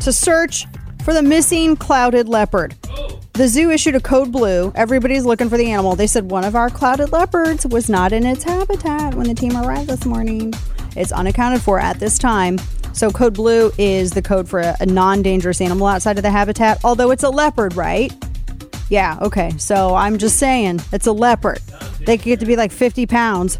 [0.00, 0.66] to search
[1.02, 2.74] for the missing clouded leopard.
[3.34, 4.72] The zoo issued a code blue.
[4.74, 5.96] Everybody's looking for the animal.
[5.96, 9.56] They said one of our clouded leopards was not in its habitat when the team
[9.56, 10.52] arrived this morning.
[10.96, 12.58] It's unaccounted for at this time.
[12.92, 16.84] So code blue is the code for a, a non-dangerous animal outside of the habitat,
[16.84, 18.12] although it's a leopard, right?
[18.90, 19.56] Yeah, okay.
[19.56, 21.60] So I'm just saying, it's a leopard.
[22.04, 23.56] They could get to be like 50 pounds.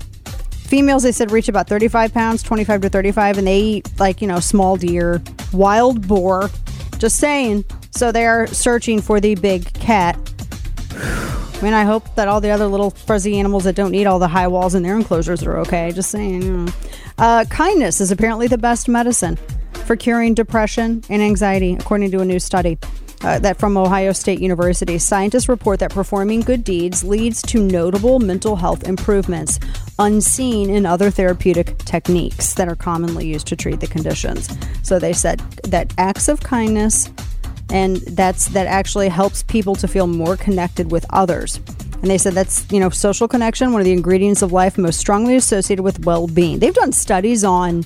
[0.51, 4.29] Females, they said, reach about 35 pounds, 25 to 35, and they eat like, you
[4.29, 5.23] know, small deer,
[5.53, 6.51] wild boar.
[6.99, 7.65] Just saying.
[7.91, 10.19] So they are searching for the big cat.
[11.63, 14.19] I mean, I hope that all the other little fuzzy animals that don't need all
[14.19, 15.93] the high walls in their enclosures are okay.
[15.93, 16.73] Just saying, you know.
[17.19, 19.39] Uh, kindness is apparently the best medicine
[19.87, 22.79] for curing depression and anxiety, according to a new study.
[23.23, 24.99] Uh, that from Ohio State University.
[24.99, 29.61] Scientists report that performing good deeds leads to notable mental health improvements
[30.01, 34.49] unseen in other therapeutic techniques that are commonly used to treat the conditions.
[34.83, 37.11] So they said that acts of kindness
[37.73, 41.57] and that's that actually helps people to feel more connected with others.
[42.03, 44.99] And they said that's, you know, social connection, one of the ingredients of life most
[44.99, 46.59] strongly associated with well being.
[46.59, 47.85] They've done studies on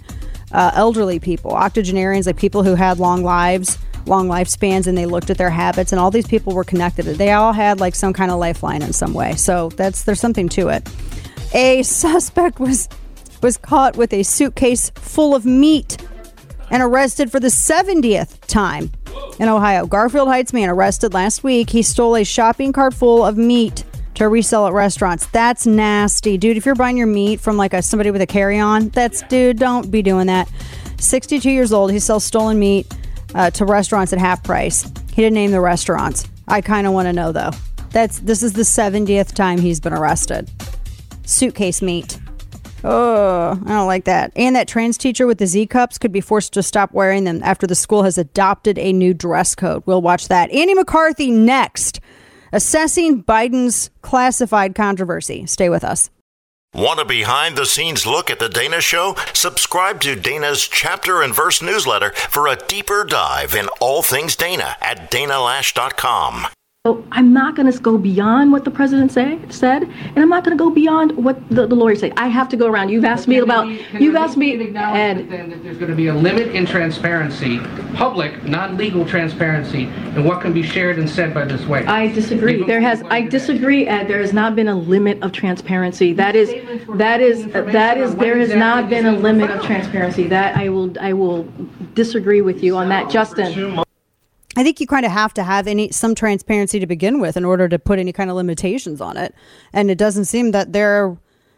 [0.53, 5.31] uh, elderly people, octogenarians, like people who had long lives, long lifespans, and they looked
[5.31, 7.05] at their habits, and all these people were connected.
[7.05, 9.35] They all had like some kind of lifeline in some way.
[9.37, 10.89] So that's there's something to it.
[11.55, 12.89] A suspect was
[13.43, 15.99] was caught with a suitcase full of meat
[16.71, 18.91] and arrested for the 70th time
[19.39, 19.87] in Ohio.
[19.87, 21.71] Garfield Heights man arrested last week.
[21.71, 23.85] He stole a shopping cart full of meat
[24.15, 25.27] to resell at restaurants.
[25.27, 26.57] That's nasty, dude.
[26.57, 29.59] If you're buying your meat from like a somebody with a carry-on, that's dude.
[29.59, 30.51] Don't be doing that.
[30.99, 31.93] 62 years old.
[31.93, 32.87] He sells stolen meat
[33.35, 34.85] uh, to restaurants at half price.
[35.11, 36.29] He didn't name the restaurants.
[36.49, 37.51] I kind of want to know though.
[37.91, 40.51] That's this is the 70th time he's been arrested.
[41.25, 42.19] Suitcase meat.
[42.89, 44.31] Oh, I don't like that.
[44.37, 47.41] And that trans teacher with the Z cups could be forced to stop wearing them
[47.43, 49.83] after the school has adopted a new dress code.
[49.87, 50.53] We'll watch that.
[50.53, 51.99] Andy McCarthy next
[52.53, 55.47] assessing Biden's classified controversy.
[55.47, 56.11] Stay with us.
[56.75, 59.17] Want a behind the scenes look at the Dana Show?
[59.33, 64.77] Subscribe to Dana's chapter and verse newsletter for a deeper dive in all things Dana
[64.81, 66.49] at danaloesch.com.
[66.87, 70.45] So I'm not going to go beyond what the president say, said, and I'm not
[70.45, 72.13] going to go beyond what the, the lawyer said.
[72.17, 72.91] I have to go around.
[72.91, 73.67] You've asked me about.
[74.01, 75.29] You've asked me, Ed.
[75.29, 77.59] Then that there's going to be a limit in transparency,
[77.95, 81.85] public, non-legal transparency, and what can be shared and said by this way.
[81.87, 82.63] I disagree.
[82.63, 83.03] There has.
[83.11, 84.07] I disagree, Ed.
[84.07, 86.13] There has not been a limit of transparency.
[86.13, 86.51] That is.
[86.91, 87.47] That is.
[87.49, 88.15] That is.
[88.15, 90.29] There has not been a limit of transparency.
[90.29, 90.97] That I will.
[91.01, 91.49] I will
[91.95, 93.83] disagree with you on that, Justin.
[94.57, 97.45] I think you kind of have to have any some transparency to begin with in
[97.45, 99.35] order to put any kind of limitations on it.
[99.73, 101.17] And it doesn't seem that there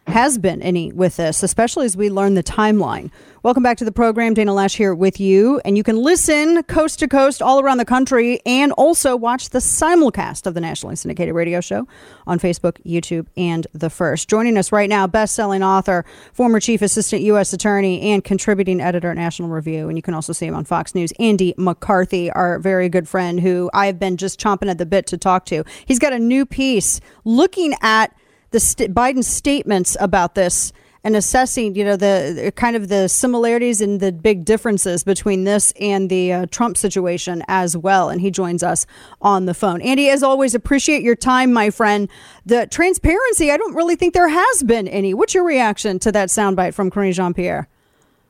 [0.08, 3.10] has been any with this, especially as we learn the timeline.
[3.44, 4.34] Welcome back to the program.
[4.34, 5.60] Dana Loesch here with you.
[5.64, 9.60] And you can listen coast to coast all around the country and also watch the
[9.60, 11.86] simulcast of the nationally syndicated radio show
[12.26, 14.28] on Facebook, YouTube, and The First.
[14.28, 17.52] Joining us right now, best selling author, former chief assistant U.S.
[17.52, 19.88] attorney, and contributing editor at National Review.
[19.88, 23.38] And you can also see him on Fox News, Andy McCarthy, our very good friend
[23.38, 25.64] who I've been just chomping at the bit to talk to.
[25.86, 28.12] He's got a new piece looking at
[28.50, 30.72] the st- Biden statements about this
[31.04, 35.72] and assessing, you know, the kind of the similarities and the big differences between this
[35.80, 38.10] and the uh, Trump situation as well.
[38.10, 38.84] And he joins us
[39.22, 39.80] on the phone.
[39.80, 42.08] Andy, as always, appreciate your time, my friend.
[42.46, 45.14] The transparency, I don't really think there has been any.
[45.14, 47.68] What's your reaction to that soundbite from Karine Jean Pierre?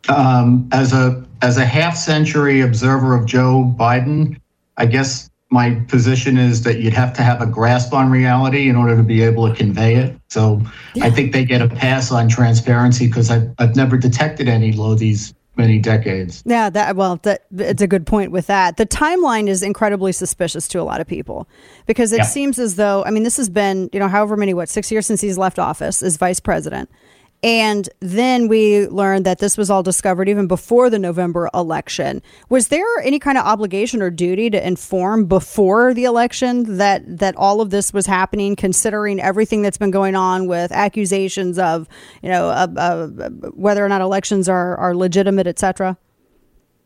[0.08, 4.40] Um, as a as a half century observer of Joe Biden,
[4.76, 8.76] I guess my position is that you'd have to have a grasp on reality in
[8.76, 10.14] order to be able to convey it.
[10.28, 10.62] So
[10.94, 11.06] yeah.
[11.06, 14.94] I think they get a pass on transparency because I've, I've never detected any low
[14.94, 16.42] these many decades.
[16.46, 18.76] Yeah, that well, that it's a good point with that.
[18.76, 21.48] The timeline is incredibly suspicious to a lot of people
[21.86, 22.24] because it yeah.
[22.24, 25.06] seems as though I mean this has been you know however many what six years
[25.06, 26.88] since he's left office as vice president.
[27.42, 32.20] And then we learned that this was all discovered even before the November election.
[32.48, 37.36] Was there any kind of obligation or duty to inform before the election that that
[37.36, 41.88] all of this was happening, considering everything that's been going on with accusations of,
[42.22, 43.06] you know, uh, uh,
[43.54, 45.96] whether or not elections are are legitimate, et cetera?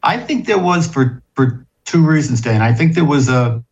[0.03, 2.61] I think there was for for two reasons, Dan.
[2.61, 3.65] I think there was a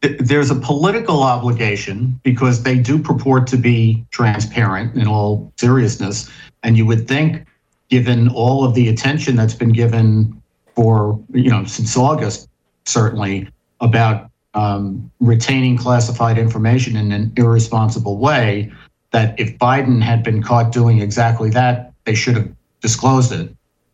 [0.00, 6.30] there's a political obligation because they do purport to be transparent in all seriousness.
[6.62, 7.46] And you would think,
[7.88, 10.40] given all of the attention that's been given
[10.74, 12.48] for, you know, since August,
[12.86, 13.48] certainly
[13.80, 18.70] about um, retaining classified information in an irresponsible way,
[19.10, 22.48] that if Biden had been caught doing exactly that, they should have
[22.80, 23.52] disclosed it.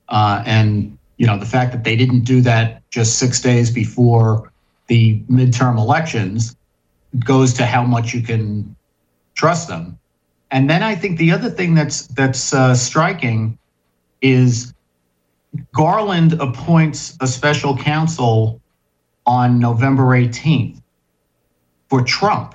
[0.09, 4.53] Uh, and, you know, the fact that they didn't do that just six days before
[4.87, 6.57] the midterm elections
[7.25, 8.75] goes to how much you can
[9.35, 9.99] trust them.
[10.51, 13.59] And then I think the other thing that's that's uh, striking
[14.21, 14.73] is
[15.73, 18.61] Garland appoints a special counsel
[19.27, 20.81] on November 18th
[21.89, 22.55] for Trump.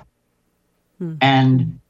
[0.98, 1.14] Hmm.
[1.20, 1.80] And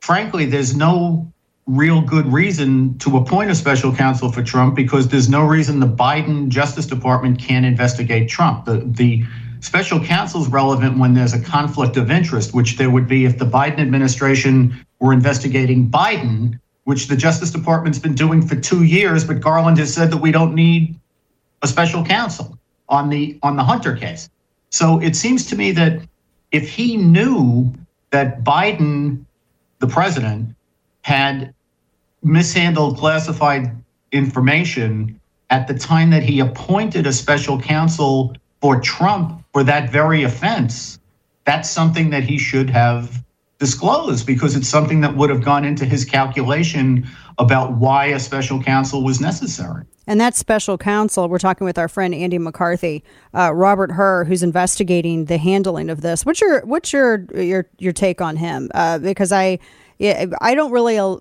[0.00, 1.30] frankly, there's no
[1.66, 5.86] real good reason to appoint a special counsel for Trump because there's no reason the
[5.86, 8.64] Biden Justice Department can't investigate Trump.
[8.64, 9.24] The the
[9.60, 13.38] Special counsel is relevant when there's a conflict of interest, which there would be if
[13.38, 19.24] the Biden administration were investigating Biden, which the Justice Department's been doing for two years,
[19.24, 20.98] but Garland has said that we don't need
[21.62, 22.58] a special counsel
[22.88, 24.30] on the on the Hunter case.
[24.70, 26.00] So it seems to me that
[26.52, 27.72] if he knew
[28.10, 29.24] that Biden,
[29.80, 30.54] the president,
[31.02, 31.52] had
[32.22, 33.74] mishandled classified
[34.12, 35.20] information
[35.50, 40.98] at the time that he appointed a special counsel for Trump for that very offense,
[41.44, 43.24] that's something that he should have
[43.58, 47.06] disclosed because it's something that would have gone into his calculation
[47.38, 49.84] about why a special counsel was necessary.
[50.06, 53.04] And that special counsel, we're talking with our friend Andy McCarthy,
[53.34, 56.24] uh, Robert Hur, who's investigating the handling of this.
[56.24, 58.70] What's your what's your your your take on him?
[58.74, 59.58] Uh, because I
[59.98, 61.16] yeah, I don't really, uh,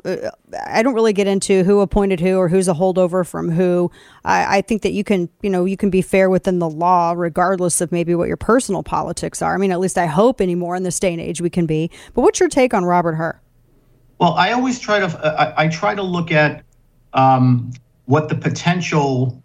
[0.68, 3.92] I don't really get into who appointed who or who's a holdover from who.
[4.24, 7.14] I, I think that you can, you know, you can be fair within the law,
[7.14, 9.56] regardless of maybe what your personal politics are.
[9.56, 11.90] I mean, at least I hope anymore in this day and age we can be.
[12.14, 13.40] But what's your take on Robert Hur?
[14.20, 15.08] Well, I always try to,
[15.40, 16.64] I, I try to look at
[17.14, 17.72] um,
[18.06, 19.44] what the potential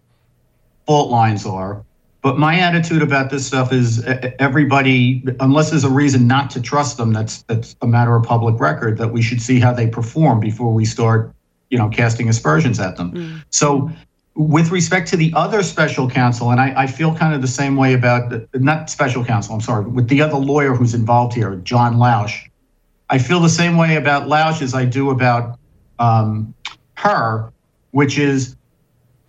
[0.85, 1.83] fault lines are
[2.23, 4.01] but my attitude about this stuff is
[4.39, 8.57] everybody, unless there's a reason not to trust them, that's that's a matter of public
[8.61, 8.97] record.
[8.97, 11.33] That we should see how they perform before we start,
[11.69, 13.11] you know, casting aspersions at them.
[13.11, 13.43] Mm.
[13.49, 13.91] So,
[14.35, 17.75] with respect to the other special counsel, and I, I feel kind of the same
[17.75, 19.55] way about the, not special counsel.
[19.55, 22.49] I'm sorry, with the other lawyer who's involved here, John Lausch.
[23.09, 25.59] I feel the same way about Lausch as I do about
[25.99, 26.53] um,
[26.95, 27.51] Hur,
[27.91, 28.55] which is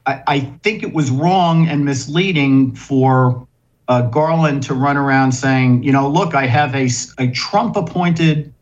[0.07, 3.47] I, I think it was wrong and misleading for
[3.89, 8.53] uh, Garland to run around saying, you know, look, I have a, a Trump appointed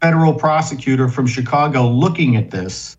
[0.00, 2.96] federal prosecutor from Chicago looking at this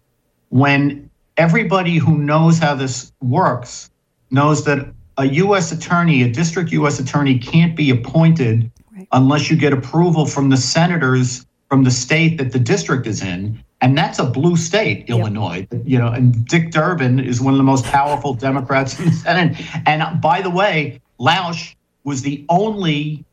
[0.50, 3.90] when everybody who knows how this works
[4.32, 4.88] knows that
[5.18, 5.72] a U.S.
[5.72, 7.00] attorney, a district U.S.
[7.00, 8.72] attorney, can't be appointed
[9.12, 13.64] unless you get approval from the senators from the state that the district is in.
[13.82, 15.68] And that's a blue state, Illinois.
[15.84, 19.62] You know, and Dick Durbin is one of the most powerful Democrats in the Senate.
[19.86, 23.26] And uh, by the way, Lausch was the only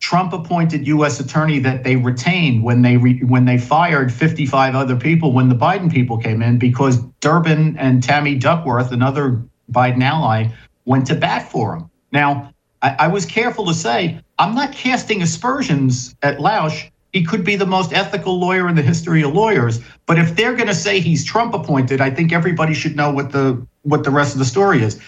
[0.00, 1.18] Trump-appointed U.S.
[1.18, 5.54] attorney that they retained when they re- when they fired 55 other people when the
[5.54, 9.42] Biden people came in because Durbin and Tammy Duckworth, another
[9.72, 10.48] Biden ally,
[10.84, 11.90] went to bat for him.
[12.12, 12.52] Now,
[12.82, 16.90] I, I was careful to say I'm not casting aspersions at Lausch.
[17.14, 20.56] He could be the most ethical lawyer in the history of lawyers, but if they're
[20.56, 24.10] going to say he's Trump appointed, I think everybody should know what the what the
[24.10, 25.00] rest of the story is.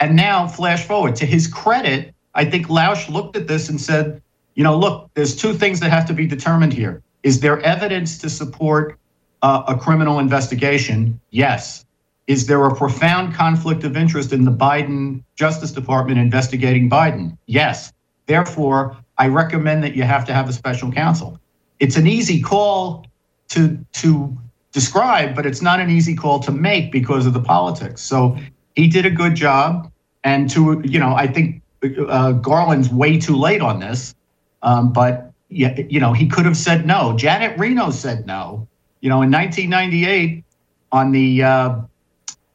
[0.00, 4.20] And now, flash forward to his credit, I think Lausch looked at this and said,
[4.56, 7.00] you know, look, there's two things that have to be determined here.
[7.22, 8.98] Is there evidence to support
[9.42, 11.20] uh, a criminal investigation?
[11.30, 11.84] Yes.
[12.26, 17.38] Is there a profound conflict of interest in the Biden Justice Department investigating Biden?
[17.46, 17.92] Yes.
[18.26, 21.38] Therefore, I recommend that you have to have a special counsel.
[21.82, 23.04] It's an easy call
[23.48, 24.38] to to
[24.70, 28.00] describe, but it's not an easy call to make because of the politics.
[28.00, 28.36] So
[28.76, 29.90] he did a good job,
[30.22, 31.60] and to you know, I think
[32.08, 34.14] uh, Garland's way too late on this.
[34.62, 37.16] Um, but yeah, you know, he could have said no.
[37.16, 38.68] Janet Reno said no.
[39.00, 40.44] You know, in 1998,
[40.92, 41.80] on the uh,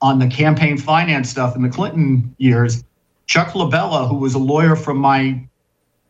[0.01, 2.81] on the campaign finance stuff in the Clinton years,
[3.25, 5.45] Chuck LaBella, who was a lawyer from my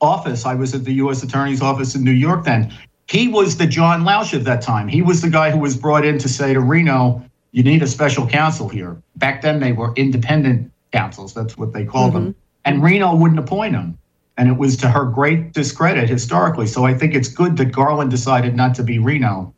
[0.02, 1.23] office, I was at the U.S.
[1.23, 2.72] Attorney's office in New York then.
[3.09, 4.88] He was the John Lausch of that time.
[4.88, 7.88] He was the guy who was brought in to say to Reno, "You need a
[7.88, 11.34] special counsel here." Back then, they were independent counsels.
[11.34, 12.29] That's what they called them.
[12.29, 12.39] Mm-hmm.
[12.65, 13.97] And Reno wouldn't appoint him
[14.38, 16.67] and it was to her great discredit historically.
[16.67, 19.53] So I think it's good that Garland decided not to be Reno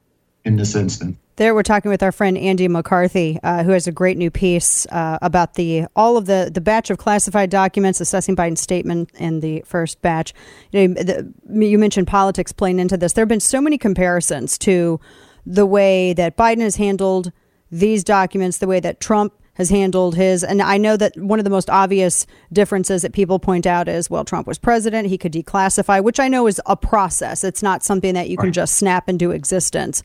[0.45, 1.17] in this instance.
[1.39, 4.85] There, we're talking with our friend Andy McCarthy, uh, who has a great new piece
[4.87, 9.39] uh, about the all of the the batch of classified documents assessing Biden's statement in
[9.39, 10.33] the first batch.
[10.73, 13.13] You, know, the, you mentioned politics playing into this.
[13.13, 14.99] There have been so many comparisons to
[15.45, 17.31] the way that Biden has handled
[17.71, 20.43] these documents, the way that Trump has handled his.
[20.43, 24.09] And I know that one of the most obvious differences that people point out is,
[24.09, 27.45] well, Trump was president, he could declassify, which I know is a process.
[27.45, 30.03] It's not something that you can just snap into existence.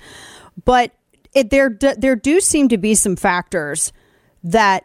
[0.65, 0.93] But
[1.35, 3.93] it, there, there do seem to be some factors
[4.43, 4.85] that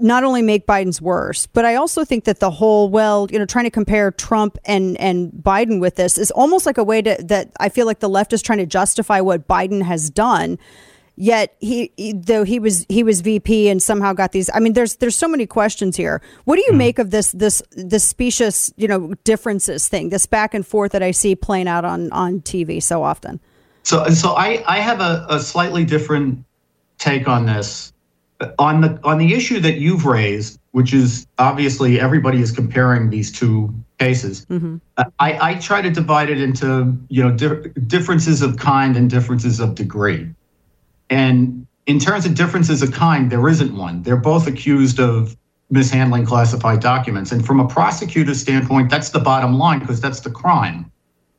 [0.00, 3.46] not only make Biden's worse, but I also think that the whole well, you know,
[3.46, 7.16] trying to compare Trump and and Biden with this is almost like a way to
[7.24, 10.58] that I feel like the left is trying to justify what Biden has done
[11.20, 14.48] Yet he, he, though he was he was VP and somehow got these.
[14.54, 16.22] I mean, there's there's so many questions here.
[16.44, 16.76] What do you mm.
[16.76, 21.02] make of this this this specious you know differences thing, this back and forth that
[21.02, 23.40] I see playing out on on TV so often?
[23.82, 26.44] So so I I have a, a slightly different
[26.98, 27.92] take on this
[28.58, 33.32] on the on the issue that you've raised, which is obviously everybody is comparing these
[33.32, 34.46] two cases.
[34.46, 34.76] Mm-hmm.
[35.18, 39.60] I, I try to divide it into you know di- differences of kind and differences
[39.60, 40.28] of degree.
[41.10, 44.02] And in terms of differences of kind, there isn't one.
[44.02, 45.36] They're both accused of
[45.70, 47.32] mishandling classified documents.
[47.32, 50.90] And from a prosecutor's standpoint, that's the bottom line because that's the crime.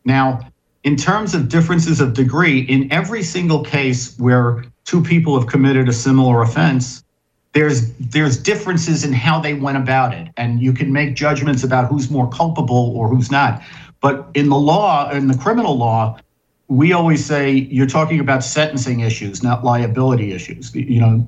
[0.06, 0.49] Now,
[0.84, 5.90] in terms of differences of degree, in every single case where two people have committed
[5.90, 7.04] a similar offense,
[7.54, 11.90] there's there's differences in how they went about it, and you can make judgments about
[11.90, 13.62] who's more culpable or who's not.
[14.02, 16.20] But in the law, in the criminal law,
[16.70, 20.74] we always say you're talking about sentencing issues, not liability issues.
[20.74, 21.28] You know,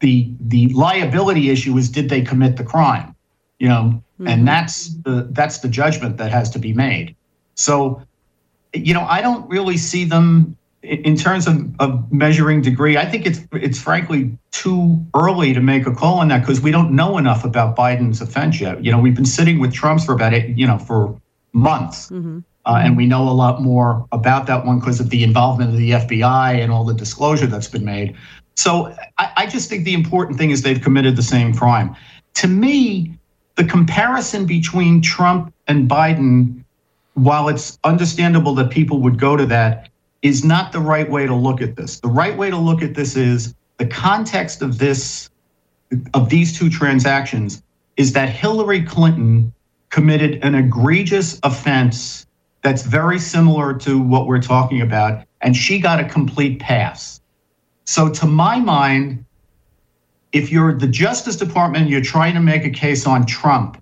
[0.00, 3.14] the the liability issue is did they commit the crime?
[3.58, 4.28] You know, mm-hmm.
[4.28, 7.16] and that's the that's the judgment that has to be made.
[7.56, 8.02] So,
[8.78, 12.96] you know, I don't really see them in terms of, of measuring degree.
[12.96, 16.70] I think it's it's frankly too early to make a call on that because we
[16.70, 18.84] don't know enough about Biden's offense yet.
[18.84, 21.20] You know, we've been sitting with Trump's for about it, you know, for
[21.52, 22.10] months.
[22.10, 22.40] Mm-hmm.
[22.66, 25.78] Uh, and we know a lot more about that one because of the involvement of
[25.78, 28.16] the FBI and all the disclosure that's been made.
[28.56, 31.94] So I, I, just think the important thing is they've committed the same crime.
[32.34, 33.16] To me,
[33.54, 36.64] the comparison between Trump and Biden,
[37.16, 39.88] while it's understandable that people would go to that,
[40.20, 42.00] is not the right way to look at this.
[42.00, 45.30] The right way to look at this is the context of this
[46.14, 47.62] of these two transactions
[47.96, 49.52] is that Hillary Clinton
[49.90, 52.26] committed an egregious offense
[52.62, 57.20] that's very similar to what we're talking about, and she got a complete pass.
[57.84, 59.24] So, to my mind,
[60.32, 63.80] if you're the Justice Department, you're trying to make a case on Trump,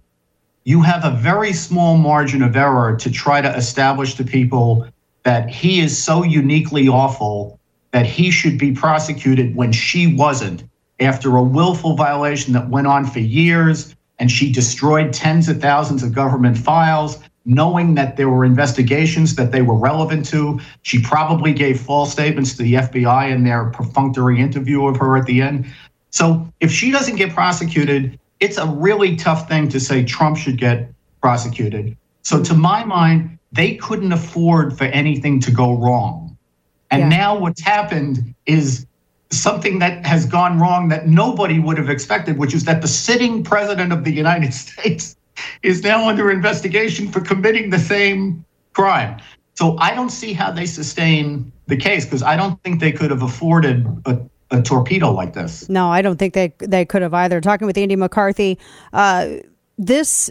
[0.65, 4.87] you have a very small margin of error to try to establish to people
[5.23, 7.59] that he is so uniquely awful
[7.93, 10.65] that he should be prosecuted when she wasn't
[11.01, 16.03] after a willful violation that went on for years and she destroyed tens of thousands
[16.03, 20.59] of government files knowing that there were investigations that they were relevant to.
[20.83, 25.27] She probably gave false statements to the FBI in their perfunctory interview of her at
[25.27, 25.67] the end.
[26.11, 30.59] So if she doesn't get prosecuted it's a really tough thing to say Trump should
[30.59, 30.91] get
[31.21, 36.37] prosecuted so to my mind they couldn't afford for anything to go wrong
[36.91, 37.19] and Yeah.
[37.19, 38.87] now what's happened is
[39.31, 43.43] something that has gone wrong that nobody would have expected, which is that the sitting
[43.43, 45.17] president of the United States
[45.63, 49.21] is now under investigation for committing the same crime.
[49.55, 53.11] So I don't see how they sustain the case because I don't think they could
[53.11, 54.21] have afforded a,
[54.55, 55.69] a torpedo like this.
[55.69, 57.41] No, I don't think they they could have either.
[57.41, 58.59] Talking with Andy McCarthy,
[58.93, 59.29] uh,
[59.79, 60.31] this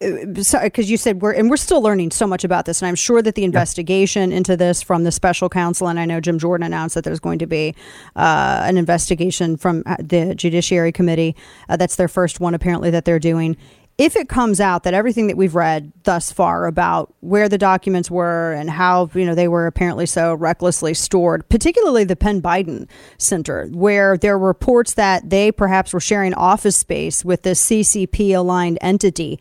[0.00, 3.22] because you said we're and we're still learning so much about this, and I'm sure
[3.22, 6.94] that the investigation into this from the special counsel, and I know Jim Jordan announced
[6.94, 7.74] that there's going to be
[8.16, 11.36] uh, an investigation from uh, the Judiciary Committee.
[11.68, 13.56] Uh, that's their first one, apparently, that they're doing.
[13.96, 18.10] If it comes out that everything that we've read thus far about where the documents
[18.10, 22.88] were and how you know they were apparently so recklessly stored, particularly the Penn Biden
[23.18, 28.34] Center, where there were reports that they perhaps were sharing office space with this CCP
[28.36, 29.38] aligned entity,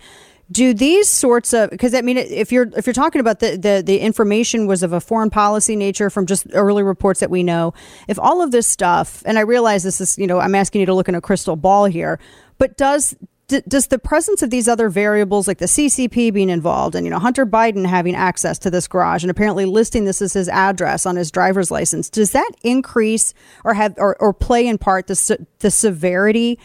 [0.51, 3.81] do these sorts of because I mean if you're if you're talking about the, the
[3.83, 7.73] the information was of a foreign policy nature from just early reports that we know,
[8.07, 10.85] if all of this stuff and I realize this is you know I'm asking you
[10.85, 12.19] to look in a crystal ball here,
[12.59, 13.15] but does
[13.47, 17.11] d- does the presence of these other variables like the CCP being involved and you
[17.11, 21.05] know Hunter Biden having access to this garage and apparently listing this as his address
[21.05, 23.33] on his driver's license does that increase
[23.63, 26.59] or have or, or play in part the se- the severity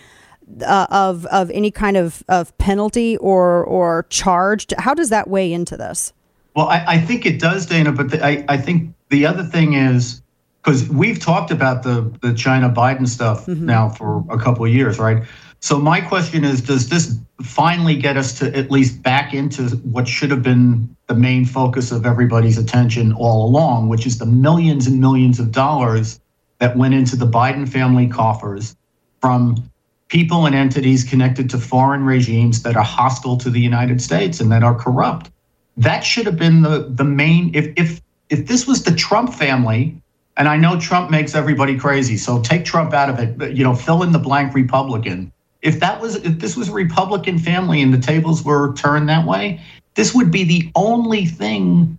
[0.65, 4.67] uh, of of any kind of, of penalty or or charge?
[4.79, 6.13] How does that weigh into this?
[6.55, 7.93] Well, I, I think it does, Dana.
[7.93, 10.23] But the, I, I think the other thing is
[10.63, 14.99] because we've talked about the the China Biden stuff now for a couple of years,
[14.99, 15.25] right?
[15.61, 20.09] So my question is, does this finally get us to at least back into what
[20.09, 24.87] should have been the main focus of everybody's attention all along, which is the millions
[24.87, 26.21] and millions of dollars
[26.59, 28.77] that went into the Biden family coffers
[29.21, 29.71] from
[30.09, 34.51] people and entities connected to foreign regimes that are hostile to the United States and
[34.51, 35.31] that are corrupt.
[35.77, 40.01] That should have been the the main if if if this was the Trump family,
[40.37, 43.75] and I know Trump makes everybody crazy, so take Trump out of it, you know,
[43.75, 45.33] fill in the blank Republican.
[45.63, 49.27] If that was if this was a Republican family and the tables were turned that
[49.27, 49.61] way,
[49.95, 51.99] this would be the only thing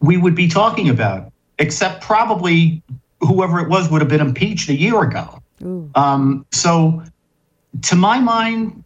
[0.00, 2.82] we would be talking about, except probably
[3.20, 5.42] whoever it was would have been impeached a year ago.
[5.94, 7.02] Um, so,
[7.82, 8.84] to my mind,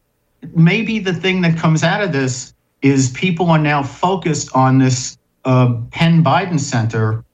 [0.55, 5.19] maybe the thing that comes out of this is people are now focused on this
[5.45, 7.25] uh, Penn Biden Center,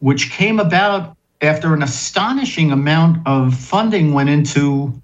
[0.00, 5.00] which came about after an astonishing amount of funding went into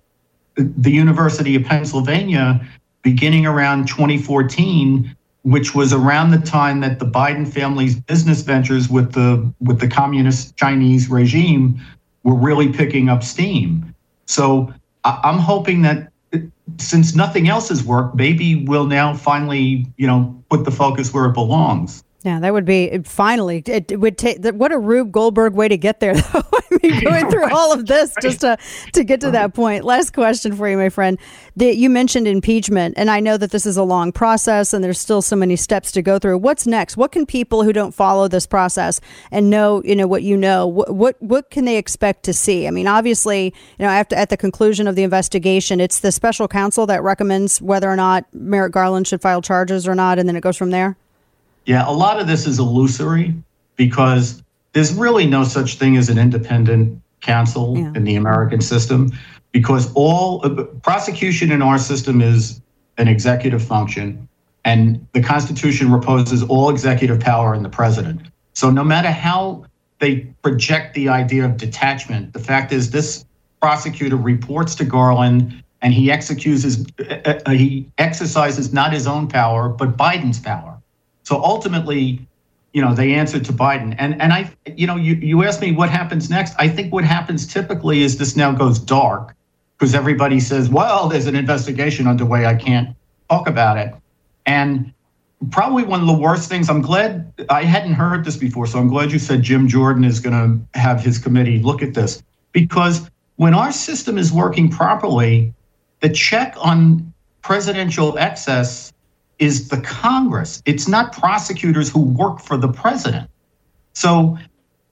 [0.56, 2.66] the University of Pennsylvania
[3.02, 9.12] beginning around 2014 which was around the time that the Biden family's business ventures with
[9.12, 11.80] the with the communist Chinese regime
[12.22, 13.94] were really picking up steam.
[14.26, 14.72] So
[15.04, 16.12] I'm hoping that
[16.78, 21.26] since nothing else has worked, maybe we'll now finally, you know, put the focus where
[21.26, 22.04] it belongs.
[22.24, 23.64] Yeah, that would be uh, finally.
[23.66, 26.42] It, it would take what a Rube Goldberg way to get there, though.
[26.52, 28.56] I mean, going through all of this just to
[28.92, 29.84] to get to that point.
[29.84, 31.18] Last question for you, my friend.
[31.56, 35.00] The, you mentioned impeachment, and I know that this is a long process, and there's
[35.00, 36.38] still so many steps to go through.
[36.38, 36.96] What's next?
[36.96, 39.00] What can people who don't follow this process
[39.32, 42.68] and know, you know, what you know, what what, what can they expect to see?
[42.68, 43.46] I mean, obviously,
[43.78, 47.60] you know, after at the conclusion of the investigation, it's the special counsel that recommends
[47.60, 50.70] whether or not Merrick Garland should file charges or not, and then it goes from
[50.70, 50.96] there.
[51.64, 53.34] Yeah, a lot of this is illusory
[53.76, 59.12] because there's really no such thing as an independent counsel in the American system
[59.52, 62.60] because all uh, prosecution in our system is
[62.98, 64.28] an executive function
[64.64, 68.20] and the Constitution reposes all executive power in the president.
[68.54, 69.66] So no matter how
[69.98, 73.24] they project the idea of detachment, the fact is this
[73.60, 76.64] prosecutor reports to Garland and he executes
[76.98, 80.71] uh, uh, he exercises not his own power but Biden's power.
[81.22, 82.26] So ultimately,
[82.72, 83.94] you know, they answer to Biden.
[83.98, 86.54] And and I, you know, you, you asked me what happens next.
[86.58, 89.34] I think what happens typically is this now goes dark
[89.78, 92.46] because everybody says, well, there's an investigation underway.
[92.46, 92.96] I can't
[93.28, 93.94] talk about it.
[94.46, 94.92] And
[95.50, 98.66] probably one of the worst things, I'm glad I hadn't heard this before.
[98.66, 101.94] So I'm glad you said Jim Jordan is going to have his committee look at
[101.94, 102.22] this
[102.52, 105.52] because when our system is working properly,
[106.00, 107.12] the check on
[107.42, 108.91] presidential excess
[109.42, 110.62] is the Congress.
[110.66, 113.28] It's not prosecutors who work for the president.
[113.92, 114.38] So,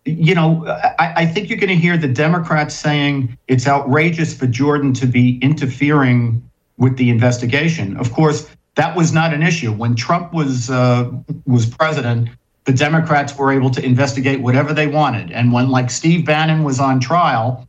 [0.04, 0.66] you know,
[0.98, 5.06] I, I think you're going to hear the Democrats saying it's outrageous for Jordan to
[5.06, 6.42] be interfering
[6.78, 7.96] with the investigation.
[7.96, 11.08] Of course, that was not an issue when Trump was uh,
[11.46, 12.28] was president.
[12.64, 16.80] The Democrats were able to investigate whatever they wanted, and when like Steve Bannon was
[16.80, 17.68] on trial,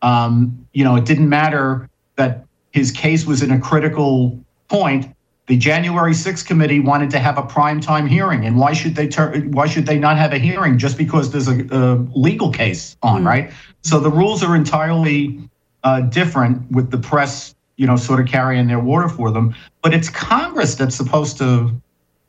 [0.00, 5.14] um, you know, it didn't matter that his case was in a critical point.
[5.48, 9.40] The January 6th committee wanted to have a primetime hearing, and why should they tur-
[9.50, 13.24] why should they not have a hearing just because there's a, a legal case on,
[13.24, 13.50] right?
[13.82, 15.40] So the rules are entirely
[15.82, 19.54] uh, different with the press, you know, sort of carrying their water for them.
[19.82, 21.72] But it's Congress that's supposed to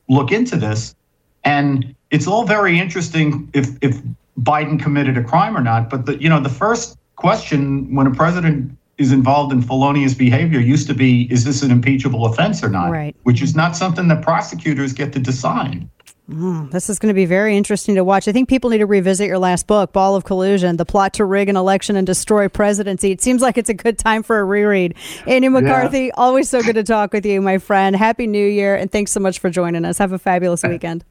[0.08, 0.96] look into this,
[1.44, 4.02] and it's all very interesting if if
[4.40, 5.88] Biden committed a crime or not.
[5.88, 10.60] But the you know the first question when a president is involved in felonious behavior
[10.60, 13.16] used to be is this an impeachable offense or not Right.
[13.24, 15.88] which is not something that prosecutors get to decide
[16.30, 18.26] Mm, this is going to be very interesting to watch.
[18.28, 21.24] I think people need to revisit your last book, Ball of Collusion, The Plot to
[21.26, 23.10] Rig an Election and Destroy Presidency.
[23.10, 24.94] It seems like it's a good time for a reread.
[25.26, 27.94] Andy McCarthy, always so good to talk with you, my friend.
[27.94, 29.98] Happy New Year, and thanks so much for joining us.
[29.98, 31.04] Have a fabulous weekend.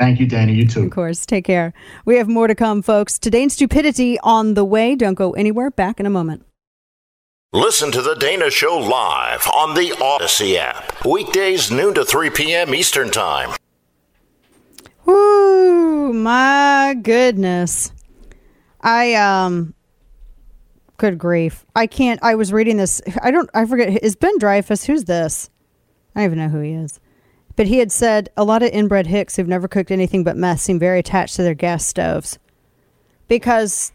[0.00, 0.54] thank you Danny.
[0.54, 1.24] you too Of course.
[1.26, 1.72] Take care.
[2.04, 3.20] We have more to come, folks.
[3.20, 4.96] Today in Stupidity on the way.
[4.96, 5.70] Don't go anywhere.
[5.70, 6.44] Back in a moment.
[7.56, 11.02] Listen to The Dana Show live on the Odyssey app.
[11.06, 12.74] Weekdays, noon to 3 p.m.
[12.74, 13.56] Eastern Time.
[15.06, 17.92] Woo, my goodness.
[18.82, 19.72] I um
[20.98, 21.64] good grief.
[21.74, 25.48] I can't I was reading this I don't I forget is Ben Dreyfuss who's this?
[26.14, 27.00] I don't even know who he is.
[27.56, 30.60] But he had said a lot of inbred hicks who've never cooked anything but meth
[30.60, 32.38] seem very attached to their gas stoves.
[33.28, 33.94] Because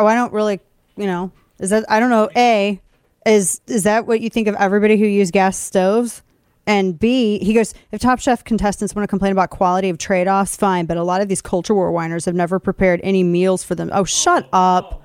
[0.00, 0.58] oh I don't really,
[0.96, 1.30] you know,
[1.60, 2.80] is that I don't know, A
[3.28, 6.22] is is that what you think of everybody who use gas stoves?
[6.66, 10.28] And B, he goes, if Top Chef contestants want to complain about quality of trade
[10.28, 10.84] offs, fine.
[10.84, 13.88] But a lot of these culture war whiners have never prepared any meals for them.
[13.90, 15.02] Oh, shut up.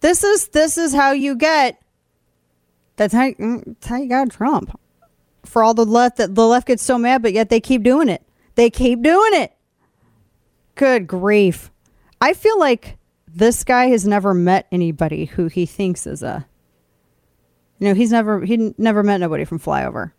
[0.00, 1.82] This is this is how you get.
[2.94, 4.78] That's how mm, that's how you got Trump.
[5.44, 8.08] For all the left that the left gets so mad, but yet they keep doing
[8.08, 8.22] it.
[8.54, 9.52] They keep doing it.
[10.76, 11.70] Good grief.
[12.20, 16.46] I feel like this guy has never met anybody who he thinks is a
[17.78, 20.12] you know, he's never he never met nobody from Flyover.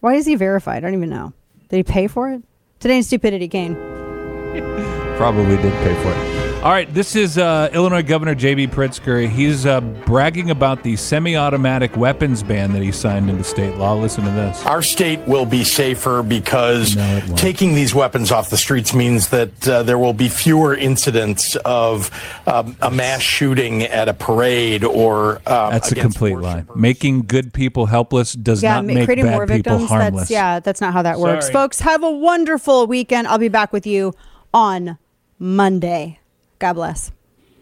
[0.00, 0.78] Why is he verified?
[0.78, 1.32] I don't even know.
[1.68, 2.42] Did he pay for it?
[2.78, 3.74] Today in stupidity, Kane.
[5.16, 6.35] Probably did pay for it.
[6.62, 8.66] All right, this is uh, Illinois Governor J.B.
[8.66, 9.28] Pritzker.
[9.28, 13.94] He's uh, bragging about the semi-automatic weapons ban that he signed into state law.
[13.94, 14.66] Listen to this.
[14.66, 16.96] Our state will be safer because
[17.36, 22.10] taking these weapons off the streets means that uh, there will be fewer incidents of
[22.48, 26.64] um, a mass shooting at a parade or um, That's a against complete lie.
[26.74, 29.88] Making good people helpless does yeah, not ma- make creating bad more people victims.
[29.88, 30.22] harmless.
[30.22, 31.44] That's yeah, that's not how that works.
[31.46, 31.52] Sorry.
[31.52, 33.28] Folks, have a wonderful weekend.
[33.28, 34.14] I'll be back with you
[34.52, 34.98] on
[35.38, 36.18] Monday.
[36.58, 37.15] God bless.